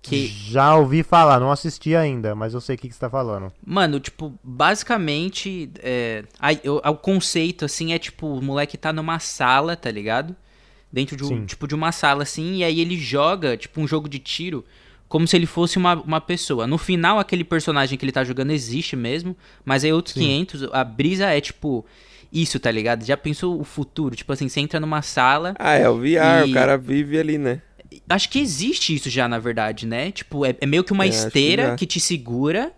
Que. 0.00 0.26
Já 0.28 0.74
ouvi 0.76 1.02
falar, 1.02 1.40
não 1.40 1.50
assisti 1.50 1.94
ainda, 1.94 2.34
mas 2.34 2.54
eu 2.54 2.60
sei 2.60 2.76
o 2.76 2.78
que, 2.78 2.88
que 2.88 2.94
você 2.94 3.00
tá 3.00 3.10
falando. 3.10 3.52
Mano, 3.66 3.98
tipo, 4.00 4.32
basicamente, 4.42 5.70
é, 5.80 6.24
a- 6.38 6.52
o, 6.68 6.90
o 6.92 6.96
conceito, 6.96 7.64
assim, 7.64 7.92
é 7.92 7.98
tipo, 7.98 8.26
o 8.26 8.42
moleque 8.42 8.76
tá 8.78 8.92
numa 8.92 9.18
sala, 9.18 9.76
tá 9.76 9.90
ligado? 9.90 10.34
Dentro 10.90 11.16
de, 11.16 11.24
um, 11.24 11.28
Sim. 11.28 11.44
tipo, 11.46 11.66
de 11.68 11.74
uma 11.74 11.92
sala, 11.92 12.22
assim, 12.22 12.56
e 12.58 12.64
aí 12.64 12.80
ele 12.80 12.96
joga, 12.96 13.56
tipo, 13.56 13.80
um 13.80 13.86
jogo 13.86 14.08
de 14.08 14.18
tiro, 14.18 14.64
como 15.08 15.26
se 15.26 15.36
ele 15.36 15.46
fosse 15.46 15.76
uma, 15.76 15.94
uma 15.96 16.20
pessoa. 16.20 16.66
No 16.66 16.78
final, 16.78 17.18
aquele 17.18 17.44
personagem 17.44 17.98
que 17.98 18.04
ele 18.04 18.12
tá 18.12 18.24
jogando 18.24 18.50
existe 18.52 18.96
mesmo, 18.96 19.36
mas 19.64 19.84
aí 19.84 19.92
outros 19.92 20.14
Sim. 20.14 20.20
500, 20.20 20.62
a 20.72 20.84
brisa 20.84 21.26
é, 21.26 21.40
tipo, 21.40 21.84
isso, 22.32 22.58
tá 22.58 22.70
ligado? 22.70 23.04
Já 23.04 23.16
pensou 23.16 23.60
o 23.60 23.64
futuro? 23.64 24.14
Tipo 24.16 24.32
assim, 24.32 24.48
você 24.48 24.60
entra 24.60 24.78
numa 24.80 25.02
sala, 25.02 25.54
Ah, 25.58 25.74
é 25.74 25.88
o 25.88 25.98
VR, 25.98 26.46
E- 26.46 26.50
o 26.50 26.52
cara 26.54 26.78
vive 26.78 27.18
ali, 27.18 27.36
né? 27.36 27.60
Acho 28.08 28.28
que 28.28 28.38
existe 28.38 28.94
isso 28.94 29.08
já, 29.08 29.26
na 29.28 29.38
verdade, 29.38 29.86
né? 29.86 30.10
Tipo, 30.10 30.44
é, 30.44 30.54
é 30.60 30.66
meio 30.66 30.84
que 30.84 30.92
uma 30.92 31.04
É, 31.06 31.08
que 31.08 31.14
esteira 31.14 31.66
já. 31.68 31.76
que, 31.76 31.86
te 31.86 32.00
segura. 32.00 32.72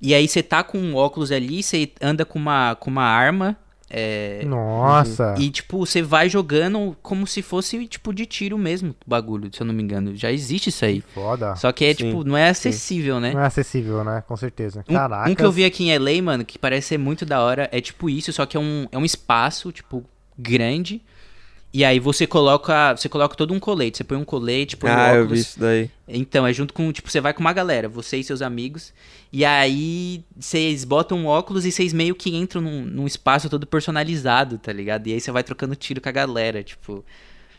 E 0.00 0.14
aí 0.14 0.26
você 0.26 0.42
tá 0.42 0.62
com 0.62 0.78
um 0.78 0.94
óculos 0.96 1.30
ali, 1.30 1.62
você 1.62 1.90
anda 2.00 2.24
com 2.24 2.38
uma, 2.38 2.74
com 2.76 2.90
uma 2.90 3.04
arma. 3.04 3.56
é, 3.94 4.42
Nossa. 4.46 5.34
e, 5.38 5.50
tipo, 5.50 5.78
você 5.84 6.00
vai 6.00 6.28
jogando 6.28 6.96
como 7.02 7.26
se 7.26 7.42
fosse, 7.42 7.86
tipo, 7.86 8.12
de 8.12 8.24
tiro 8.24 8.56
mesmo, 8.56 8.90
o 9.06 9.10
bagulho, 9.10 9.50
se 9.54 9.60
eu 9.60 9.66
não 9.66 9.74
me 9.74 9.82
engano. 9.82 10.16
Já 10.16 10.32
existe 10.32 10.68
isso 10.70 10.84
aí. 10.84 11.02
Foda. 11.14 11.54
Só 11.56 11.70
que 11.72 11.84
é, 11.84 11.94
Sim, 11.94 12.06
tipo, 12.06 12.24
não 12.24 12.36
é 12.36 12.48
acessível, 12.48 13.20
né? 13.20 13.32
Não 13.34 13.40
é 13.40 13.46
acessível, 13.46 14.02
né? 14.02 14.22
Com 14.26 14.36
certeza. 14.36 14.82
Um, 14.88 14.94
Caraca. 14.94 15.30
um 15.30 15.34
que 15.34 15.44
eu 15.44 15.52
vi 15.52 15.64
aqui 15.64 15.84
em 15.90 15.98
LA, 15.98 16.22
mano, 16.22 16.44
que 16.44 16.58
parece 16.58 16.88
ser 16.88 16.98
muito 16.98 17.26
da 17.26 17.40
hora, 17.42 17.68
é 17.70 17.80
tipo 17.80 18.08
isso, 18.08 18.32
só 18.32 18.46
que 18.46 18.56
é 18.56 18.60
um, 18.60 18.86
é 18.90 18.96
um 18.98 19.04
espaço, 19.04 19.70
tipo, 19.70 20.02
grande. 20.38 21.02
E 21.72 21.84
aí 21.84 21.98
você 21.98 22.26
coloca. 22.26 22.94
Você 22.94 23.08
coloca 23.08 23.34
todo 23.34 23.54
um 23.54 23.58
colete. 23.58 23.98
Você 23.98 24.04
põe 24.04 24.18
um 24.18 24.24
colete, 24.24 24.76
põe 24.76 24.90
um 24.90 24.94
ah, 24.94 25.14
eu 25.14 25.22
óculos. 25.22 25.38
vi 25.38 25.40
isso 25.40 25.60
daí. 25.60 25.90
Então, 26.06 26.46
é 26.46 26.52
junto 26.52 26.74
com, 26.74 26.92
tipo, 26.92 27.10
você 27.10 27.20
vai 27.20 27.32
com 27.32 27.40
uma 27.40 27.52
galera, 27.52 27.88
você 27.88 28.18
e 28.18 28.24
seus 28.24 28.42
amigos, 28.42 28.92
e 29.32 29.46
aí 29.46 30.22
vocês 30.38 30.84
botam 30.84 31.16
um 31.16 31.26
óculos 31.26 31.64
e 31.64 31.72
vocês 31.72 31.94
meio 31.94 32.14
que 32.14 32.36
entram 32.36 32.60
num, 32.60 32.84
num 32.84 33.06
espaço 33.06 33.48
todo 33.48 33.66
personalizado, 33.66 34.58
tá 34.58 34.70
ligado? 34.70 35.06
E 35.06 35.14
aí 35.14 35.20
você 35.20 35.32
vai 35.32 35.42
trocando 35.42 35.74
tiro 35.74 36.02
com 36.02 36.08
a 36.10 36.12
galera, 36.12 36.62
tipo, 36.62 37.02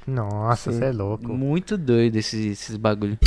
Nossa, 0.05 0.71
você 0.71 0.85
é 0.85 0.91
louco. 0.91 1.33
muito 1.33 1.75
doido 1.75 2.17
esses, 2.17 2.45
esses 2.45 2.77
bagulho. 2.77 3.17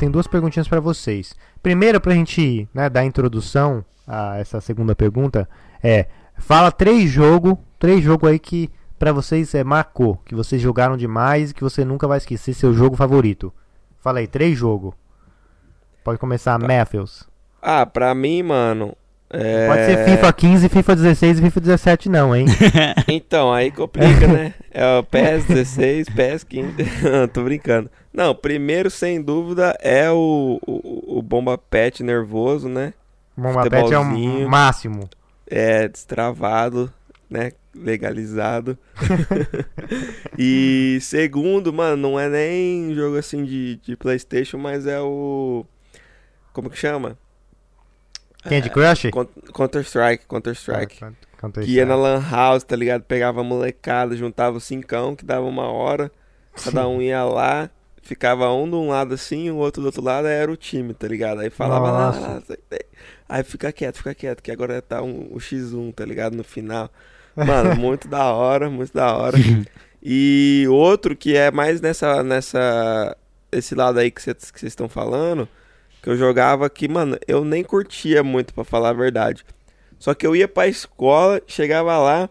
Tem 0.00 0.10
duas 0.10 0.26
perguntinhas 0.26 0.66
pra 0.66 0.80
vocês. 0.80 1.36
Primeiro, 1.62 2.00
pra 2.00 2.14
gente 2.14 2.68
né, 2.74 2.90
dar 2.90 3.04
introdução 3.04 3.84
a 4.04 4.38
essa 4.38 4.60
segunda 4.60 4.96
pergunta, 4.96 5.48
é 5.80 6.06
fala 6.38 6.72
três 6.72 7.08
jogos, 7.08 7.56
três 7.78 8.02
jogos 8.02 8.30
aí 8.30 8.38
que 8.38 8.68
pra 8.98 9.12
vocês 9.12 9.54
é 9.54 9.62
marcou, 9.62 10.16
que 10.24 10.34
vocês 10.34 10.60
jogaram 10.60 10.96
demais 10.96 11.50
e 11.50 11.54
que 11.54 11.62
você 11.62 11.84
nunca 11.84 12.08
vai 12.08 12.18
esquecer 12.18 12.54
seu 12.54 12.74
jogo 12.74 12.96
favorito. 12.96 13.52
Fala 13.98 14.18
aí, 14.18 14.26
três 14.26 14.56
jogos. 14.56 14.94
Pode 16.02 16.18
começar, 16.18 16.58
Matthews. 16.58 17.28
Ah, 17.60 17.84
pra 17.84 18.14
mim, 18.14 18.42
mano. 18.42 18.96
É... 19.30 19.66
Pode 19.66 19.84
ser 19.84 20.04
FIFA 20.04 20.32
15, 20.32 20.68
FIFA 20.70 20.96
16 20.96 21.38
e 21.38 21.42
FIFA 21.42 21.60
17 21.60 22.08
não, 22.08 22.34
hein? 22.34 22.46
Então, 23.06 23.52
aí 23.52 23.70
complica, 23.70 24.26
né? 24.26 24.54
É 24.70 24.98
o 24.98 25.02
PES 25.02 25.44
16, 25.44 26.08
PES 26.08 26.44
15. 26.44 26.74
Tô 27.32 27.42
brincando. 27.42 27.90
Não, 28.12 28.34
primeiro, 28.34 28.90
sem 28.90 29.20
dúvida, 29.20 29.76
é 29.80 30.10
o, 30.10 30.58
o, 30.66 31.18
o 31.18 31.22
Bomba 31.22 31.58
Pet 31.58 32.02
nervoso, 32.02 32.68
né? 32.68 32.94
Bomba 33.36 33.68
Pet 33.68 33.92
é 33.92 33.98
o 33.98 34.48
máximo. 34.48 35.08
É 35.46 35.88
destravado, 35.88 36.92
né? 37.28 37.52
Legalizado. 37.74 38.78
e 40.38 40.98
segundo, 41.00 41.72
mano, 41.72 41.96
não 41.96 42.20
é 42.20 42.28
nem 42.28 42.94
jogo 42.94 43.16
assim 43.16 43.44
de, 43.44 43.76
de 43.76 43.96
PlayStation, 43.96 44.58
mas 44.58 44.86
é 44.86 45.00
o. 45.00 45.64
Como 46.52 46.70
que 46.70 46.78
chama? 46.78 47.16
Candy 48.42 48.70
Crush? 48.70 49.10
Counter-Strike, 49.52 50.26
Counter-Strike. 50.26 51.04
Ah, 51.04 51.12
Counter 51.38 51.64
Que 51.64 51.72
ia 51.72 51.86
na 51.86 51.94
Lan 51.94 52.20
House, 52.20 52.64
tá 52.64 52.74
ligado? 52.74 53.02
Pegava 53.02 53.40
a 53.40 53.44
molecada, 53.44 54.16
juntava 54.16 54.56
o 54.56 54.60
cincão, 54.60 55.14
que 55.14 55.24
dava 55.24 55.46
uma 55.46 55.68
hora. 55.70 56.10
Cada 56.64 56.88
um 56.88 57.00
ia 57.00 57.22
lá, 57.24 57.70
ficava 58.02 58.52
um 58.52 58.68
de 58.68 58.74
um 58.74 58.88
lado 58.88 59.14
assim, 59.14 59.50
o 59.50 59.56
outro 59.56 59.82
do 59.82 59.86
outro 59.86 60.02
lado 60.02 60.26
era 60.26 60.50
o 60.50 60.56
time, 60.56 60.92
tá 60.92 61.06
ligado? 61.06 61.40
Aí 61.40 61.50
falava 61.50 61.90
lá, 61.90 62.06
Nossa. 62.06 62.20
lá, 62.20 62.34
lá, 62.34 62.78
aí 63.28 63.44
fica 63.44 63.70
quieto, 63.70 63.98
fica 63.98 64.14
quieto, 64.14 64.42
que 64.42 64.50
agora 64.50 64.82
tá 64.82 65.00
um, 65.02 65.28
o 65.30 65.36
X1, 65.36 65.94
tá 65.94 66.04
ligado? 66.04 66.34
No 66.34 66.42
final. 66.42 66.90
Mano, 67.46 67.76
muito 67.76 68.08
da 68.08 68.32
hora, 68.32 68.68
muito 68.68 68.92
da 68.92 69.16
hora. 69.16 69.36
E 70.02 70.66
outro 70.70 71.16
que 71.16 71.36
é 71.36 71.50
mais 71.50 71.80
nessa, 71.80 72.22
nessa, 72.22 73.16
esse 73.50 73.74
lado 73.74 73.98
aí 73.98 74.10
que 74.10 74.22
vocês 74.22 74.50
que 74.50 74.60
vocês 74.60 74.72
estão 74.72 74.88
falando, 74.88 75.48
que 76.02 76.08
eu 76.08 76.16
jogava 76.16 76.70
que, 76.70 76.88
mano, 76.88 77.18
eu 77.26 77.44
nem 77.44 77.64
curtia 77.64 78.22
muito, 78.22 78.54
pra 78.54 78.64
falar 78.64 78.90
a 78.90 78.94
verdade. 78.94 79.44
Só 79.98 80.14
que 80.14 80.26
eu 80.26 80.36
ia 80.36 80.46
pra 80.46 80.68
escola, 80.68 81.40
chegava 81.46 81.98
lá, 81.98 82.30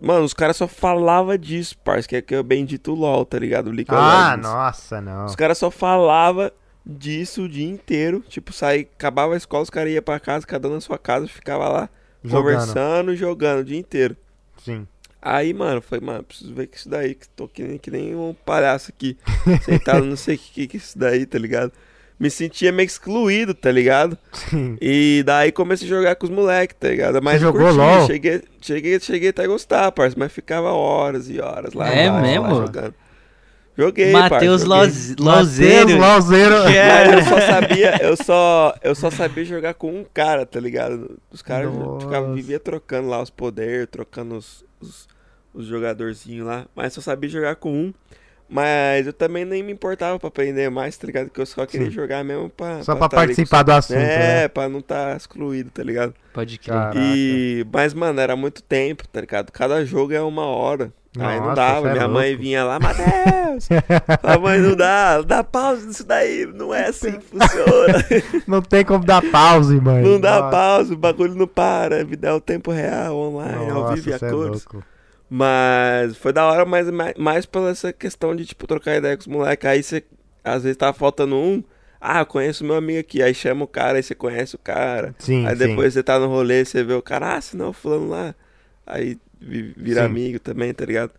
mano, 0.00 0.24
os 0.24 0.34
caras 0.34 0.56
só 0.56 0.68
falavam 0.68 1.36
disso, 1.38 1.78
parça, 1.78 2.06
que 2.06 2.16
é, 2.16 2.22
que 2.22 2.34
é 2.34 2.38
o 2.38 2.44
bendito 2.44 2.92
LOL, 2.92 3.24
tá 3.24 3.38
ligado? 3.38 3.70
League 3.70 3.90
Ah, 3.90 4.36
nossa, 4.36 5.00
não. 5.00 5.24
Os 5.24 5.34
caras 5.34 5.56
só 5.56 5.70
falavam 5.70 6.50
disso 6.84 7.42
o 7.44 7.48
dia 7.48 7.66
inteiro. 7.66 8.22
Tipo, 8.28 8.52
sair, 8.52 8.88
acabava 8.94 9.34
a 9.34 9.36
escola, 9.38 9.62
os 9.62 9.70
caras 9.70 9.90
iam 9.92 10.02
pra 10.02 10.20
casa, 10.20 10.46
cada 10.46 10.68
um 10.68 10.74
na 10.74 10.80
sua 10.80 10.98
casa, 10.98 11.26
ficava 11.26 11.68
lá 11.68 11.90
Jogando. 12.28 12.58
conversando 12.58 13.12
e 13.12 13.16
jogando 13.16 13.60
o 13.60 13.64
dia 13.64 13.78
inteiro. 13.78 14.16
Sim. 14.64 14.86
Aí, 15.20 15.52
mano, 15.52 15.82
foi, 15.82 15.98
mano, 15.98 16.22
preciso 16.22 16.54
ver 16.54 16.68
que 16.68 16.76
isso 16.76 16.88
daí, 16.88 17.14
que 17.14 17.28
tô 17.30 17.48
que 17.48 17.62
nem, 17.62 17.78
que 17.78 17.90
nem 17.90 18.14
um 18.14 18.34
palhaço 18.44 18.92
aqui, 18.94 19.16
sentado, 19.64 20.04
não 20.04 20.16
sei 20.16 20.36
o 20.36 20.38
que, 20.38 20.66
que 20.68 20.76
é 20.76 20.78
isso 20.78 20.96
daí, 20.96 21.26
tá 21.26 21.38
ligado? 21.38 21.72
Me 22.18 22.30
sentia 22.30 22.72
meio 22.72 22.86
excluído, 22.86 23.52
tá 23.52 23.70
ligado? 23.70 24.16
Sim. 24.32 24.78
E 24.80 25.22
daí 25.26 25.52
comecei 25.52 25.86
a 25.86 25.90
jogar 25.90 26.16
com 26.16 26.24
os 26.26 26.30
moleques, 26.30 26.76
tá 26.78 26.88
ligado? 26.88 27.20
Mas 27.20 27.40
jogou 27.40 27.74
curti? 27.74 28.06
Cheguei, 28.06 28.42
cheguei, 28.60 29.00
cheguei 29.00 29.28
até 29.30 29.44
a 29.44 29.46
gostar, 29.48 29.92
parça, 29.92 30.16
mas 30.18 30.32
ficava 30.32 30.72
horas 30.72 31.28
e 31.28 31.40
horas 31.40 31.74
lá. 31.74 31.88
É 31.88 32.08
lá, 32.08 32.16
lá, 32.16 32.22
mesmo? 32.22 32.54
jogando. 32.54 32.94
Joguei, 33.76 34.10
Matheus 34.12 34.64
parça, 34.64 34.64
joguei. 34.64 34.78
Loz- 34.78 35.16
Lauzeiro. 35.18 35.80
Matheus 35.80 36.00
Lauzeiro. 36.00 36.54
É. 36.68 37.14
Eu 37.18 37.22
só 37.24 37.40
sabia, 37.46 37.98
eu 38.02 38.16
só, 38.16 38.74
eu 38.82 38.94
só 38.94 39.10
sabia 39.10 39.44
jogar 39.44 39.74
com 39.74 39.90
um 40.00 40.04
cara, 40.14 40.46
tá 40.46 40.58
ligado? 40.58 41.18
Os 41.30 41.42
caras 41.42 41.70
ficavam 42.00 42.34
vivia 42.34 42.58
trocando 42.58 43.08
lá 43.08 43.20
os 43.20 43.28
poderes, 43.30 43.86
trocando 43.90 44.36
os, 44.36 44.64
os, 44.80 45.06
os 45.52 45.66
jogadorzinhos 45.66 46.46
lá. 46.46 46.66
Mas 46.74 46.92
só 46.94 47.00
sabia 47.00 47.28
jogar 47.28 47.56
com 47.56 47.70
um. 47.72 47.94
Mas 48.48 49.06
eu 49.06 49.12
também 49.12 49.44
nem 49.44 49.62
me 49.62 49.72
importava 49.72 50.18
pra 50.20 50.28
aprender 50.28 50.70
mais, 50.70 50.96
tá 50.96 51.06
ligado? 51.06 51.30
Que 51.30 51.40
eu 51.40 51.46
só 51.46 51.66
queria 51.66 51.86
Sim. 51.88 51.92
jogar 51.92 52.22
mesmo 52.24 52.48
pra. 52.48 52.82
Só 52.82 52.94
pra 52.94 53.04
ali 53.06 53.10
com 53.10 53.16
participar 53.16 53.62
do 53.64 53.72
assunto, 53.72 53.98
É, 53.98 54.42
né? 54.42 54.48
pra 54.48 54.68
não 54.68 54.80
tá 54.80 55.14
excluído, 55.16 55.70
tá 55.70 55.82
ligado? 55.82 56.14
Pode 56.32 56.56
crer. 56.58 56.76
E, 56.94 57.66
mas, 57.72 57.92
mano, 57.92 58.20
era 58.20 58.36
muito 58.36 58.62
tempo, 58.62 59.06
tá 59.08 59.20
ligado? 59.20 59.50
Cada 59.50 59.84
jogo 59.84 60.12
é 60.12 60.20
uma 60.22 60.46
hora. 60.46 60.92
Aí 61.18 61.38
não 61.40 61.46
Nossa, 61.46 61.54
dava. 61.56 61.88
é 61.88 61.92
Minha 61.94 62.08
mãe 62.08 62.36
vinha 62.36 62.62
lá, 62.62 62.78
Matheus! 62.78 63.68
Falava, 64.20 64.42
mãe, 64.42 64.58
não 64.60 64.76
dá, 64.76 65.22
dá 65.22 65.42
pausa 65.42 65.86
nisso 65.86 66.04
daí, 66.06 66.44
não 66.46 66.74
é 66.74 66.88
assim 66.88 67.12
que 67.12 67.24
funciona. 67.24 68.04
Não 68.46 68.60
tem 68.60 68.84
como 68.84 69.02
dar 69.02 69.22
pause, 69.30 69.80
mãe. 69.80 70.02
não 70.02 70.20
dá 70.20 70.38
Nossa. 70.40 70.50
pausa, 70.50 70.92
o 70.94 70.96
bagulho 70.96 71.34
não 71.34 71.46
para, 71.46 72.02
a 72.02 72.04
vida 72.04 72.28
é 72.28 72.32
o 72.32 72.40
tempo 72.40 72.70
real, 72.70 73.16
online, 73.16 73.70
ao 73.70 73.94
vivo 73.94 74.10
e 74.10 74.12
a 74.12 74.16
é 74.16 74.18
cores. 74.18 74.32
louco. 74.70 74.84
Mas 75.28 76.16
foi 76.16 76.32
da 76.32 76.46
hora, 76.46 76.64
mas 76.64 76.90
mais, 76.90 77.14
mais 77.16 77.46
pela 77.46 77.70
essa 77.70 77.92
questão 77.92 78.34
de, 78.36 78.46
tipo, 78.46 78.66
trocar 78.66 78.96
ideia 78.96 79.16
com 79.16 79.22
os 79.22 79.26
moleques. 79.26 79.68
Aí 79.68 79.82
você, 79.82 80.04
às 80.44 80.62
vezes, 80.62 80.76
tava 80.76 80.92
faltando 80.96 81.34
um. 81.36 81.62
Ah, 82.00 82.20
eu 82.20 82.26
conheço 82.26 82.64
meu 82.64 82.76
amigo 82.76 83.00
aqui. 83.00 83.22
Aí 83.22 83.34
chama 83.34 83.64
o 83.64 83.68
cara, 83.68 83.96
aí 83.98 84.02
você 84.02 84.14
conhece 84.14 84.54
o 84.54 84.58
cara. 84.58 85.14
Sim, 85.18 85.44
Aí 85.46 85.56
sim. 85.56 85.66
depois 85.66 85.94
você 85.94 86.02
tá 86.02 86.18
no 86.18 86.28
rolê, 86.28 86.64
você 86.64 86.84
vê 86.84 86.92
o 86.94 87.02
cara, 87.02 87.34
ah, 87.36 87.40
se 87.40 87.56
não, 87.56 87.72
fulano 87.72 88.08
lá. 88.08 88.34
Aí 88.86 89.18
vi- 89.40 89.74
vira 89.76 90.02
Sim. 90.02 90.06
amigo 90.06 90.38
também, 90.38 90.72
tá 90.72 90.84
ligado? 90.84 91.10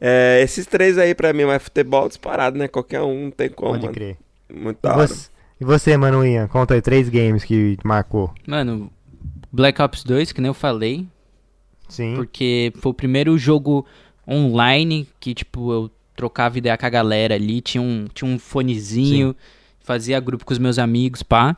É, 0.00 0.40
esses 0.42 0.66
três 0.66 0.98
aí 0.98 1.14
pra 1.14 1.32
mim, 1.32 1.44
mas 1.44 1.62
futebol 1.62 2.06
disparado, 2.06 2.58
né? 2.58 2.68
Qualquer 2.68 3.00
um, 3.00 3.24
não 3.24 3.30
tem 3.30 3.48
como, 3.48 3.70
Pode 3.72 3.82
mano. 3.82 3.94
crer. 3.94 4.16
Muito 4.52 4.78
E 4.78 4.82
da 4.82 4.96
hora. 4.96 5.06
você, 5.08 5.30
e 5.60 5.64
você, 5.64 5.96
mano, 5.96 6.24
Ian? 6.24 6.46
Conta 6.48 6.74
aí 6.74 6.82
três 6.82 7.08
games 7.08 7.42
que 7.44 7.76
te 7.76 7.86
marcou. 7.86 8.32
Mano, 8.46 8.92
Black 9.50 9.80
Ops 9.80 10.04
2, 10.04 10.30
que 10.32 10.40
nem 10.40 10.48
eu 10.48 10.54
falei, 10.54 11.06
Sim. 11.88 12.14
porque 12.14 12.72
foi 12.76 12.90
o 12.90 12.94
primeiro 12.94 13.36
jogo 13.38 13.86
online 14.26 15.08
que, 15.18 15.34
tipo, 15.34 15.72
eu 15.72 15.90
trocava 16.14 16.58
ideia 16.58 16.76
com 16.76 16.86
a 16.86 16.90
galera 16.90 17.34
ali, 17.34 17.60
tinha 17.60 17.80
um, 17.80 18.06
tinha 18.12 18.30
um 18.30 18.38
fonezinho, 18.38 19.34
fazia 19.80 20.20
grupo 20.20 20.44
com 20.44 20.52
os 20.52 20.58
meus 20.58 20.78
amigos, 20.78 21.22
pá. 21.22 21.56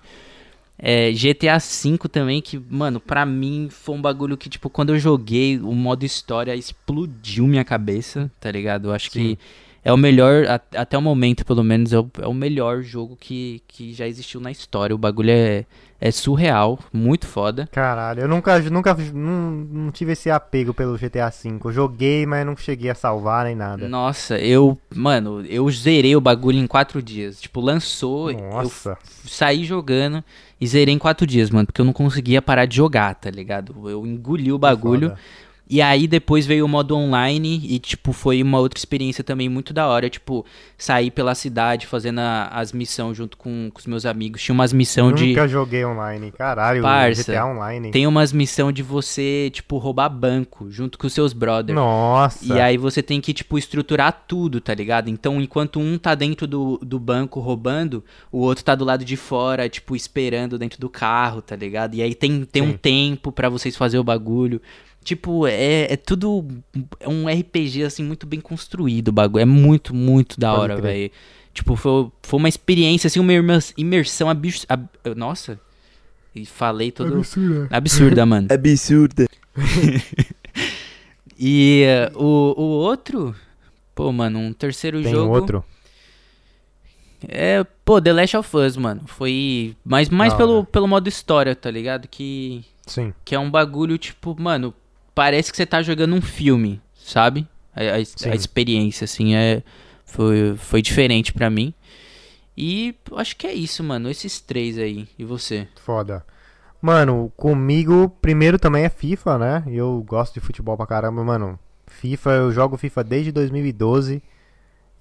É, 0.78 1.12
GTA 1.12 1.58
V 1.58 1.98
também, 2.10 2.40
que, 2.40 2.58
mano, 2.70 3.00
pra 3.00 3.26
mim 3.26 3.68
foi 3.70 3.94
um 3.94 4.00
bagulho 4.00 4.36
que, 4.36 4.48
tipo, 4.48 4.70
quando 4.70 4.94
eu 4.94 4.98
joguei, 4.98 5.58
o 5.58 5.74
modo 5.74 6.04
história 6.04 6.54
explodiu 6.54 7.46
minha 7.46 7.64
cabeça, 7.64 8.30
tá 8.40 8.50
ligado? 8.50 8.88
Eu 8.88 8.92
acho 8.94 9.10
Sim. 9.10 9.36
que 9.36 9.38
é 9.84 9.92
o 9.92 9.96
melhor, 9.96 10.44
até 10.74 10.96
o 10.96 11.02
momento, 11.02 11.44
pelo 11.44 11.62
menos, 11.62 11.92
é 11.92 11.98
o, 11.98 12.10
é 12.20 12.26
o 12.26 12.32
melhor 12.32 12.82
jogo 12.82 13.16
que, 13.18 13.62
que 13.68 13.92
já 13.92 14.06
existiu 14.06 14.40
na 14.40 14.50
história. 14.50 14.94
O 14.94 14.98
bagulho 14.98 15.30
é, 15.30 15.66
é 16.00 16.10
surreal, 16.10 16.78
muito 16.92 17.26
foda. 17.26 17.68
Caralho, 17.70 18.22
eu 18.22 18.28
nunca, 18.28 18.58
nunca 18.58 18.96
não, 19.12 19.50
não 19.50 19.90
tive 19.90 20.12
esse 20.12 20.30
apego 20.30 20.72
pelo 20.72 20.96
GTA 20.96 21.28
V. 21.28 21.58
Eu 21.62 21.72
joguei, 21.72 22.24
mas 22.24 22.46
não 22.46 22.56
cheguei 22.56 22.90
a 22.90 22.94
salvar 22.94 23.44
nem 23.44 23.54
nada. 23.54 23.86
Nossa, 23.86 24.38
eu, 24.38 24.78
mano, 24.94 25.44
eu 25.46 25.68
zerei 25.70 26.16
o 26.16 26.20
bagulho 26.20 26.58
em 26.58 26.66
quatro 26.66 27.02
dias. 27.02 27.40
Tipo, 27.40 27.60
lançou, 27.60 28.30
eu 28.30 28.40
Nossa. 28.40 28.96
saí 29.26 29.64
jogando 29.64 30.24
e 30.58 30.66
zerei 30.66 30.94
em 30.94 30.98
quatro 30.98 31.26
dias, 31.26 31.50
mano, 31.50 31.66
porque 31.66 31.80
eu 31.80 31.84
não 31.84 31.92
conseguia 31.92 32.40
parar 32.40 32.64
de 32.64 32.76
jogar, 32.76 33.14
tá 33.14 33.30
ligado? 33.30 33.88
Eu 33.88 34.06
engoli 34.06 34.52
o 34.52 34.58
bagulho. 34.58 35.10
Foda. 35.10 35.20
E 35.72 35.80
aí 35.80 36.08
depois 36.08 36.44
veio 36.46 36.64
o 36.64 36.68
modo 36.68 36.96
online 36.96 37.60
e, 37.62 37.78
tipo, 37.78 38.12
foi 38.12 38.42
uma 38.42 38.58
outra 38.58 38.76
experiência 38.76 39.22
também 39.22 39.48
muito 39.48 39.72
da 39.72 39.86
hora. 39.86 40.10
Tipo, 40.10 40.44
sair 40.76 41.12
pela 41.12 41.32
cidade 41.34 41.86
fazendo 41.86 42.18
a- 42.18 42.48
as 42.48 42.72
missões 42.72 43.16
junto 43.16 43.36
com, 43.36 43.70
com 43.72 43.78
os 43.78 43.86
meus 43.86 44.04
amigos. 44.04 44.42
Tinha 44.42 44.52
umas 44.52 44.72
missões 44.72 45.14
de. 45.14 45.28
Nunca 45.28 45.46
joguei 45.46 45.84
online. 45.84 46.32
Caralho, 46.32 46.82
Parça, 46.82 47.22
GTA 47.32 47.46
Online. 47.46 47.90
Tem 47.92 48.04
umas 48.04 48.32
missões 48.32 48.74
de 48.74 48.82
você, 48.82 49.48
tipo, 49.52 49.78
roubar 49.78 50.08
banco 50.08 50.68
junto 50.70 50.98
com 50.98 51.06
os 51.06 51.12
seus 51.12 51.32
brothers. 51.32 51.76
Nossa. 51.76 52.44
E 52.52 52.60
aí 52.60 52.76
você 52.76 53.00
tem 53.00 53.20
que, 53.20 53.32
tipo, 53.32 53.56
estruturar 53.56 54.24
tudo, 54.26 54.60
tá 54.60 54.74
ligado? 54.74 55.08
Então, 55.08 55.40
enquanto 55.40 55.78
um 55.78 55.96
tá 55.96 56.16
dentro 56.16 56.48
do, 56.48 56.78
do 56.82 56.98
banco 56.98 57.38
roubando, 57.38 58.04
o 58.32 58.38
outro 58.38 58.64
tá 58.64 58.74
do 58.74 58.84
lado 58.84 59.04
de 59.04 59.16
fora, 59.16 59.68
tipo, 59.68 59.94
esperando 59.94 60.58
dentro 60.58 60.80
do 60.80 60.88
carro, 60.88 61.40
tá 61.40 61.54
ligado? 61.54 61.94
E 61.94 62.02
aí 62.02 62.14
tem, 62.14 62.44
tem 62.44 62.60
um 62.62 62.72
tempo 62.76 63.30
pra 63.30 63.48
vocês 63.48 63.76
fazer 63.76 63.98
o 64.00 64.04
bagulho. 64.04 64.60
Tipo, 65.02 65.46
é, 65.46 65.92
é 65.92 65.96
tudo. 65.96 66.46
É 67.00 67.08
um 67.08 67.26
RPG, 67.28 67.84
assim, 67.84 68.04
muito 68.04 68.26
bem 68.26 68.40
construído 68.40 69.08
o 69.08 69.12
bagulho. 69.12 69.40
É 69.42 69.44
muito, 69.46 69.94
muito 69.94 70.38
da 70.38 70.50
Pode 70.50 70.60
hora, 70.72 70.80
velho. 70.80 71.10
Tipo, 71.54 71.74
foi, 71.74 72.10
foi 72.22 72.38
uma 72.38 72.48
experiência, 72.48 73.08
assim, 73.08 73.18
uma 73.18 73.32
imer- 73.32 73.72
imersão 73.76 74.28
abs... 74.28 74.64
ab- 74.68 74.88
Nossa. 75.16 75.58
E 76.34 76.44
falei 76.46 76.92
todo. 76.92 77.16
Absurdo. 77.16 77.68
Absurda, 77.70 78.26
mano. 78.26 78.48
Absurdo. 78.52 79.26
E 81.42 81.84
eh, 81.86 82.12
o, 82.14 82.54
o 82.54 82.62
outro. 82.62 83.34
Pô, 83.94 84.12
mano, 84.12 84.38
um 84.38 84.52
terceiro 84.52 85.02
Tem 85.02 85.10
jogo. 85.12 85.34
outro? 85.34 85.64
É, 87.26 87.64
pô, 87.84 88.00
The 88.00 88.12
Last 88.12 88.36
of 88.36 88.56
Us, 88.56 88.76
mano. 88.76 89.02
Foi 89.06 89.74
mais, 89.84 90.08
mais 90.08 90.32
pelo, 90.34 90.64
pelo 90.64 90.86
modo 90.86 91.08
história, 91.08 91.54
tá 91.54 91.70
ligado? 91.70 92.08
Que, 92.08 92.62
Sim. 92.86 93.12
que 93.24 93.34
é 93.34 93.38
um 93.38 93.50
bagulho, 93.50 93.96
tipo, 93.98 94.36
mano, 94.38 94.74
parece 95.14 95.50
que 95.50 95.56
você 95.56 95.66
tá 95.66 95.82
jogando 95.82 96.14
um 96.14 96.20
filme, 96.22 96.80
sabe? 96.94 97.46
A, 97.74 97.80
a- 97.82 97.94
a 98.32 98.34
experiência, 98.34 99.04
assim, 99.04 99.34
é, 99.34 99.62
foi, 100.04 100.56
foi 100.56 100.82
diferente 100.82 101.32
pra 101.32 101.48
mim. 101.50 101.72
E 102.56 102.94
acho 103.16 103.36
que 103.36 103.46
é 103.46 103.52
isso, 103.54 103.82
mano. 103.82 104.10
Esses 104.10 104.40
três 104.40 104.76
aí. 104.76 105.08
E 105.18 105.24
você? 105.24 105.66
Foda. 105.84 106.24
Mano, 106.82 107.32
comigo, 107.36 108.08
primeiro 108.20 108.58
também 108.58 108.84
é 108.84 108.88
FIFA, 108.88 109.38
né? 109.38 109.64
E 109.68 109.76
Eu 109.76 110.02
gosto 110.06 110.34
de 110.34 110.40
futebol 110.40 110.76
pra 110.76 110.86
caramba, 110.86 111.22
mano. 111.24 111.58
FIFA, 111.86 112.30
eu 112.32 112.52
jogo 112.52 112.76
FIFA 112.76 113.04
desde 113.04 113.32
2012 113.32 114.22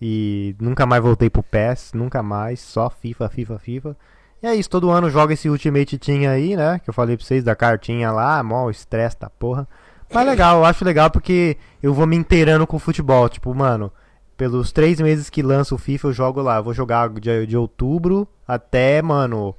e 0.01 0.55
nunca 0.59 0.85
mais 0.85 1.01
voltei 1.03 1.29
pro 1.29 1.43
PES, 1.43 1.91
nunca 1.93 2.21
mais, 2.23 2.59
só 2.59 2.89
FIFA, 2.89 3.29
FIFA, 3.29 3.59
FIFA. 3.59 3.97
E 4.41 4.47
é 4.47 4.55
isso, 4.55 4.69
todo 4.69 4.89
ano 4.89 5.09
joga 5.09 5.33
esse 5.33 5.49
Ultimate 5.49 5.97
Team 5.97 6.29
aí, 6.29 6.55
né? 6.55 6.79
Que 6.79 6.89
eu 6.89 6.93
falei 6.93 7.17
pra 7.17 7.25
vocês 7.25 7.43
da 7.43 7.55
cartinha 7.55 8.11
lá, 8.11 8.41
mó 8.41 8.69
estresse 8.69 9.19
da 9.19 9.29
porra. 9.29 9.67
Mas 10.11 10.25
legal, 10.25 10.57
eu 10.57 10.65
acho 10.65 10.83
legal 10.83 11.11
porque 11.11 11.57
eu 11.81 11.93
vou 11.93 12.07
me 12.07 12.15
inteirando 12.15 12.65
com 12.65 12.77
o 12.77 12.79
futebol. 12.79 13.29
Tipo, 13.29 13.53
mano, 13.53 13.91
pelos 14.35 14.71
três 14.71 14.99
meses 15.01 15.29
que 15.29 15.43
lança 15.43 15.75
o 15.75 15.77
FIFA 15.77 16.07
eu 16.07 16.13
jogo 16.13 16.41
lá. 16.41 16.57
Eu 16.57 16.63
vou 16.63 16.73
jogar 16.73 17.09
de, 17.09 17.45
de 17.45 17.57
outubro 17.57 18.27
até, 18.47 19.01
mano, 19.01 19.53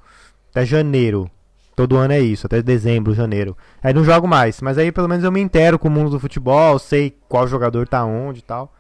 até 0.51 0.65
janeiro. 0.65 1.31
Todo 1.77 1.97
ano 1.97 2.13
é 2.13 2.21
isso, 2.21 2.47
até 2.47 2.61
dezembro, 2.63 3.15
janeiro. 3.15 3.57
Aí 3.83 3.95
não 3.95 4.05
jogo 4.05 4.27
mais, 4.27 4.61
mas 4.61 4.77
aí 4.77 4.91
pelo 4.91 5.09
menos 5.09 5.25
eu 5.25 5.31
me 5.31 5.41
inteiro 5.41 5.79
com 5.79 5.89
o 5.89 5.91
mundo 5.91 6.11
do 6.11 6.21
futebol, 6.21 6.79
sei 6.79 7.17
qual 7.29 7.47
jogador 7.47 7.87
tá 7.87 8.05
onde 8.05 8.41
e 8.41 8.43
tal. 8.43 8.75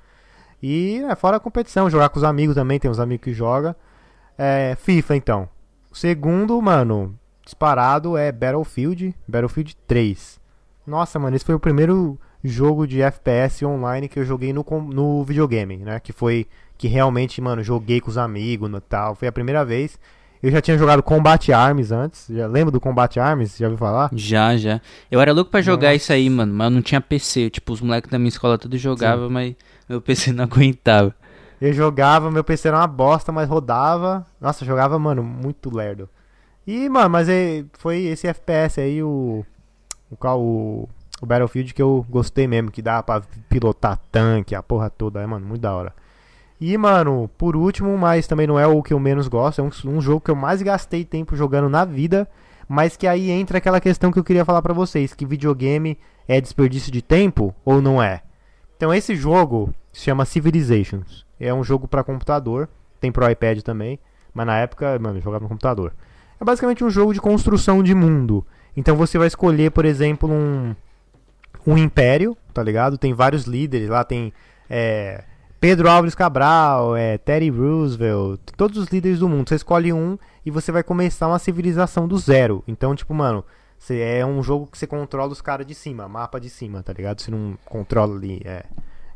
E 0.63 1.03
é 1.09 1.15
fora 1.15 1.37
a 1.37 1.41
competição, 1.41 1.89
jogar 1.89 2.09
com 2.09 2.19
os 2.19 2.25
amigos 2.25 2.55
também, 2.55 2.79
tem 2.79 2.91
uns 2.91 2.99
amigos 2.99 3.25
que 3.25 3.33
jogam. 3.33 3.75
É, 4.37 4.77
FIFA 4.81 5.17
então. 5.17 5.49
O 5.91 5.97
segundo, 5.97 6.61
mano, 6.61 7.15
disparado 7.45 8.17
é 8.17 8.33
Battlefield, 8.33 9.15
Battlefield 9.27 9.77
3. 9.87 10.40
Nossa, 10.87 11.19
mano, 11.19 11.37
esse 11.37 11.45
foi 11.45 11.55
o 11.55 11.61
primeiro 11.61 12.19
jogo 12.43 12.87
de 12.87 13.03
FPS 13.03 13.65
online 13.65 14.09
que 14.09 14.19
eu 14.19 14.25
joguei 14.25 14.53
no, 14.53 14.65
no 14.93 15.25
videogame, 15.25 15.77
né? 15.79 16.01
Que 16.01 16.13
foi 16.13 16.47
que 16.79 16.89
realmente, 16.89 17.41
mano, 17.41 17.63
joguei 17.63 18.01
com 18.01 18.09
os 18.11 18.17
amigos 18.17 18.71
e 18.71 18.81
tal. 18.81 19.15
Foi 19.15 19.29
a 19.29 19.33
primeira 19.33 19.65
vez. 19.65 19.99
Eu 20.43 20.51
já 20.51 20.61
tinha 20.63 20.79
jogado 20.79 21.03
Combat 21.03 21.53
Arms 21.53 21.93
antes. 21.93 22.27
Já 22.31 22.47
lembra 22.47 22.71
do 22.73 22.81
Combat 22.81 23.15
Arms? 23.21 23.59
Já 23.59 23.67
ouviu 23.67 23.77
falar? 23.79 24.09
Já, 24.15 24.57
já. 24.57 24.81
Eu 25.11 25.21
era 25.21 25.33
louco 25.33 25.51
pra 25.51 25.61
jogar 25.61 25.89
Nossa. 25.89 25.97
isso 25.97 26.13
aí, 26.15 26.31
mano, 26.31 26.55
mas 26.55 26.65
eu 26.65 26.71
não 26.71 26.81
tinha 26.81 27.01
PC. 27.01 27.51
Tipo, 27.51 27.75
os 27.75 27.83
moleques 27.83 28.11
da 28.11 28.19
minha 28.19 28.31
escola 28.31 28.57
tudo 28.57 28.79
jogavam, 28.79 29.29
mas 29.29 29.55
meu 29.87 30.01
PC 30.01 30.33
não 30.33 30.45
aguentava. 30.51 31.15
Eu 31.61 31.75
jogava, 31.75 32.31
meu 32.31 32.43
PC 32.43 32.69
era 32.69 32.79
uma 32.79 32.87
bosta, 32.87 33.31
mas 33.31 33.47
rodava. 33.47 34.27
Nossa, 34.41 34.65
jogava, 34.65 34.99
mano, 34.99 35.23
muito 35.23 35.69
lerdo. 35.75 36.09
E, 36.67 36.89
mano, 36.89 37.11
mas 37.11 37.29
é- 37.29 37.65
foi 37.75 38.05
esse 38.05 38.27
FPS 38.27 38.81
aí, 38.81 39.03
o. 39.03 39.45
O, 40.11 40.89
o, 41.21 41.27
Battlefield 41.27 41.73
que 41.73 41.83
eu 41.83 42.05
gostei 42.09 42.47
mesmo, 42.47 42.71
que 42.71 42.83
dá 42.83 43.03
pra 43.03 43.23
pilotar 43.49 43.99
tanque, 44.11 44.55
a 44.55 44.63
porra 44.63 44.91
toda, 44.91 45.21
é, 45.21 45.27
mano, 45.27 45.47
muito 45.47 45.61
da 45.61 45.75
hora. 45.75 45.95
E, 46.61 46.77
mano, 46.77 47.31
por 47.39 47.57
último, 47.57 47.97
mas 47.97 48.27
também 48.27 48.47
não 48.47 48.59
é 48.59 48.67
o 48.67 48.83
que 48.83 48.93
eu 48.93 49.01
menos 49.01 49.29
gosto, 49.29 49.61
é 49.61 49.65
um, 49.65 49.71
um 49.97 50.01
jogo 50.01 50.21
que 50.21 50.31
eu 50.31 50.37
mais 50.37 50.61
gastei 50.61 51.05
tempo 51.05 51.37
jogando 51.37 51.69
na 51.69 51.85
vida, 51.85 52.29
mas 52.69 52.97
que 52.97 53.07
aí 53.07 53.31
entra 53.31 53.59
aquela 53.59 53.81
questão 53.81 54.13
que 54.13 54.19
eu 54.19 54.25
queria 54.25 54.45
falar 54.45 54.61
pra 54.61 54.75
vocês, 54.75 55.15
que 55.15 55.25
videogame 55.25 55.99
é 56.29 56.41
desperdício 56.41 56.93
de 56.93 57.03
tempo 57.03 57.55
ou 57.65 57.81
não 57.81 58.03
é? 58.03 58.23
Então 58.77 58.93
esse 58.95 59.15
jogo 59.15 59.75
se 59.93 60.03
chama 60.03 60.25
Civilizations. 60.25 61.27
É 61.39 61.53
um 61.53 61.65
jogo 61.65 61.89
pra 61.89 62.05
computador, 62.05 62.69
tem 63.01 63.11
pro 63.11 63.29
iPad 63.29 63.61
também, 63.63 63.99
mas 64.33 64.47
na 64.47 64.59
época, 64.59 64.99
mano, 64.99 65.21
jogava 65.21 65.43
no 65.43 65.49
computador. 65.49 65.93
É 66.41 66.45
basicamente 66.45 66.85
um 66.85 66.91
jogo 66.91 67.13
de 67.13 67.21
construção 67.21 67.83
de 67.83 67.95
mundo. 67.95 68.47
Então 68.77 68.97
você 68.97 69.19
vai 69.19 69.27
escolher, 69.27 69.71
por 69.71 69.85
exemplo, 69.85 70.31
um 70.31 70.75
um 71.67 71.77
império, 71.77 72.37
tá 72.55 72.63
ligado? 72.63 72.97
Tem 72.97 73.13
vários 73.13 73.45
líderes 73.45 73.89
lá, 73.89 74.03
tem 74.03 74.33
é, 74.69 75.25
Pedro 75.61 75.91
Álvares 75.91 76.15
Cabral, 76.15 76.97
é, 76.97 77.19
Teddy 77.19 77.51
Roosevelt, 77.51 78.41
todos 78.57 78.79
os 78.79 78.89
líderes 78.89 79.19
do 79.19 79.29
mundo. 79.29 79.49
Você 79.49 79.57
escolhe 79.57 79.93
um 79.93 80.19
e 80.45 80.51
você 80.51 80.73
vai 80.73 80.83
começar 80.83 81.29
uma 81.29 81.39
civilização 81.39 82.09
do 82.09 82.17
zero. 82.17 82.65
Então, 82.67 82.95
tipo, 82.95 83.13
mano, 83.13 83.45
você, 83.79 84.01
é 84.01 84.25
um 84.25 84.43
jogo 84.43 84.67
que 84.67 84.79
você 84.79 84.87
controla 84.87 85.33
os 85.33 85.43
caras 85.43 85.67
de 85.67 85.75
cima, 85.75 86.09
mapa 86.09 86.41
de 86.41 86.49
cima, 86.49 86.83
tá 86.83 86.93
ligado? 86.93 87.21
Você 87.21 87.31
não 87.31 87.59
controla 87.67 88.17
ali, 88.17 88.41
é, 88.45 88.65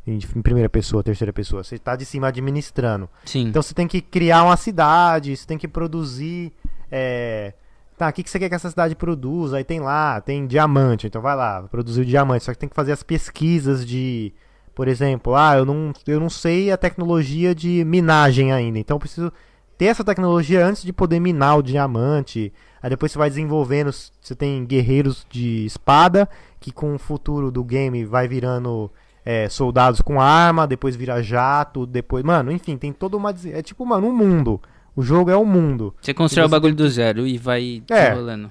em, 0.07 0.19
primeira 0.43 0.69
pessoa, 0.69 1.03
terceira 1.03 1.33
pessoa. 1.33 1.65
Você 1.65 1.79
tá 1.79 1.97
de 1.97 2.05
cima 2.05 2.29
administrando. 2.29 3.09
Sim. 3.25 3.49
Então 3.49 3.63
você 3.63 3.73
tem 3.73 3.89
que 3.89 4.03
criar 4.03 4.43
uma 4.43 4.57
cidade, 4.57 5.37
você 5.37 5.47
tem 5.47 5.57
que 5.57 5.69
produzir. 5.69 6.53
É... 6.91 7.55
Tá, 7.97 8.09
o 8.09 8.13
que, 8.13 8.25
que 8.25 8.31
você 8.31 8.39
quer 8.39 8.49
que 8.49 8.55
essa 8.55 8.71
cidade 8.71 8.97
produza? 8.97 9.57
Aí 9.57 9.65
tem 9.65 9.81
lá, 9.81 10.21
tem 10.21 10.47
diamante, 10.47 11.07
então 11.07 11.23
vai 11.23 11.37
lá, 11.37 11.63
produzir 11.63 12.01
o 12.01 12.05
diamante. 12.05 12.45
Só 12.45 12.53
que 12.53 12.59
tem 12.59 12.69
que 12.69 12.75
fazer 12.75 12.93
as 12.93 13.03
pesquisas 13.03 13.87
de. 13.87 14.33
Por 14.75 14.89
exemplo, 14.89 15.37
ah, 15.37 15.57
eu 15.57 15.65
não, 15.65 15.93
eu 16.05 16.19
não 16.19 16.29
sei 16.29 16.73
a 16.73 16.77
tecnologia 16.77 17.55
de 17.55 17.85
minagem 17.85 18.53
ainda, 18.53 18.77
então 18.77 18.97
eu 18.97 19.01
preciso 19.01 19.33
ter 19.79 19.87
essa 19.87 20.03
tecnologia 20.03 20.67
antes 20.67 20.83
de 20.83 20.93
poder 20.93 21.21
minar 21.21 21.59
o 21.59 21.63
diamante. 21.63 22.53
Aí 22.83 22.91
depois 22.91 23.13
você 23.13 23.19
vai 23.19 23.29
desenvolvendo, 23.29 23.91
você 23.93 24.35
tem 24.35 24.65
guerreiros 24.65 25.25
de 25.31 25.65
espada, 25.65 26.29
que 26.61 26.73
com 26.73 26.95
o 26.95 26.99
futuro 26.99 27.53
do 27.53 27.63
game 27.63 28.05
vai 28.05 28.27
virando 28.27 28.91
é, 29.25 29.49
soldados 29.49 30.03
com 30.03 30.21
arma, 30.21 30.67
depois 30.67 30.97
vira 30.97 31.23
jato, 31.23 31.87
depois. 31.87 32.25
Mano, 32.25 32.53
enfim, 32.53 32.77
tem 32.77 32.93
toda 32.93 33.17
uma. 33.17 33.33
É 33.53 33.63
tipo, 33.63 33.87
mano, 33.87 34.09
um 34.09 34.13
mundo. 34.13 34.61
O 34.97 35.03
jogo 35.03 35.31
é 35.31 35.37
um 35.37 35.45
mundo. 35.45 35.95
Você 36.01 36.15
constrói 36.15 36.45
E 36.45 36.47
o 36.47 36.49
você 36.49 36.53
bagulho 36.57 36.75
do 36.75 36.89
zero 36.89 37.27
e 37.27 37.37
vai 37.39 37.83
É. 37.91 38.03
desenrolando. 38.11 38.51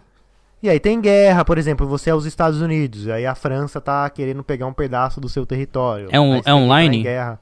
E 0.62 0.70
aí 0.70 0.80
tem 0.80 1.00
guerra, 1.02 1.44
por 1.44 1.58
exemplo, 1.58 1.86
você 1.88 2.10
é 2.10 2.16
os 2.16 2.26
Estados 2.26 2.62
Unidos, 2.62 3.08
aí 3.10 3.26
a 3.26 3.36
França 3.36 3.82
tá 3.82 4.10
querendo 4.10 4.44
pegar 4.44 4.66
um 4.66 4.72
pedaço 4.74 5.20
do 5.20 5.28
seu 5.28 5.46
território. 5.46 6.08
É 6.12 6.20
um- 6.20 6.42
você 6.42 6.50
é 6.50 6.54
online? 6.54 7.04
guerra. 7.04 7.40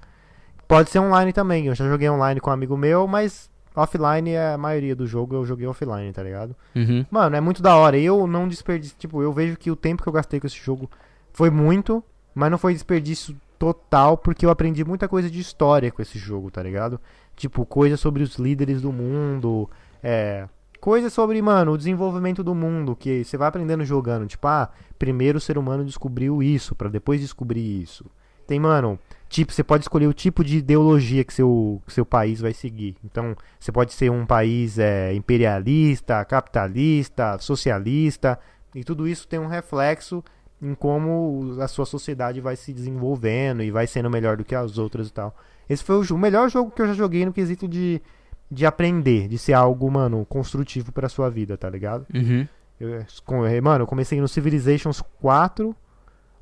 Pode 0.68 0.90
ser 0.90 1.00
online 1.00 1.32
também, 1.34 1.68
eu 1.68 1.76
já 1.76 1.88
joguei 1.88 2.10
online 2.10 2.40
com 2.40 2.50
um 2.50 2.54
amigo 2.54 2.76
meu, 2.76 3.06
mas 3.06 3.50
offline 3.76 4.32
é 4.32 4.54
a 4.54 4.58
maioria 4.58 4.96
do 4.96 5.06
jogo, 5.06 5.36
eu 5.36 5.46
joguei 5.46 5.68
offline, 5.68 6.12
tá 6.12 6.24
ligado? 6.24 6.56
Uhum. 6.76 7.06
Mano, 7.12 7.36
é 7.36 7.42
muito 7.42 7.62
da 7.62 7.76
hora. 7.76 7.98
Eu 7.98 8.26
não 8.26 8.48
desperdício, 8.48 8.96
tipo, 8.98 9.22
eu 9.22 9.32
vejo 9.32 9.56
que 9.58 9.70
o 9.70 9.76
tempo 9.76 10.02
que 10.02 10.10
eu 10.10 10.14
gastei 10.14 10.40
com 10.40 10.48
esse 10.48 10.58
jogo 10.58 10.90
foi 11.32 11.50
muito, 11.52 12.04
mas 12.34 12.50
não 12.50 12.58
foi 12.58 12.74
desperdício 12.74 13.36
total, 13.62 14.18
porque 14.18 14.44
eu 14.44 14.50
aprendi 14.50 14.84
muita 14.84 15.08
coisa 15.08 15.30
de 15.30 15.40
história 15.40 15.92
com 15.92 16.02
esse 16.02 16.18
jogo, 16.18 16.50
tá 16.50 16.64
ligado? 16.64 17.00
Tipo, 17.36 17.64
coisas 17.64 18.00
sobre 18.00 18.24
os 18.24 18.38
líderes 18.38 18.82
do 18.82 18.92
mundo, 18.92 19.70
é, 20.02 20.48
coisas 20.80 21.14
sobre, 21.14 21.40
mano, 21.44 21.74
o 21.74 21.78
desenvolvimento 21.78 22.44
do 22.44 22.56
mundo, 22.56 22.96
que 22.96 23.24
você 23.24 23.38
vai 23.38 23.48
aprendendo 23.48 23.86
jogando, 23.86 24.26
tipo, 24.26 24.48
ah, 24.48 24.72
primeiro 24.98 25.38
o 25.38 25.42
ser 25.42 25.60
humano 25.60 25.86
descobriu 25.86 26.42
isso, 26.42 26.74
pra 26.74 26.90
depois 26.90 27.22
descobrir 27.22 27.84
isso. 27.84 28.04
Tem, 28.48 28.60
mano, 28.60 28.98
tipo, 29.30 29.54
você 29.54 29.64
pode 29.64 29.84
escolher 29.84 30.08
o 30.08 30.14
tipo 30.14 30.44
de 30.44 30.58
ideologia 30.58 31.24
que 31.24 31.32
seu, 31.32 31.80
que 31.86 31.94
seu 31.94 32.04
país 32.04 32.42
vai 32.42 32.54
seguir. 32.54 32.98
Então, 33.06 33.36
você 33.60 33.72
pode 33.72 33.94
ser 33.94 34.10
um 34.10 34.26
país 34.26 34.80
é, 34.80 35.14
imperialista, 35.14 36.26
capitalista, 36.26 37.38
socialista, 37.38 38.40
e 38.74 38.84
tudo 38.84 39.08
isso 39.08 39.28
tem 39.28 39.40
um 39.40 39.46
reflexo 39.46 40.24
em 40.62 40.74
como 40.76 41.58
a 41.62 41.68
sua 41.68 41.86
sociedade 41.86 42.40
vai 42.42 42.56
se 42.56 42.72
desenvolvendo 42.74 43.64
e 43.64 43.72
vai 43.72 43.88
sendo 43.88 44.10
melhor 44.10 44.38
do 44.38 44.44
que 44.46 44.54
as 44.56 44.78
outras 44.78 45.08
e 45.08 45.14
tal. 45.14 45.36
Esse 45.70 45.84
foi 45.84 45.96
o, 45.96 46.14
o 46.16 46.18
melhor 46.18 46.50
jogo 46.50 46.70
que 46.72 46.82
eu 46.82 46.88
já 46.88 46.94
joguei 46.94 47.26
no 47.26 47.34
quesito 47.34 47.68
de, 47.68 48.02
de 48.50 48.66
aprender, 48.66 49.28
de 49.28 49.38
ser 49.38 49.54
algo, 49.54 49.90
mano, 49.90 50.26
construtivo 50.26 50.92
pra 50.92 51.10
sua 51.10 51.30
vida, 51.30 51.58
tá 51.58 51.70
ligado? 51.70 52.06
Uhum. 52.14 52.48
Eu, 52.80 53.06
com- 53.26 53.46
eh, 53.46 53.60
mano, 53.62 53.84
eu 53.84 53.88
comecei 53.88 54.20
no 54.20 54.28
Civilizations 54.28 55.02
4, 55.20 55.76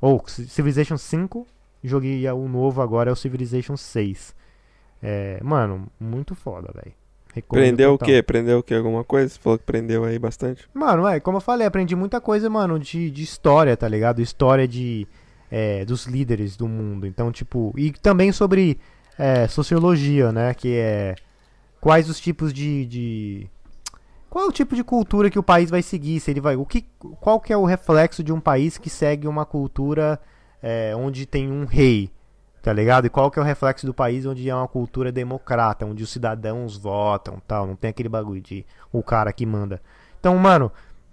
ou 0.00 0.22
Ci- 0.26 0.48
Civilization 0.48 0.96
5, 0.96 1.46
joguei 1.84 2.28
o 2.30 2.48
novo 2.48 2.82
agora, 2.82 3.10
é 3.10 3.12
o 3.12 3.16
Civilization 3.16 3.76
6. 3.76 4.34
É, 5.02 5.40
mano, 5.42 5.86
muito 5.98 6.34
foda, 6.34 6.70
velho. 6.74 6.94
Recomendo 7.34 7.64
Prendeu 7.64 7.90
o 7.90 7.98
total. 7.98 8.06
quê? 8.08 8.22
Prendeu 8.22 8.58
o 8.58 8.62
quê? 8.62 8.74
Alguma 8.74 9.04
coisa? 9.04 9.28
Você 9.28 9.38
falou 9.38 9.58
que 9.58 9.64
prendeu 9.64 10.04
aí 10.04 10.18
bastante. 10.18 10.68
Mano, 10.74 11.06
é, 11.06 11.20
como 11.20 11.36
eu 11.36 11.40
falei, 11.40 11.66
aprendi 11.66 11.94
muita 11.94 12.20
coisa, 12.20 12.50
mano, 12.50 12.78
de, 12.78 13.10
de 13.10 13.22
história, 13.22 13.76
tá 13.76 13.88
ligado? 13.88 14.20
História 14.20 14.66
de 14.66 15.06
é, 15.50 15.84
dos 15.84 16.06
líderes 16.06 16.56
do 16.56 16.68
mundo. 16.68 17.06
Então, 17.06 17.30
tipo, 17.30 17.72
e 17.76 17.92
também 17.92 18.32
sobre 18.32 18.78
é, 19.18 19.46
sociologia, 19.48 20.32
né? 20.32 20.54
Que 20.54 20.76
é 20.76 21.14
quais 21.80 22.08
os 22.08 22.20
tipos 22.20 22.52
de, 22.52 22.84
de 22.86 23.50
qual 24.28 24.44
é 24.44 24.48
o 24.48 24.52
tipo 24.52 24.76
de 24.76 24.84
cultura 24.84 25.30
que 25.30 25.38
o 25.38 25.42
país 25.42 25.70
vai 25.70 25.82
seguir? 25.82 26.20
Se 26.20 26.30
ele 26.30 26.40
vai, 26.40 26.54
o 26.54 26.64
que, 26.64 26.84
qual 27.20 27.40
que 27.40 27.52
é 27.52 27.56
o 27.56 27.64
reflexo 27.64 28.22
de 28.22 28.32
um 28.32 28.40
país 28.40 28.78
que 28.78 28.90
segue 28.90 29.26
uma 29.26 29.44
cultura 29.44 30.20
é, 30.62 30.94
onde 30.94 31.26
tem 31.26 31.50
um 31.50 31.64
rei, 31.64 32.10
tá 32.62 32.72
ligado? 32.72 33.06
E 33.06 33.10
qual 33.10 33.30
que 33.30 33.38
é 33.38 33.42
o 33.42 33.44
reflexo 33.44 33.86
do 33.86 33.94
país 33.94 34.26
onde 34.26 34.48
é 34.48 34.54
uma 34.54 34.68
cultura 34.68 35.10
democrata, 35.10 35.86
onde 35.86 36.02
os 36.02 36.10
cidadãos 36.10 36.76
votam, 36.76 37.40
tal, 37.46 37.66
não 37.66 37.76
tem 37.76 37.90
aquele 37.90 38.08
bagulho 38.08 38.40
de 38.40 38.64
o 38.92 39.02
cara 39.02 39.32
que 39.32 39.46
manda. 39.46 39.80
Então, 40.18 40.36
mano, 40.36 40.70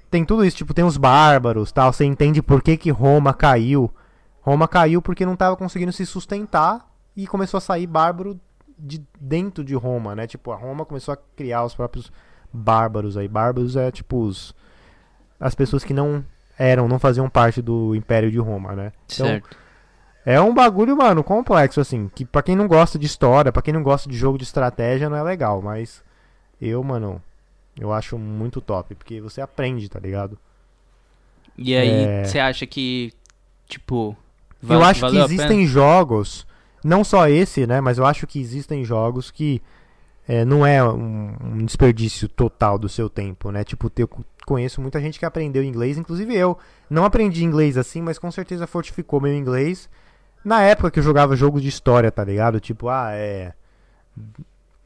tem 0.10 0.26
tudo 0.26 0.46
isso, 0.46 0.58
tipo, 0.58 0.74
tem 0.74 0.86
os 0.86 0.98
bárbaros, 0.98 1.72
tal, 1.72 1.92
você 1.94 2.06
entende 2.06 2.42
por 2.42 2.62
que 2.62 2.78
que 2.78 2.92
Roma 2.92 3.34
caiu. 3.34 3.92
Roma 4.42 4.68
caiu 4.68 5.02
porque 5.02 5.26
não 5.26 5.36
tava 5.36 5.56
conseguindo 5.56 5.92
se 5.92 6.06
sustentar 6.06 6.90
e 7.16 7.28
começou 7.28 7.58
a 7.58 7.62
sair 7.62 7.88
bárbaro 7.88 8.40
de 8.78 9.04
dentro 9.20 9.64
de 9.64 9.74
Roma, 9.74 10.16
né? 10.16 10.28
Tipo, 10.28 10.52
a 10.52 10.56
Roma 10.56 10.86
começou 10.86 11.14
a 11.14 11.18
criar 11.36 11.66
os 11.66 11.74
próprios 11.74 12.12
bárbaros 12.54 13.18
aí. 13.18 13.28
Bárbaros 13.28 13.76
é 13.76 13.92
tipo 13.92 14.22
os 14.22 14.56
as 15.40 15.54
pessoas 15.54 15.84
que 15.84 15.94
não 15.94 16.24
eram, 16.58 16.88
não 16.88 16.98
faziam 16.98 17.30
parte 17.30 17.62
do 17.62 17.94
Império 17.96 18.32
de 18.32 18.40
Roma, 18.40 18.76
né? 18.76 18.92
Então, 19.06 19.28
Certo. 19.28 19.58
É 20.30 20.42
um 20.42 20.54
bagulho, 20.54 20.98
mano, 20.98 21.24
complexo, 21.24 21.80
assim. 21.80 22.12
Que 22.14 22.26
pra 22.26 22.42
quem 22.44 22.54
não 22.54 22.68
gosta 22.68 23.00
de 23.00 23.06
história, 23.06 23.50
pra 23.50 23.62
quem 23.62 23.74
não 23.74 23.82
gosta 23.82 24.10
de 24.10 24.18
jogo 24.18 24.38
de 24.38 24.44
estratégia, 24.44 25.10
não 25.10 25.16
é 25.16 25.24
legal. 25.24 25.62
Mas 25.62 26.04
eu, 26.62 26.84
mano, 26.84 27.22
eu 27.80 27.94
acho 27.94 28.18
muito 28.18 28.60
top. 28.60 28.94
Porque 28.94 29.22
você 29.22 29.40
aprende, 29.40 29.88
tá 29.88 30.00
ligado? 30.00 30.38
E 31.58 31.74
aí, 31.74 32.04
É. 32.04 32.24
você 32.26 32.40
acha 32.40 32.68
que, 32.68 33.14
tipo. 33.68 34.18
eu 34.68 34.84
acho 34.84 35.10
que 35.10 35.18
existem 35.18 35.66
jogos, 35.66 36.46
não 36.84 37.06
só 37.06 37.30
esse, 37.30 37.66
né? 37.66 37.80
Mas 37.80 37.98
eu 37.98 38.06
acho 38.06 38.28
que 38.28 38.38
existem 38.38 38.84
jogos 38.84 39.32
que 39.32 39.62
é, 40.28 40.44
não 40.44 40.66
é 40.66 40.84
um, 40.84 41.34
um 41.42 41.66
desperdício 41.66 42.28
total 42.28 42.78
do 42.78 42.90
seu 42.90 43.10
tempo, 43.10 43.50
né? 43.50 43.64
Tipo, 43.64 43.90
eu 43.98 44.10
conheço 44.46 44.82
muita 44.82 45.00
gente 45.00 45.18
que 45.18 45.26
aprendeu 45.26 45.64
inglês, 45.64 45.98
inclusive 45.98 46.36
eu. 46.36 46.58
Não 46.90 47.06
aprendi 47.06 47.46
inglês 47.46 47.78
assim, 47.78 48.02
mas 48.02 48.20
com 48.20 48.30
certeza 48.30 48.68
fortificou 48.68 49.22
meu 49.22 49.34
inglês. 49.34 49.90
Na 50.48 50.62
época 50.62 50.90
que 50.90 51.00
eu 51.00 51.04
jogava 51.04 51.36
jogos 51.36 51.62
de 51.62 51.68
história, 51.68 52.10
tá 52.10 52.24
ligado? 52.24 52.58
Tipo, 52.62 52.88
ah, 52.88 53.10
é. 53.12 53.52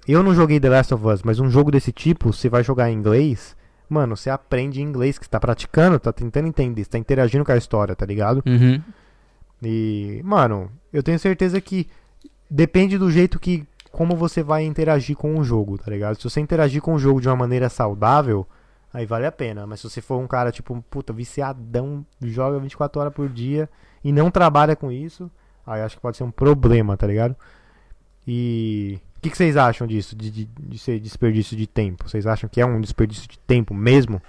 Eu 0.07 0.23
não 0.23 0.33
joguei 0.33 0.59
The 0.59 0.67
Last 0.67 0.91
of 0.91 1.05
Us, 1.05 1.21
mas 1.21 1.39
um 1.39 1.51
jogo 1.51 1.69
desse 1.69 1.91
tipo, 1.91 2.33
você 2.33 2.49
vai 2.49 2.63
jogar 2.63 2.89
em 2.89 2.95
inglês, 2.95 3.55
mano, 3.87 4.17
você 4.17 4.31
aprende 4.31 4.81
inglês, 4.81 5.19
que 5.19 5.25
você 5.25 5.29
tá 5.29 5.39
praticando, 5.39 5.99
tá 5.99 6.11
tentando 6.11 6.47
entender, 6.47 6.83
você 6.83 6.89
tá 6.89 6.97
interagindo 6.97 7.45
com 7.45 7.51
a 7.51 7.57
história, 7.57 7.95
tá 7.95 8.07
ligado? 8.07 8.41
Uhum. 8.43 8.81
E, 9.61 10.19
mano, 10.23 10.71
eu 10.91 11.03
tenho 11.03 11.19
certeza 11.19 11.61
que 11.61 11.87
depende 12.49 12.97
do 12.97 13.11
jeito 13.11 13.39
que 13.39 13.63
como 13.91 14.15
você 14.15 14.41
vai 14.41 14.63
interagir 14.63 15.15
com 15.15 15.37
o 15.37 15.43
jogo, 15.43 15.77
tá 15.77 15.91
ligado? 15.91 16.15
Se 16.15 16.23
você 16.23 16.39
interagir 16.39 16.81
com 16.81 16.95
o 16.95 16.99
jogo 16.99 17.21
de 17.21 17.29
uma 17.29 17.35
maneira 17.35 17.69
saudável, 17.69 18.47
aí 18.91 19.05
vale 19.05 19.27
a 19.27 19.31
pena. 19.31 19.67
Mas 19.67 19.81
se 19.81 19.87
você 19.87 20.01
for 20.01 20.17
um 20.17 20.25
cara, 20.25 20.51
tipo, 20.51 20.83
puta, 20.89 21.13
viciadão, 21.13 22.03
joga 22.19 22.57
24 22.57 22.99
horas 22.99 23.13
por 23.13 23.29
dia 23.29 23.69
e 24.03 24.11
não 24.11 24.31
trabalha 24.31 24.75
com 24.75 24.91
isso, 24.91 25.29
aí 25.65 25.81
acho 25.81 25.95
que 25.95 26.01
pode 26.01 26.17
ser 26.17 26.23
um 26.23 26.31
problema, 26.31 26.97
tá 26.97 27.07
ligado? 27.07 27.35
E 28.27 28.99
o 29.17 29.21
que, 29.21 29.29
que 29.29 29.37
vocês 29.37 29.55
acham 29.57 29.85
disso, 29.85 30.15
de, 30.15 30.29
de, 30.31 30.45
de 30.45 30.79
ser 30.79 30.99
desperdício 30.99 31.55
de 31.55 31.67
tempo? 31.67 32.09
Vocês 32.09 32.25
acham 32.25 32.49
que 32.49 32.59
é 32.59 32.65
um 32.65 32.81
desperdício 32.81 33.27
de 33.27 33.37
tempo 33.39 33.73
mesmo? 33.73 34.21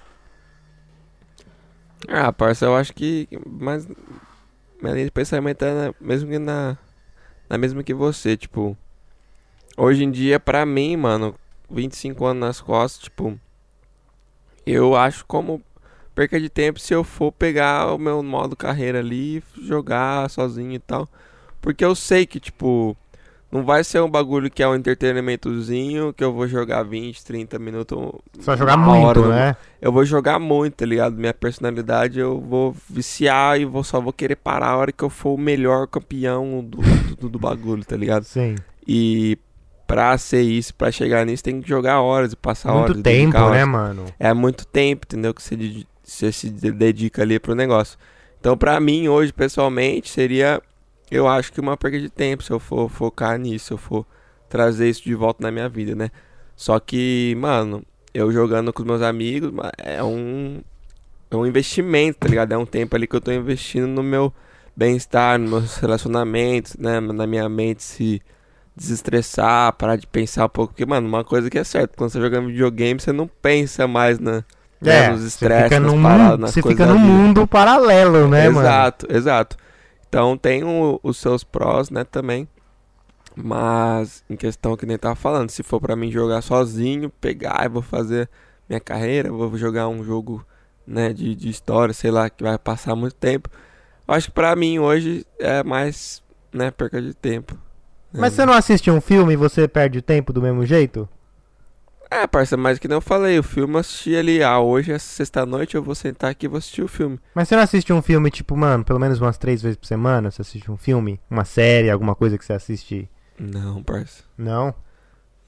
Ah, 2.08 2.32
parça, 2.32 2.66
eu 2.66 2.76
acho 2.76 2.92
que. 2.92 3.28
Mas. 3.46 3.86
Minha 4.80 4.94
linha 4.94 5.04
de 5.04 5.10
pensamento 5.10 5.64
é 5.64 5.72
na, 5.72 5.94
mesmo 6.00 6.30
que 6.30 6.38
na. 6.38 6.76
Na 7.48 7.56
mesma 7.56 7.82
que 7.82 7.94
você, 7.94 8.36
tipo. 8.36 8.76
Hoje 9.76 10.04
em 10.04 10.10
dia, 10.10 10.38
pra 10.38 10.66
mim, 10.66 10.96
mano, 10.96 11.34
25 11.70 12.24
anos 12.26 12.40
nas 12.40 12.60
costas, 12.60 13.04
tipo. 13.04 13.38
Eu 14.66 14.94
acho 14.94 15.24
como 15.26 15.62
perca 16.14 16.40
de 16.40 16.48
tempo 16.48 16.78
se 16.78 16.94
eu 16.94 17.02
for 17.04 17.32
pegar 17.32 17.92
o 17.94 17.98
meu 17.98 18.22
modo 18.22 18.56
carreira 18.56 18.98
ali, 18.98 19.42
jogar 19.62 20.28
sozinho 20.30 20.72
e 20.72 20.78
tal. 20.78 21.08
Porque 21.60 21.84
eu 21.84 21.94
sei 21.94 22.26
que, 22.26 22.40
tipo, 22.40 22.96
não 23.52 23.64
vai 23.64 23.84
ser 23.84 24.00
um 24.00 24.10
bagulho 24.10 24.50
que 24.50 24.62
é 24.62 24.68
um 24.68 24.74
entretenimentozinho 24.74 26.12
que 26.14 26.24
eu 26.24 26.32
vou 26.32 26.48
jogar 26.48 26.82
20, 26.82 27.22
30 27.22 27.58
minutos. 27.58 27.98
Você 28.32 28.46
vai 28.46 28.56
jogar 28.56 28.78
muito, 28.78 29.20
hora, 29.20 29.28
né? 29.28 29.56
Eu 29.80 29.92
vou 29.92 30.04
jogar 30.06 30.38
muito, 30.38 30.74
tá 30.76 30.86
ligado? 30.86 31.14
Minha 31.16 31.34
personalidade 31.34 32.18
eu 32.18 32.40
vou 32.40 32.74
viciar 32.88 33.60
e 33.60 33.66
vou, 33.66 33.84
só 33.84 34.00
vou 34.00 34.12
querer 34.12 34.36
parar 34.36 34.70
a 34.70 34.76
hora 34.78 34.90
que 34.90 35.04
eu 35.04 35.10
for 35.10 35.34
o 35.34 35.38
melhor 35.38 35.86
campeão 35.86 36.64
do, 36.64 36.78
do, 37.20 37.28
do 37.28 37.38
bagulho, 37.38 37.84
tá 37.84 37.94
ligado? 37.94 38.24
Sim. 38.24 38.56
E 38.88 39.38
pra 39.86 40.16
ser 40.16 40.40
isso, 40.40 40.74
pra 40.74 40.90
chegar 40.90 41.26
nisso, 41.26 41.44
tem 41.44 41.60
que 41.60 41.68
jogar 41.68 42.00
horas 42.00 42.32
e 42.32 42.36
passar 42.36 42.72
horas. 42.72 42.92
Muito 42.92 43.02
tempo, 43.02 43.50
né, 43.50 43.66
mano? 43.66 44.06
É 44.18 44.32
muito 44.32 44.66
tempo, 44.66 45.06
entendeu? 45.06 45.34
Que 45.34 45.42
você, 45.42 45.54
você 46.02 46.32
se 46.32 46.50
de- 46.50 46.72
dedica 46.72 47.22
ali 47.22 47.38
pro 47.38 47.54
negócio. 47.54 47.98
Então, 48.40 48.56
pra 48.56 48.80
mim, 48.80 49.08
hoje, 49.08 49.32
pessoalmente, 49.32 50.08
seria, 50.10 50.60
eu 51.10 51.28
acho 51.28 51.52
que 51.52 51.60
uma 51.60 51.76
perda 51.76 52.00
de 52.00 52.08
tempo 52.10 52.42
se 52.42 52.50
eu 52.50 52.58
for 52.58 52.88
focar 52.90 53.38
nisso, 53.38 53.66
se 53.66 53.72
eu 53.72 53.78
for 53.78 54.04
trazer 54.48 54.88
isso 54.88 55.02
de 55.04 55.14
volta 55.14 55.42
na 55.42 55.50
minha 55.50 55.68
vida, 55.68 55.94
né? 55.94 56.10
Só 56.56 56.78
que, 56.80 57.36
mano, 57.38 57.82
eu 58.12 58.30
jogando 58.32 58.72
com 58.72 58.82
os 58.82 58.86
meus 58.86 59.02
amigos, 59.02 59.52
é 59.78 60.02
um, 60.02 60.60
é 61.30 61.36
um 61.36 61.46
investimento, 61.46 62.18
tá 62.20 62.28
ligado? 62.28 62.52
É 62.52 62.58
um 62.58 62.66
tempo 62.66 62.94
ali 62.96 63.06
que 63.06 63.16
eu 63.16 63.20
tô 63.20 63.32
investindo 63.32 63.86
no 63.86 64.02
meu 64.02 64.32
bem-estar, 64.76 65.38
nos 65.38 65.50
meus 65.50 65.76
relacionamentos, 65.76 66.76
né? 66.76 67.00
Na 67.00 67.26
minha 67.26 67.48
mente 67.48 67.82
se 67.82 68.22
desestressar, 68.76 69.72
parar 69.74 69.96
de 69.96 70.06
pensar 70.06 70.46
um 70.46 70.48
pouco. 70.48 70.72
Porque, 70.72 70.86
mano, 70.86 71.06
uma 71.06 71.24
coisa 71.24 71.48
que 71.50 71.58
é 71.58 71.64
certa, 71.64 71.94
quando 71.96 72.10
você 72.10 72.20
jogando 72.20 72.48
videogame, 72.48 73.00
você 73.00 73.12
não 73.12 73.28
pensa 73.28 73.86
mais 73.86 74.18
na, 74.18 74.44
né, 74.82 75.06
É, 75.06 75.10
nos 75.10 75.20
você 75.20 75.26
estresses, 75.28 75.64
fica, 75.64 75.80
num, 75.80 76.02
paradas, 76.02 76.30
mundo, 76.32 76.40
nas 76.40 76.50
você 76.50 76.62
fica 76.62 76.86
num 76.86 76.98
mundo 76.98 77.46
paralelo, 77.46 78.28
né, 78.28 78.48
mano? 78.48 78.60
exato, 78.66 79.06
exato. 79.10 79.56
Então 80.08 80.36
tem 80.36 80.62
o- 80.64 80.98
os 81.02 81.16
seus 81.16 81.42
prós, 81.44 81.88
né, 81.90 82.04
também. 82.04 82.46
Mas 83.34 84.22
em 84.28 84.36
questão 84.36 84.76
que 84.76 84.84
nem 84.84 84.98
tava 84.98 85.14
falando, 85.14 85.50
se 85.50 85.62
for 85.62 85.80
pra 85.80 85.96
mim 85.96 86.10
jogar 86.10 86.42
sozinho, 86.42 87.08
pegar 87.08 87.64
e 87.64 87.68
vou 87.68 87.80
fazer 87.82 88.28
minha 88.68 88.80
carreira, 88.80 89.32
vou 89.32 89.56
jogar 89.56 89.88
um 89.88 90.04
jogo, 90.04 90.44
né, 90.86 91.12
de, 91.12 91.34
de 91.34 91.48
história, 91.48 91.94
sei 91.94 92.10
lá, 92.10 92.28
que 92.28 92.42
vai 92.42 92.58
passar 92.58 92.94
muito 92.94 93.14
tempo. 93.14 93.48
Eu 94.06 94.14
acho 94.14 94.26
que 94.28 94.34
pra 94.34 94.54
mim 94.54 94.78
hoje 94.78 95.24
é 95.38 95.62
mais, 95.62 96.22
né, 96.52 96.70
perca 96.70 97.00
de 97.00 97.14
tempo. 97.14 97.56
Mas 98.12 98.34
É. 98.34 98.36
você 98.36 98.44
não 98.44 98.52
assiste 98.52 98.90
um 98.90 99.00
filme 99.00 99.32
e 99.32 99.36
você 99.36 99.66
perde 99.66 99.98
o 99.98 100.02
tempo 100.02 100.32
do 100.32 100.42
mesmo 100.42 100.66
jeito? 100.66 101.08
É, 102.14 102.26
parça, 102.26 102.56
mas 102.58 102.78
que 102.78 102.86
nem 102.86 102.96
eu 102.96 103.00
falei, 103.00 103.38
o 103.38 103.42
filme 103.42 103.74
eu 103.74 103.78
assisti 103.78 104.14
ali, 104.14 104.42
ah, 104.42 104.58
hoje 104.60 104.92
é 104.92 104.98
sexta-noite, 104.98 105.76
eu 105.76 105.82
vou 105.82 105.94
sentar 105.94 106.30
aqui 106.30 106.44
e 106.44 106.48
vou 106.48 106.58
assistir 106.58 106.82
o 106.82 106.88
filme. 106.88 107.18
Mas 107.34 107.48
você 107.48 107.56
não 107.56 107.62
assiste 107.62 107.90
um 107.90 108.02
filme, 108.02 108.30
tipo, 108.30 108.54
mano, 108.54 108.84
pelo 108.84 108.98
menos 108.98 109.18
umas 109.18 109.38
três 109.38 109.62
vezes 109.62 109.78
por 109.78 109.86
semana? 109.86 110.30
Você 110.30 110.42
assiste 110.42 110.70
um 110.70 110.76
filme? 110.76 111.18
Uma 111.30 111.44
série, 111.46 111.88
alguma 111.88 112.14
coisa 112.14 112.36
que 112.36 112.44
você 112.44 112.52
assiste? 112.52 113.08
Não, 113.38 113.82
parça. 113.82 114.24
Não? 114.36 114.74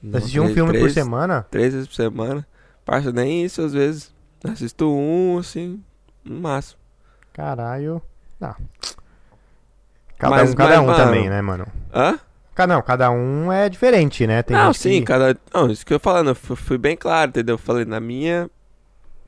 Você 0.01 0.07
Não, 0.09 0.17
assiste 0.17 0.39
um 0.39 0.43
três- 0.43 0.55
filme 0.55 0.71
por 0.71 0.79
três- 0.79 0.93
semana? 0.93 1.45
Três 1.51 1.71
vezes 1.73 1.87
por 1.87 1.95
semana. 1.95 2.47
Parça, 2.83 3.11
nem 3.11 3.45
isso 3.45 3.61
às 3.61 3.73
vezes. 3.73 4.11
Assisto 4.43 4.89
um, 4.91 5.37
assim, 5.37 5.83
no 6.23 6.39
máximo. 6.41 6.79
Caralho. 7.31 8.01
Não. 8.39 8.55
Cada 10.17 10.35
Mas- 10.37 10.51
um, 10.51 10.55
cada 10.55 10.69
mas, 10.69 10.79
um 10.79 10.85
mano, 10.87 10.97
também, 10.97 11.29
né, 11.29 11.41
mano? 11.41 11.67
Hã? 11.93 12.19
Não, 12.67 12.81
cada 12.81 13.11
um 13.11 13.51
é 13.51 13.67
diferente, 13.69 14.25
né? 14.25 14.41
Tem 14.43 14.55
não, 14.55 14.73
sim, 14.73 14.99
que... 14.99 15.05
cada. 15.07 15.37
Não, 15.53 15.69
isso 15.69 15.85
que 15.85 15.93
eu 15.93 15.99
falando, 15.99 16.29
eu 16.29 16.35
fu- 16.35 16.55
fui 16.55 16.77
bem 16.77 16.95
claro, 16.95 17.29
entendeu? 17.29 17.55
Eu 17.55 17.59
falei 17.59 17.85
na 17.85 17.99
minha 17.99 18.49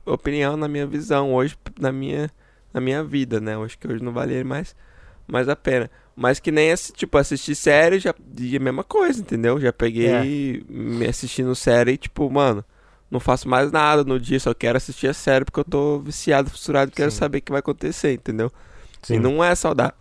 opinião, 0.06 0.56
na 0.56 0.68
minha 0.68 0.86
visão, 0.86 1.34
hoje, 1.34 1.56
na 1.78 1.92
minha, 1.92 2.30
na 2.72 2.80
minha 2.80 3.04
vida, 3.04 3.40
né? 3.40 3.54
Eu 3.54 3.64
acho 3.64 3.78
que 3.78 3.86
hoje 3.86 4.02
não 4.02 4.12
valia 4.12 4.44
mais, 4.44 4.74
mais 5.26 5.48
a 5.48 5.56
pena. 5.56 5.90
Mas 6.16 6.40
que 6.40 6.50
nem, 6.50 6.74
tipo, 6.96 7.16
assistir 7.18 7.54
série 7.54 7.98
já 8.00 8.14
e 8.38 8.56
a 8.56 8.60
mesma 8.60 8.82
coisa, 8.82 9.20
entendeu? 9.20 9.60
Já 9.60 9.72
peguei 9.72 10.64
me 10.68 11.06
assistindo 11.06 11.54
série 11.54 11.92
e, 11.92 11.96
tipo, 11.98 12.28
mano, 12.30 12.64
não 13.10 13.20
faço 13.20 13.48
mais 13.48 13.70
nada 13.70 14.02
no 14.04 14.18
dia, 14.18 14.40
só 14.40 14.52
quero 14.54 14.76
assistir 14.78 15.06
a 15.08 15.14
série 15.14 15.44
porque 15.44 15.60
eu 15.60 15.64
tô 15.64 16.00
viciado, 16.00 16.50
fissurado, 16.50 16.90
quero 16.90 17.10
Sim. 17.10 17.18
saber 17.18 17.38
o 17.38 17.42
que 17.42 17.52
vai 17.52 17.60
acontecer, 17.60 18.12
entendeu? 18.14 18.50
Sim. 19.02 19.14
E 19.16 19.18
não 19.18 19.42
é 19.44 19.54
saudável. 19.54 19.94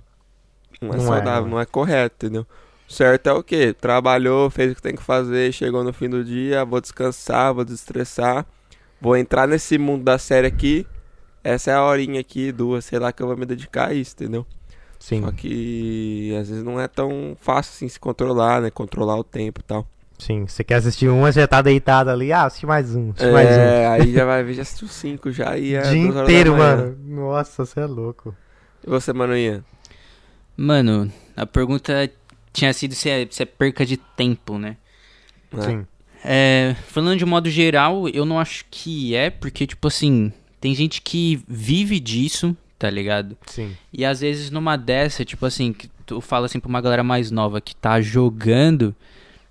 Não 0.81 0.93
é 0.93 0.97
Não 0.97 1.13
é, 1.15 1.21
saudável, 1.21 1.47
é. 1.47 1.51
não 1.51 1.59
é 1.59 1.65
correto, 1.65 2.25
entendeu? 2.25 2.47
Certo 2.87 3.27
é 3.27 3.33
o 3.33 3.43
quê? 3.43 3.73
Trabalhou, 3.73 4.49
fez 4.49 4.71
o 4.71 4.75
que 4.75 4.81
tem 4.81 4.95
que 4.95 5.03
fazer, 5.03 5.51
chegou 5.51 5.83
no 5.83 5.91
fim 5.91 6.09
do 6.09 6.23
dia, 6.23 6.63
vou 6.63 6.79
descansar, 6.79 7.53
vou 7.53 7.65
desestressar, 7.65 8.45
vou 9.01 9.17
entrar 9.17 9.45
nesse 9.47 9.77
mundo 9.77 10.03
da 10.03 10.17
série 10.17 10.47
aqui. 10.47 10.87
Essa 11.43 11.71
é 11.71 11.73
a 11.73 11.83
horinha 11.83 12.19
aqui, 12.21 12.51
duas, 12.51 12.85
sei 12.85 12.97
lá, 12.99 13.11
que 13.11 13.21
eu 13.21 13.27
vou 13.27 13.37
me 13.37 13.45
dedicar 13.45 13.89
a 13.89 13.93
isso, 13.93 14.13
entendeu? 14.15 14.45
Sim, 14.99 15.21
Só 15.21 15.31
que 15.31 16.35
às 16.39 16.49
vezes 16.49 16.63
não 16.63 16.79
é 16.79 16.87
tão 16.87 17.37
fácil 17.39 17.71
assim 17.75 17.87
se 17.87 17.99
controlar, 17.99 18.61
né? 18.61 18.71
Controlar 18.71 19.17
o 19.17 19.23
tempo 19.23 19.59
e 19.59 19.63
tal. 19.63 19.85
sim. 20.17 20.47
Você 20.47 20.63
quer 20.63 20.75
assistir 20.75 21.09
um, 21.09 21.21
você 21.21 21.41
já 21.41 21.47
tá 21.47 21.61
deitado 21.61 22.09
ali. 22.09 22.31
Ah, 22.31 22.45
assisti 22.45 22.65
mais 22.65 22.95
um, 22.95 23.11
assisti 23.11 23.31
mais 23.31 23.47
um. 23.57 23.61
É, 23.61 23.87
aí 23.87 24.11
já 24.13 24.25
vai 24.25 24.43
ver, 24.43 24.53
já 24.55 24.61
assistiu 24.63 24.87
cinco 24.87 25.31
já 25.31 25.57
e 25.57 25.75
é 25.75 25.81
Dia 25.91 26.07
inteiro, 26.07 26.55
mano. 26.57 26.97
Nossa, 27.05 27.65
você 27.65 27.81
é 27.81 27.85
louco. 27.85 28.35
E 28.85 28.89
você, 28.89 29.13
mano, 29.13 29.35
Ian? 29.37 29.63
Mano, 30.55 31.11
a 31.35 31.45
pergunta 31.45 31.93
tinha 32.57 32.73
sido 32.73 32.95
se 32.95 33.07
é, 33.07 33.27
se 33.29 33.43
é 33.43 33.45
perca 33.45 33.85
de 33.85 33.97
tempo, 33.97 34.57
né? 34.57 34.77
É. 35.55 35.61
Sim. 35.61 35.85
É, 36.25 36.75
falando 36.87 37.19
de 37.19 37.25
modo 37.25 37.49
geral, 37.49 38.09
eu 38.09 38.25
não 38.25 38.39
acho 38.39 38.65
que 38.71 39.15
é, 39.15 39.29
porque, 39.29 39.67
tipo 39.67 39.87
assim, 39.87 40.33
tem 40.59 40.73
gente 40.73 40.99
que 41.01 41.39
vive 41.47 41.99
disso, 41.99 42.57
tá 42.79 42.89
ligado? 42.89 43.37
Sim. 43.45 43.77
E 43.93 44.03
às 44.03 44.21
vezes 44.21 44.49
numa 44.49 44.75
dessa, 44.75 45.23
tipo 45.23 45.45
assim, 45.45 45.71
que 45.71 45.87
tu 46.05 46.19
fala 46.19 46.47
assim 46.47 46.59
pra 46.59 46.67
uma 46.67 46.81
galera 46.81 47.03
mais 47.03 47.29
nova 47.29 47.61
que 47.61 47.75
tá 47.75 48.01
jogando, 48.01 48.95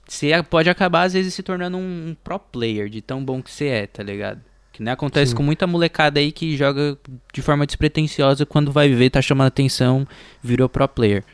você 0.06 0.30
pode 0.42 0.68
acabar 0.68 1.04
às 1.04 1.12
vezes 1.12 1.32
se 1.32 1.44
tornando 1.44 1.78
um, 1.78 2.08
um 2.08 2.16
pro 2.24 2.40
player 2.40 2.88
de 2.88 3.00
tão 3.00 3.24
bom 3.24 3.40
que 3.40 3.50
você 3.50 3.66
é, 3.66 3.86
tá 3.86 4.02
ligado? 4.02 4.40
Que 4.72 4.82
nem 4.82 4.92
acontece 4.92 5.30
Sim. 5.30 5.36
com 5.36 5.42
muita 5.44 5.66
molecada 5.66 6.18
aí 6.18 6.32
que 6.32 6.56
joga 6.56 6.98
de 7.32 7.40
forma 7.40 7.64
despretensiosa 7.64 8.44
quando 8.44 8.72
vai 8.72 8.88
ver, 8.88 9.10
tá 9.10 9.22
chamando 9.22 9.46
atenção, 9.46 10.06
virou 10.42 10.68
pro 10.68 10.88
player. 10.88 11.24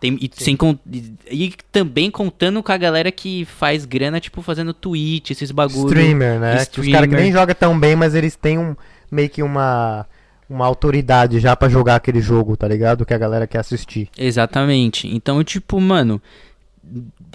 Tem, 0.00 0.18
e, 0.20 0.30
sem 0.32 0.56
e, 1.30 1.52
também 1.70 2.10
contando 2.10 2.62
com 2.62 2.72
a 2.72 2.76
galera 2.78 3.12
que 3.12 3.44
faz 3.44 3.84
grana, 3.84 4.18
tipo, 4.18 4.40
fazendo 4.40 4.72
Twitch, 4.72 5.30
esses 5.30 5.50
bagulho. 5.50 5.88
Streamer, 5.88 6.40
né? 6.40 6.52
Os 6.52 6.54
caras 6.54 6.68
que 6.68 6.80
Streamer. 6.80 7.20
nem 7.20 7.32
jogam 7.32 7.54
tão 7.54 7.78
bem, 7.78 7.94
mas 7.94 8.14
eles 8.14 8.34
têm 8.34 8.58
um 8.58 8.74
meio 9.10 9.28
que 9.28 9.42
uma 9.42 10.06
uma 10.48 10.66
autoridade 10.66 11.38
já 11.38 11.54
pra 11.54 11.68
jogar 11.68 11.94
aquele 11.94 12.20
jogo, 12.20 12.56
tá 12.56 12.66
ligado? 12.66 13.06
Que 13.06 13.14
a 13.14 13.18
galera 13.18 13.46
quer 13.46 13.58
assistir. 13.58 14.08
Exatamente. 14.18 15.06
Então, 15.06 15.44
tipo, 15.44 15.80
mano, 15.80 16.20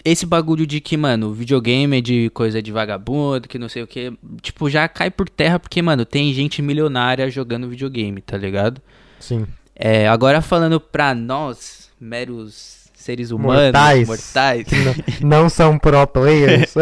esse 0.04 0.26
bagulho 0.26 0.68
de 0.68 0.82
que, 0.82 0.98
mano, 0.98 1.34
videogame 1.34 1.98
é 1.98 2.02
de 2.02 2.30
coisa 2.32 2.62
de 2.62 2.74
vagabundo, 2.74 3.48
que 3.48 3.58
não 3.58 3.70
sei 3.70 3.84
o 3.84 3.88
que, 3.88 4.12
tipo, 4.42 4.70
já 4.70 4.88
cai 4.90 5.10
por 5.10 5.30
terra 5.30 5.58
porque, 5.58 5.82
mano, 5.82 6.04
tem 6.04 6.34
gente 6.34 6.62
milionária 6.62 7.30
jogando 7.30 7.70
videogame, 7.70 8.22
tá 8.22 8.38
ligado? 8.38 8.82
Sim. 9.18 9.48
É, 9.74 10.08
agora 10.10 10.42
falando 10.42 10.80
pra 10.80 11.16
nós, 11.16 11.85
meros 12.00 12.86
seres 13.06 13.30
humanos, 13.30 13.66
Mortais. 13.66 14.08
mortais, 14.08 14.68
Não, 15.22 15.30
não 15.42 15.50
são 15.50 15.78
pro 15.78 16.08
players. 16.08 16.74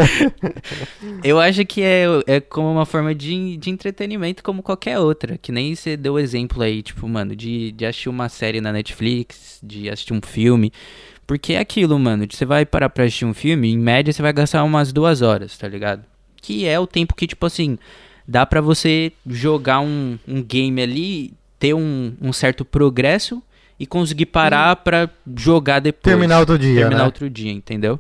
eu 1.24 1.40
acho 1.40 1.66
que 1.66 1.82
é, 1.82 2.06
é 2.28 2.40
como 2.40 2.72
uma 2.72 2.86
forma 2.86 3.14
de, 3.14 3.58
de 3.58 3.70
entretenimento 3.70 4.44
como 4.44 4.64
qualquer 4.64 5.00
outra, 5.00 5.38
que 5.38 5.52
nem 5.52 5.76
você 5.76 5.98
deu 5.98 6.18
exemplo 6.18 6.62
aí, 6.64 6.82
tipo, 6.82 7.08
mano, 7.10 7.36
de, 7.36 7.72
de 7.74 7.86
assistir 7.86 8.10
uma 8.10 8.30
série 8.30 8.62
na 8.62 8.72
Netflix, 8.72 9.60
de 9.62 9.90
assistir 9.90 10.14
um 10.14 10.22
filme, 10.22 10.72
porque 11.28 11.54
é 11.54 11.60
aquilo, 11.60 11.98
mano, 12.00 12.26
você 12.30 12.46
vai 12.46 12.66
parar 12.66 12.90
pra 12.90 13.04
assistir 13.04 13.26
um 13.26 13.34
filme, 13.34 13.72
em 13.72 13.78
média 13.78 14.14
você 14.14 14.22
vai 14.22 14.32
gastar 14.32 14.64
umas 14.64 14.94
duas 14.94 15.22
horas, 15.22 15.58
tá 15.58 15.68
ligado? 15.68 16.06
Que 16.42 16.66
é 16.66 16.80
o 16.80 16.88
tempo 16.88 17.16
que, 17.16 17.28
tipo 17.28 17.46
assim, 17.46 17.78
dá 18.28 18.46
pra 18.46 18.62
você 18.62 19.12
jogar 19.26 19.80
um, 19.82 20.18
um 20.28 20.42
game 20.42 20.82
ali, 20.82 21.34
ter 21.60 21.74
um, 21.74 22.14
um 22.22 22.32
certo 22.32 22.64
progresso 22.64 23.42
e 23.80 23.86
conseguir 23.86 24.28
parar 24.28 24.76
pra 24.78 25.10
jogar 25.36 25.80
depois. 25.80 26.14
Terminar 26.14 26.40
outro 26.40 26.58
dia, 26.58 26.82
Terminar 26.82 27.00
né? 27.00 27.06
outro 27.06 27.30
dia, 27.30 27.52
entendeu? 27.52 28.00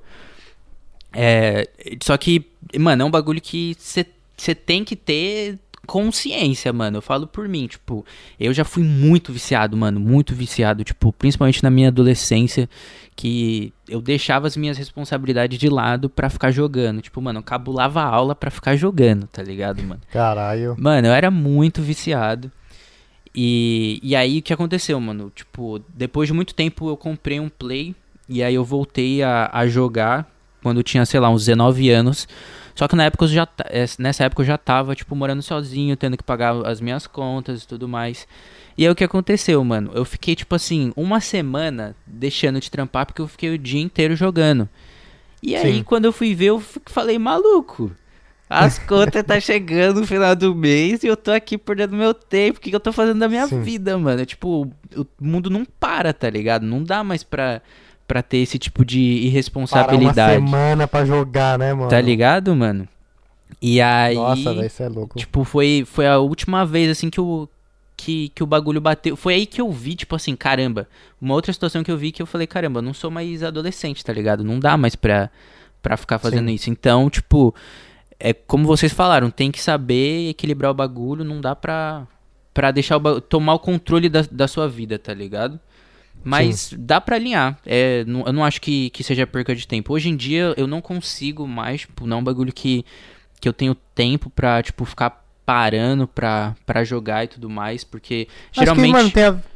É, 1.11 1.67
só 2.01 2.17
que, 2.17 2.45
mano, 2.79 3.03
é 3.03 3.05
um 3.05 3.11
bagulho 3.11 3.41
que 3.41 3.75
você 3.79 4.55
tem 4.55 4.83
que 4.83 4.95
ter 4.95 5.59
consciência, 5.85 6.71
mano. 6.71 6.97
Eu 6.97 7.01
falo 7.01 7.27
por 7.27 7.47
mim, 7.47 7.67
tipo, 7.67 8.05
eu 8.39 8.53
já 8.53 8.63
fui 8.63 8.83
muito 8.83 9.31
viciado, 9.33 9.75
mano, 9.75 9.99
muito 9.99 10.33
viciado, 10.33 10.83
tipo, 10.83 11.11
principalmente 11.13 11.61
na 11.61 11.69
minha 11.69 11.89
adolescência, 11.89 12.69
que 13.15 13.73
eu 13.87 14.01
deixava 14.01 14.47
as 14.47 14.57
minhas 14.57 14.77
responsabilidades 14.77 15.57
de 15.59 15.69
lado 15.69 16.09
pra 16.09 16.29
ficar 16.29 16.51
jogando. 16.51 17.01
Tipo, 17.01 17.21
mano, 17.21 17.39
eu 17.39 17.43
cabulava 17.43 18.01
a 18.01 18.05
aula 18.05 18.33
pra 18.33 18.49
ficar 18.49 18.75
jogando, 18.75 19.27
tá 19.27 19.43
ligado, 19.43 19.83
mano? 19.83 20.01
Caralho. 20.11 20.75
Mano, 20.79 21.07
eu 21.07 21.13
era 21.13 21.29
muito 21.29 21.81
viciado. 21.81 22.51
E, 23.35 23.99
e 24.03 24.15
aí 24.15 24.39
o 24.39 24.41
que 24.41 24.53
aconteceu, 24.53 24.99
mano? 24.99 25.31
Tipo, 25.35 25.81
depois 25.89 26.27
de 26.27 26.33
muito 26.33 26.53
tempo 26.53 26.89
eu 26.89 26.97
comprei 26.97 27.39
um 27.39 27.49
Play 27.49 27.95
e 28.29 28.43
aí 28.43 28.55
eu 28.55 28.63
voltei 28.63 29.23
a, 29.23 29.49
a 29.51 29.67
jogar 29.67 30.29
quando 30.61 30.77
eu 30.77 30.83
tinha, 30.83 31.05
sei 31.05 31.19
lá, 31.19 31.29
uns 31.29 31.45
19 31.45 31.89
anos. 31.89 32.27
Só 32.75 32.87
que 32.87 32.95
na 32.95 33.05
época 33.05 33.25
eu 33.25 33.29
já, 33.29 33.47
eh, 33.65 33.85
nessa 33.99 34.23
época 34.23 34.41
eu 34.41 34.45
já 34.45 34.57
tava, 34.57 34.95
tipo, 34.95 35.15
morando 35.15 35.41
sozinho, 35.41 35.95
tendo 35.95 36.17
que 36.17 36.23
pagar 36.23 36.65
as 36.65 36.81
minhas 36.81 37.05
contas 37.05 37.63
e 37.63 37.67
tudo 37.67 37.87
mais. 37.87 38.27
E 38.77 38.85
aí 38.85 38.91
o 38.91 38.95
que 38.95 39.03
aconteceu, 39.03 39.63
mano? 39.63 39.91
Eu 39.93 40.05
fiquei, 40.05 40.35
tipo 40.35 40.55
assim, 40.55 40.91
uma 40.95 41.19
semana 41.19 41.95
deixando 42.07 42.59
de 42.59 42.71
trampar 42.71 43.05
porque 43.05 43.21
eu 43.21 43.27
fiquei 43.27 43.53
o 43.53 43.57
dia 43.57 43.81
inteiro 43.81 44.15
jogando. 44.15 44.67
E 45.41 45.55
aí, 45.55 45.75
Sim. 45.75 45.83
quando 45.83 46.05
eu 46.05 46.13
fui 46.13 46.33
ver, 46.33 46.47
eu 46.47 46.63
falei, 46.85 47.19
maluco. 47.19 47.91
As 48.49 48.77
contas 48.87 49.23
tá 49.23 49.39
chegando 49.39 50.01
no 50.01 50.07
final 50.07 50.35
do 50.35 50.53
mês 50.53 51.03
e 51.03 51.07
eu 51.07 51.17
tô 51.17 51.31
aqui 51.31 51.57
perdendo 51.57 51.95
meu 51.95 52.13
tempo. 52.13 52.57
O 52.59 52.61
que, 52.61 52.69
que 52.69 52.75
eu 52.75 52.79
tô 52.79 52.91
fazendo 52.91 53.19
da 53.19 53.27
minha 53.27 53.47
Sim. 53.47 53.61
vida, 53.61 53.97
mano? 53.97 54.25
Tipo, 54.25 54.69
o 54.95 55.05
mundo 55.19 55.49
não 55.49 55.65
para, 55.65 56.13
tá 56.13 56.29
ligado? 56.29 56.63
Não 56.65 56.83
dá 56.83 57.03
mais 57.03 57.23
pra, 57.23 57.61
pra 58.07 58.21
ter 58.21 58.37
esse 58.37 58.59
tipo 58.59 58.85
de 58.85 58.99
Parar 58.99 59.17
uma 59.17 59.27
irresponsabilidade. 59.27 60.33
semana 60.33 60.87
pra 60.87 61.05
jogar, 61.05 61.57
né, 61.57 61.73
mano? 61.73 61.89
Tá 61.89 61.99
ligado, 61.99 62.55
mano? 62.55 62.87
E 63.61 63.81
aí. 63.81 64.15
Nossa, 64.15 64.53
velho, 64.53 64.65
isso 64.67 64.83
é 64.83 64.89
louco. 64.89 65.17
Tipo, 65.17 65.43
foi, 65.43 65.83
foi 65.85 66.07
a 66.07 66.17
última 66.17 66.65
vez, 66.65 66.89
assim, 66.89 67.09
que 67.09 67.21
o, 67.21 67.47
que, 67.95 68.29
que 68.29 68.43
o 68.43 68.45
bagulho 68.47 68.81
bateu. 68.81 69.15
Foi 69.15 69.33
aí 69.35 69.45
que 69.45 69.61
eu 69.61 69.71
vi, 69.71 69.95
tipo 69.95 70.15
assim, 70.15 70.35
caramba. 70.35 70.87
Uma 71.21 71.33
outra 71.33 71.53
situação 71.53 71.83
que 71.83 71.91
eu 71.91 71.97
vi 71.97 72.11
que 72.11 72.21
eu 72.21 72.25
falei, 72.25 72.45
caramba, 72.45 72.79
eu 72.79 72.83
não 72.83 72.93
sou 72.93 73.09
mais 73.09 73.41
adolescente, 73.43 74.03
tá 74.03 74.11
ligado? 74.11 74.43
Não 74.43 74.59
dá 74.59 74.75
mais 74.75 74.95
pra, 74.95 75.29
pra 75.81 75.95
ficar 75.95 76.19
fazendo 76.19 76.49
Sim. 76.49 76.55
isso. 76.55 76.69
Então, 76.69 77.09
tipo, 77.09 77.55
é 78.19 78.33
como 78.33 78.65
vocês 78.65 78.91
falaram, 78.93 79.29
tem 79.29 79.51
que 79.51 79.61
saber 79.61 80.29
equilibrar 80.29 80.71
o 80.71 80.73
bagulho, 80.73 81.23
não 81.23 81.39
dá 81.41 81.55
pra, 81.55 82.07
pra 82.53 82.71
deixar 82.71 82.97
o 82.97 82.99
ba- 82.99 83.21
tomar 83.21 83.53
o 83.55 83.59
controle 83.59 84.09
da, 84.09 84.23
da 84.29 84.47
sua 84.47 84.67
vida, 84.69 84.97
tá 84.99 85.13
ligado? 85.13 85.59
Mas 86.23 86.73
dá 86.77 87.01
pra 87.01 87.17
alinhar. 87.17 87.57
É, 87.65 88.03
não- 88.05 88.25
eu 88.25 88.31
não 88.33 88.45
acho 88.45 88.61
que, 88.61 88.89
que 88.91 89.03
seja 89.03 89.27
perca 89.27 89.53
de 89.55 89.67
tempo. 89.67 89.93
Hoje 89.93 90.09
em 90.09 90.15
dia 90.15 90.53
eu 90.55 90.67
não 90.67 90.79
consigo 90.81 91.45
mais, 91.47 91.81
tipo, 91.81 92.07
não 92.07 92.17
é 92.17 92.19
um 92.21 92.23
bagulho 92.23 92.53
que, 92.53 92.85
que 93.41 93.49
eu 93.49 93.53
tenho 93.53 93.75
tempo 93.75 94.29
pra, 94.29 94.63
tipo, 94.63 94.85
ficar 94.85 95.21
parando 95.45 96.07
pra, 96.07 96.55
pra 96.65 96.83
jogar 96.85 97.25
e 97.25 97.27
tudo 97.27 97.49
mais, 97.49 97.83
porque 97.83 98.27
geralmente... 98.53 98.95
Acho 98.95 98.95
que, 98.95 99.03
mano, 99.03 99.11
tem 99.11 99.23
a, 99.25 99.52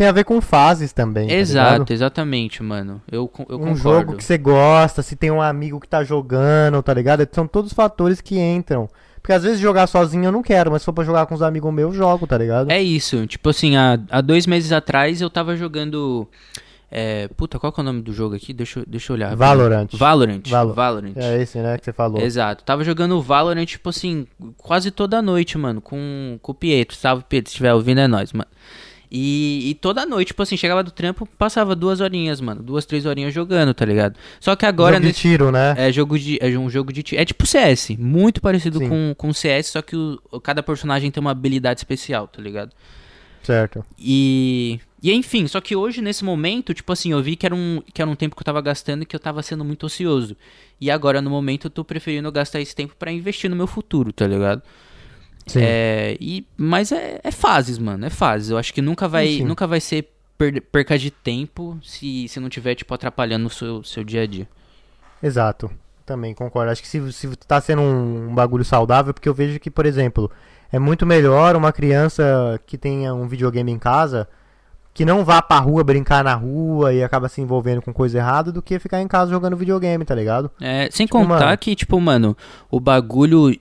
tem 0.00 0.06
a 0.08 0.12
ver 0.12 0.24
com 0.24 0.40
fases 0.40 0.94
também. 0.94 1.28
tá 1.28 1.34
Exato, 1.34 1.72
ligado? 1.72 1.90
exatamente, 1.90 2.62
mano. 2.62 3.02
Eu, 3.12 3.30
eu 3.50 3.56
um 3.56 3.58
concordo. 3.58 3.76
jogo 3.76 4.16
que 4.16 4.24
você 4.24 4.38
gosta, 4.38 5.02
se 5.02 5.14
tem 5.14 5.30
um 5.30 5.42
amigo 5.42 5.78
que 5.78 5.86
tá 5.86 6.02
jogando, 6.02 6.82
tá 6.82 6.94
ligado? 6.94 7.28
São 7.30 7.46
todos 7.46 7.74
fatores 7.74 8.18
que 8.22 8.38
entram. 8.38 8.88
Porque 9.20 9.34
às 9.34 9.42
vezes 9.42 9.60
jogar 9.60 9.86
sozinho 9.86 10.24
eu 10.24 10.32
não 10.32 10.42
quero, 10.42 10.70
mas 10.70 10.80
se 10.80 10.86
for 10.86 10.94
pra 10.94 11.04
jogar 11.04 11.26
com 11.26 11.34
os 11.34 11.42
amigos 11.42 11.70
meus, 11.74 11.92
eu 11.94 11.98
jogo, 11.98 12.26
tá 12.26 12.38
ligado? 12.38 12.70
É 12.70 12.80
isso, 12.80 13.26
tipo 13.26 13.50
assim, 13.50 13.76
há, 13.76 13.98
há 14.10 14.22
dois 14.22 14.46
meses 14.46 14.72
atrás 14.72 15.20
eu 15.20 15.28
tava 15.28 15.54
jogando. 15.54 16.26
É, 16.90 17.28
puta, 17.36 17.58
qual 17.58 17.70
que 17.70 17.78
é 17.78 17.82
o 17.82 17.84
nome 17.84 18.00
do 18.00 18.14
jogo 18.14 18.34
aqui? 18.34 18.54
Deixa, 18.54 18.80
eu- 18.80 18.84
deixa 18.88 19.12
eu 19.12 19.16
olhar. 19.16 19.36
Valorant. 19.36 19.86
Valorant. 19.92 20.48
Valo- 20.48 20.72
Valorant. 20.72 21.12
É 21.16 21.42
esse, 21.42 21.58
né, 21.58 21.76
que 21.76 21.84
você 21.84 21.92
falou. 21.92 22.22
Exato. 22.22 22.64
Tava 22.64 22.82
jogando 22.84 23.20
Valorant, 23.20 23.66
tipo 23.66 23.90
assim, 23.90 24.26
quase 24.56 24.90
toda 24.90 25.20
noite, 25.20 25.58
mano, 25.58 25.82
com, 25.82 26.38
com 26.40 26.52
o 26.52 26.54
Pietro. 26.54 26.96
Salve, 26.96 27.22
Pietro, 27.28 27.50
se 27.50 27.54
estiver 27.56 27.74
ouvindo 27.74 28.00
é 28.00 28.08
nóis, 28.08 28.32
mano. 28.32 28.48
E, 29.10 29.70
e 29.70 29.74
toda 29.74 30.06
noite, 30.06 30.28
tipo 30.28 30.42
assim, 30.42 30.56
chegava 30.56 30.84
do 30.84 30.90
trampo, 30.92 31.26
passava 31.36 31.74
duas 31.74 32.00
horinhas, 32.00 32.40
mano. 32.40 32.62
Duas, 32.62 32.86
três 32.86 33.04
horinhas 33.04 33.34
jogando, 33.34 33.74
tá 33.74 33.84
ligado? 33.84 34.16
Só 34.38 34.54
que 34.54 34.64
agora 34.64 34.94
Jogo 34.94 35.00
de 35.02 35.08
nesse. 35.08 35.20
tiro, 35.20 35.50
né? 35.50 35.74
É 35.76 35.90
jogo 35.90 36.16
de 36.18 36.38
é 36.40 36.46
um 36.56 36.70
jogo 36.70 36.92
de 36.92 37.02
tiro. 37.02 37.20
É 37.20 37.24
tipo 37.24 37.44
CS, 37.46 37.90
muito 37.98 38.40
parecido 38.40 38.78
Sim. 38.78 38.88
com 38.88 39.14
com 39.16 39.32
CS, 39.32 39.66
só 39.68 39.82
que 39.82 39.96
o, 39.96 40.40
cada 40.40 40.62
personagem 40.62 41.10
tem 41.10 41.20
uma 41.20 41.32
habilidade 41.32 41.80
especial, 41.80 42.28
tá 42.28 42.40
ligado? 42.40 42.72
Certo. 43.42 43.84
E 43.98 44.78
e 45.02 45.12
enfim, 45.12 45.46
só 45.48 45.60
que 45.60 45.74
hoje 45.74 46.00
nesse 46.02 46.24
momento, 46.24 46.74
tipo 46.74 46.92
assim, 46.92 47.10
eu 47.10 47.22
vi 47.22 47.34
que 47.34 47.46
era 47.46 47.54
um 47.54 47.82
que 47.92 48.00
era 48.00 48.10
um 48.10 48.14
tempo 48.14 48.36
que 48.36 48.42
eu 48.42 48.44
tava 48.44 48.60
gastando 48.60 49.02
e 49.02 49.06
que 49.06 49.16
eu 49.16 49.20
tava 49.20 49.42
sendo 49.42 49.64
muito 49.64 49.86
ocioso. 49.86 50.36
E 50.80 50.90
agora 50.90 51.20
no 51.20 51.30
momento 51.30 51.66
eu 51.66 51.70
tô 51.70 51.82
preferindo 51.84 52.30
gastar 52.30 52.60
esse 52.60 52.76
tempo 52.76 52.94
pra 52.98 53.10
investir 53.10 53.50
no 53.50 53.56
meu 53.56 53.66
futuro, 53.66 54.12
tá 54.12 54.26
ligado? 54.26 54.62
É, 55.58 56.16
e 56.20 56.46
mas 56.56 56.92
é, 56.92 57.20
é 57.24 57.30
fases, 57.30 57.78
mano, 57.78 58.04
é 58.06 58.10
fases. 58.10 58.50
Eu 58.50 58.58
acho 58.58 58.72
que 58.72 58.80
nunca 58.82 59.08
vai 59.08 59.40
nunca 59.40 59.66
vai 59.66 59.80
ser 59.80 60.08
per- 60.38 60.62
perca 60.70 60.98
de 60.98 61.10
tempo 61.10 61.78
se 61.82 62.28
se 62.28 62.38
não 62.38 62.48
tiver 62.48 62.74
tipo 62.74 62.92
atrapalhando 62.94 63.46
o 63.46 63.50
seu 63.50 63.82
seu 63.82 64.04
dia 64.04 64.22
a 64.22 64.26
dia. 64.26 64.48
Exato. 65.22 65.70
Também 66.06 66.34
concordo. 66.34 66.72
Acho 66.72 66.82
que 66.82 66.88
se, 66.88 67.12
se 67.12 67.28
tá 67.36 67.60
sendo 67.60 67.82
um, 67.82 68.30
um 68.30 68.34
bagulho 68.34 68.64
saudável, 68.64 69.14
porque 69.14 69.28
eu 69.28 69.34
vejo 69.34 69.60
que, 69.60 69.70
por 69.70 69.86
exemplo, 69.86 70.30
é 70.72 70.78
muito 70.78 71.06
melhor 71.06 71.54
uma 71.54 71.72
criança 71.72 72.60
que 72.66 72.76
tenha 72.76 73.14
um 73.14 73.28
videogame 73.28 73.70
em 73.70 73.78
casa 73.78 74.26
que 74.92 75.04
não 75.04 75.24
vá 75.24 75.40
pra 75.40 75.60
rua 75.60 75.84
brincar 75.84 76.24
na 76.24 76.34
rua 76.34 76.92
e 76.92 77.00
acaba 77.04 77.28
se 77.28 77.40
envolvendo 77.40 77.80
com 77.80 77.92
coisa 77.92 78.18
errada 78.18 78.50
do 78.50 78.60
que 78.60 78.76
ficar 78.80 79.00
em 79.00 79.06
casa 79.06 79.30
jogando 79.30 79.56
videogame, 79.56 80.04
tá 80.04 80.16
ligado? 80.16 80.50
É, 80.60 80.88
sem 80.90 81.06
Tipo, 81.06 81.18
contar 81.20 81.38
mano- 81.46 81.58
que, 81.58 81.76
tipo, 81.76 82.00
mano, 82.00 82.36
o 82.68 82.80
bagulho 82.80 83.56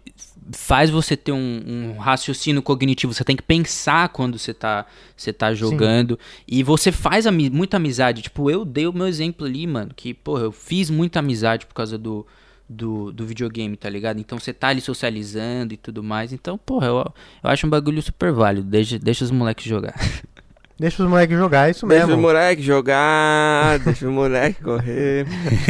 faz 0.51 0.89
você 0.89 1.15
ter 1.15 1.31
um, 1.31 1.61
um 1.95 1.97
raciocínio 1.97 2.61
cognitivo. 2.61 3.13
Você 3.13 3.23
tem 3.23 3.35
que 3.35 3.43
pensar 3.43 4.09
quando 4.09 4.37
você 4.37 4.53
tá, 4.53 4.85
você 5.15 5.31
tá 5.31 5.53
jogando. 5.53 6.17
E 6.47 6.63
você 6.63 6.91
faz 6.91 7.27
ami- 7.27 7.49
muita 7.49 7.77
amizade. 7.77 8.21
Tipo, 8.21 8.49
eu 8.49 8.65
dei 8.65 8.87
o 8.87 8.93
meu 8.93 9.07
exemplo 9.07 9.45
ali, 9.45 9.65
mano. 9.67 9.91
Que, 9.95 10.13
porra, 10.13 10.43
eu 10.43 10.51
fiz 10.51 10.89
muita 10.89 11.19
amizade 11.19 11.65
por 11.65 11.73
causa 11.73 11.97
do, 11.97 12.25
do, 12.67 13.11
do 13.11 13.25
videogame, 13.25 13.75
tá 13.77 13.89
ligado? 13.89 14.19
Então 14.19 14.39
você 14.39 14.53
tá 14.53 14.69
ali 14.69 14.81
socializando 14.81 15.73
e 15.73 15.77
tudo 15.77 16.03
mais. 16.03 16.33
Então, 16.33 16.57
porra, 16.57 16.87
eu, 16.87 16.97
eu 17.43 17.49
acho 17.49 17.67
um 17.67 17.69
bagulho 17.69 18.01
super 18.01 18.31
válido. 18.31 18.67
Deixa, 18.67 18.97
deixa 18.97 19.23
os 19.23 19.31
moleques 19.31 19.65
jogar. 19.65 19.93
Deixa 20.79 21.03
os 21.03 21.09
moleques 21.09 21.37
jogar, 21.37 21.67
é 21.67 21.71
isso 21.71 21.85
Deixa 21.85 22.05
mesmo. 22.07 22.17
o 22.19 22.21
moleque 22.23 22.61
jogar, 22.61 23.79
deixa 23.83 24.07
o 24.07 24.11
moleque 24.11 24.63
correr. 24.63 25.25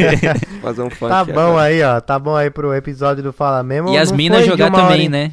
Fazer 0.62 0.82
um 0.82 0.90
funk. 0.90 1.10
Tá 1.10 1.24
bom 1.24 1.32
agora. 1.32 1.62
aí, 1.62 1.82
ó. 1.82 2.00
Tá 2.00 2.18
bom 2.18 2.36
aí 2.36 2.48
pro 2.50 2.72
episódio 2.74 3.22
do 3.22 3.32
Fala 3.32 3.62
Mesmo. 3.62 3.88
e 3.90 3.98
as 3.98 4.12
minas 4.12 4.46
jogar 4.46 4.68
uma 4.68 4.78
hora 4.78 4.88
também, 4.88 5.06
em- 5.06 5.08
né? 5.08 5.32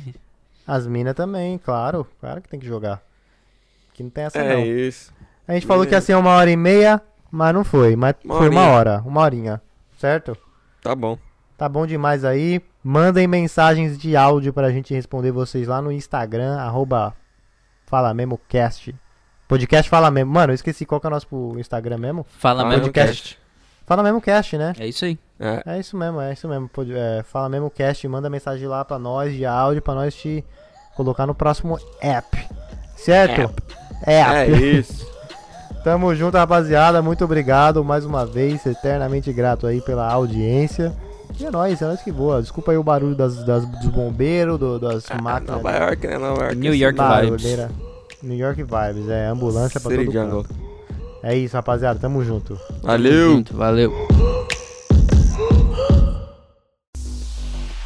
As 0.66 0.88
minas 0.88 1.14
também, 1.14 1.58
claro. 1.60 2.08
Claro 2.20 2.42
que 2.42 2.50
tem 2.50 2.60
que 2.60 2.66
jogar. 2.66 3.02
Que 3.94 4.02
não 4.04 4.10
tem 4.10 4.24
essa 4.26 4.40
É 4.40 4.56
não. 4.56 4.66
isso. 4.66 5.14
A 5.48 5.54
gente 5.54 5.66
falou 5.68 5.86
que 5.86 5.94
ia 5.94 6.02
ser 6.02 6.16
uma 6.16 6.32
hora 6.32 6.50
e 6.50 6.58
meia, 6.58 7.00
mas 7.32 7.54
não 7.54 7.64
foi. 7.64 7.96
Mas 7.96 8.16
Uma 8.26 8.38
foi 8.38 8.50
uma 8.50 8.62
horinha. 8.62 8.76
hora, 8.76 9.04
uma 9.06 9.22
horinha. 9.22 9.62
Certo? 10.00 10.36
Tá 10.82 10.94
bom. 10.96 11.18
Tá 11.58 11.70
bom 11.70 11.86
demais 11.88 12.26
aí. 12.26 12.62
Mandem 12.84 13.28
mensagens 13.28 13.98
de 13.98 14.16
áudio 14.16 14.52
pra 14.54 14.72
gente 14.72 14.94
responder 14.94 15.32
vocês 15.32 15.68
lá 15.68 15.82
no 15.82 15.92
Instagram, 15.92 16.58
arroba 16.58 17.14
Fala 17.86 18.14
Mesmo 18.14 18.40
Cast. 18.50 18.94
Podcast 19.48 19.90
Fala 19.90 20.12
Mesmo. 20.12 20.32
Mano, 20.32 20.52
eu 20.52 20.56
esqueci 20.56 20.86
qual 20.86 21.00
que 21.00 21.08
é 21.08 21.10
o 21.10 21.12
nosso 21.12 21.28
Instagram 21.58 21.98
mesmo. 21.98 22.26
Fala 22.38 22.60
Fala 22.60 22.70
mesmo, 22.70 22.84
podcast. 22.86 23.24
cast. 23.36 23.40
Fala 23.86 24.04
Mesmo 24.04 24.20
Cast, 24.22 24.58
né? 24.58 24.74
É 24.78 24.86
isso 24.88 25.06
aí. 25.06 25.18
É. 25.40 25.64
É 25.66 25.80
isso 25.80 25.96
mesmo, 25.96 26.20
é 26.20 26.34
isso 26.34 26.46
mesmo. 26.48 26.68
Pod- 26.68 26.92
é, 26.94 27.24
Fala 27.24 27.48
Mesmo 27.48 27.70
Cast, 27.70 28.06
manda 28.10 28.30
mensagem 28.30 28.68
lá 28.68 28.84
pra 28.84 29.00
nós 29.00 29.34
de 29.34 29.46
áudio 29.46 29.82
pra 29.82 29.94
nós 29.96 30.14
te 30.14 30.44
colocar 30.96 31.26
no 31.26 31.34
próximo 31.34 31.80
app. 32.02 32.38
Certo? 32.98 33.50
É 34.06 34.20
App. 34.20 34.52
isso. 34.52 35.08
Tamo 35.86 36.14
junto, 36.14 36.36
rapaziada. 36.36 37.02
Muito 37.02 37.24
obrigado 37.24 37.82
mais 37.86 38.04
uma 38.04 38.26
vez. 38.26 38.66
Eternamente 38.66 39.32
grato 39.32 39.66
aí 39.66 39.80
pela 39.80 40.12
audiência. 40.12 40.94
E 41.40 41.46
é 41.46 41.52
nóis, 41.52 41.82
é 41.82 41.86
nóis 41.86 42.02
que 42.02 42.12
voa. 42.12 42.42
Desculpa 42.42 42.72
aí 42.74 42.78
o 42.78 42.84
barulho 42.84 43.16
das, 43.16 43.42
das- 43.46 43.66
dos 43.66 43.88
bombeiros, 43.88 44.60
do- 44.60 44.80
das 44.80 45.06
Ah, 45.10 45.22
máquinas. 45.22 45.56
Nova 45.64 45.72
York, 45.78 46.08
né? 46.08 46.18
Nova 46.18 46.42
York. 46.44 46.56
New 46.58 46.76
York 46.76 46.98
barulheira. 46.98 47.70
New 48.24 48.36
York 48.36 48.64
Vibes, 48.64 49.10
é 49.10 49.28
ambulância 49.28 49.80
pra 49.80 49.92
City 49.92 50.06
todo 50.06 50.14
Jungle. 50.14 50.44
canto. 50.44 50.68
É 51.24 51.36
isso, 51.36 51.56
rapaziada. 51.56 52.00
Tamo 52.00 52.24
junto. 52.24 52.60
Valeu. 52.82 53.32
Junto, 53.36 53.56
valeu. 53.56 53.92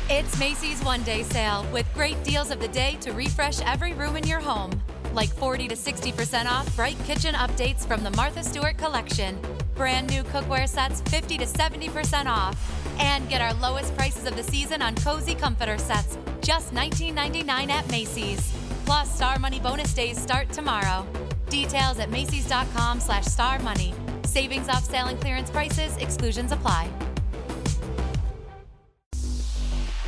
It's 0.10 0.38
Macy's 0.38 0.84
One 0.84 1.04
Day 1.04 1.24
Sale 1.24 1.66
with 1.72 1.86
great 1.94 2.22
deals 2.24 2.52
of 2.52 2.60
the 2.60 2.68
day 2.68 2.98
to 3.02 3.12
refresh 3.14 3.62
every 3.62 3.94
room 3.94 4.18
in 4.18 4.28
your 4.28 4.42
home. 4.42 4.72
Like 5.14 5.30
40 5.30 5.70
to 5.70 5.76
60% 5.76 6.46
off 6.46 6.74
bright 6.76 6.98
kitchen 7.06 7.34
updates 7.34 7.86
from 7.86 8.04
the 8.04 8.12
Martha 8.12 8.44
Stewart 8.44 8.78
collection. 8.78 9.38
Brand 9.76 10.10
new 10.10 10.24
cookware 10.24 10.68
sets 10.68 11.02
50 11.10 11.38
to 11.40 11.46
70% 11.46 12.26
off. 12.28 12.56
And 13.00 13.28
get 13.30 13.42
our 13.42 13.54
lowest 13.56 13.96
prices 13.98 14.26
of 14.26 14.36
the 14.36 14.44
season 14.44 14.82
on 14.82 14.96
cozy 14.96 15.34
comforter 15.34 15.78
sets, 15.78 16.18
just 16.42 16.74
$19.99 16.74 17.70
at 17.70 17.90
Macy's. 17.90 18.54
Plus, 18.92 19.16
Star 19.16 19.40
Money 19.40 19.58
bonus 19.58 19.94
days 19.94 20.20
start 20.20 20.52
tomorrow. 20.52 21.08
Details 21.48 21.98
at 22.00 22.10
Macy's.com 22.10 23.00
slash 23.00 23.24
Star 23.24 23.58
Money. 23.60 23.94
Savings 24.26 24.68
off 24.68 24.84
sale 24.84 25.06
and 25.06 25.18
clearance 25.22 25.50
prices, 25.50 25.96
exclusions 25.96 26.52
apply. 26.52 26.90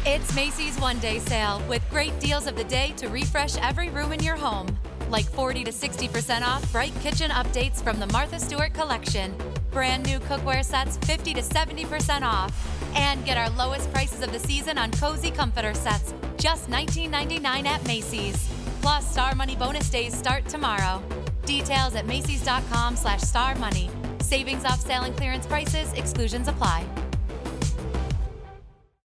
It's 0.05 0.36
Macy's 0.36 0.77
one 0.81 0.99
day 0.99 1.19
sale 1.19 1.61
with 1.69 1.81
great 1.89 2.19
deals 2.19 2.45
of 2.45 2.57
the 2.57 2.65
day 2.65 2.93
to 2.97 3.07
refresh 3.07 3.55
every 3.59 3.88
room 3.88 4.11
in 4.11 4.21
your 4.21 4.36
home. 4.36 4.67
Like 5.09 5.27
40 5.27 5.63
to 5.63 5.71
60% 5.71 6.41
off 6.41 6.69
bright 6.73 6.93
kitchen 6.99 7.31
updates 7.31 7.81
from 7.81 8.01
the 8.01 8.07
Martha 8.07 8.38
Stewart 8.38 8.73
collection. 8.73 9.34
Brand 9.71 10.05
new 10.05 10.19
cookware 10.19 10.65
sets 10.65 10.97
50 10.97 11.36
to 11.36 11.41
70% 11.41 12.23
off. 12.23 12.51
And 12.97 13.23
get 13.23 13.38
our 13.38 13.49
lowest 13.51 13.89
prices 13.93 14.21
of 14.21 14.34
the 14.34 14.39
season 14.39 14.77
on 14.77 14.91
cozy 14.91 15.31
comforter 15.31 15.73
sets, 15.73 16.13
just 16.36 16.69
$19.99 16.69 17.65
at 17.65 17.88
Macy's. 17.88 18.62
Plus, 18.84 19.09
Star 19.09 19.34
Money 19.34 19.55
bonus 19.55 19.89
days 19.89 20.13
start 20.13 20.45
tomorrow. 20.49 21.01
Details 21.45 21.95
at 21.95 22.05
Macy's.com 22.05 22.97
slash 22.97 23.21
Star 23.21 23.55
Money. 23.55 23.89
Savings 24.19 24.65
off 24.65 24.81
sale 24.81 25.03
and 25.03 25.15
clearance 25.15 25.47
prices, 25.47 25.93
exclusions 25.93 26.49
apply. 26.49 26.86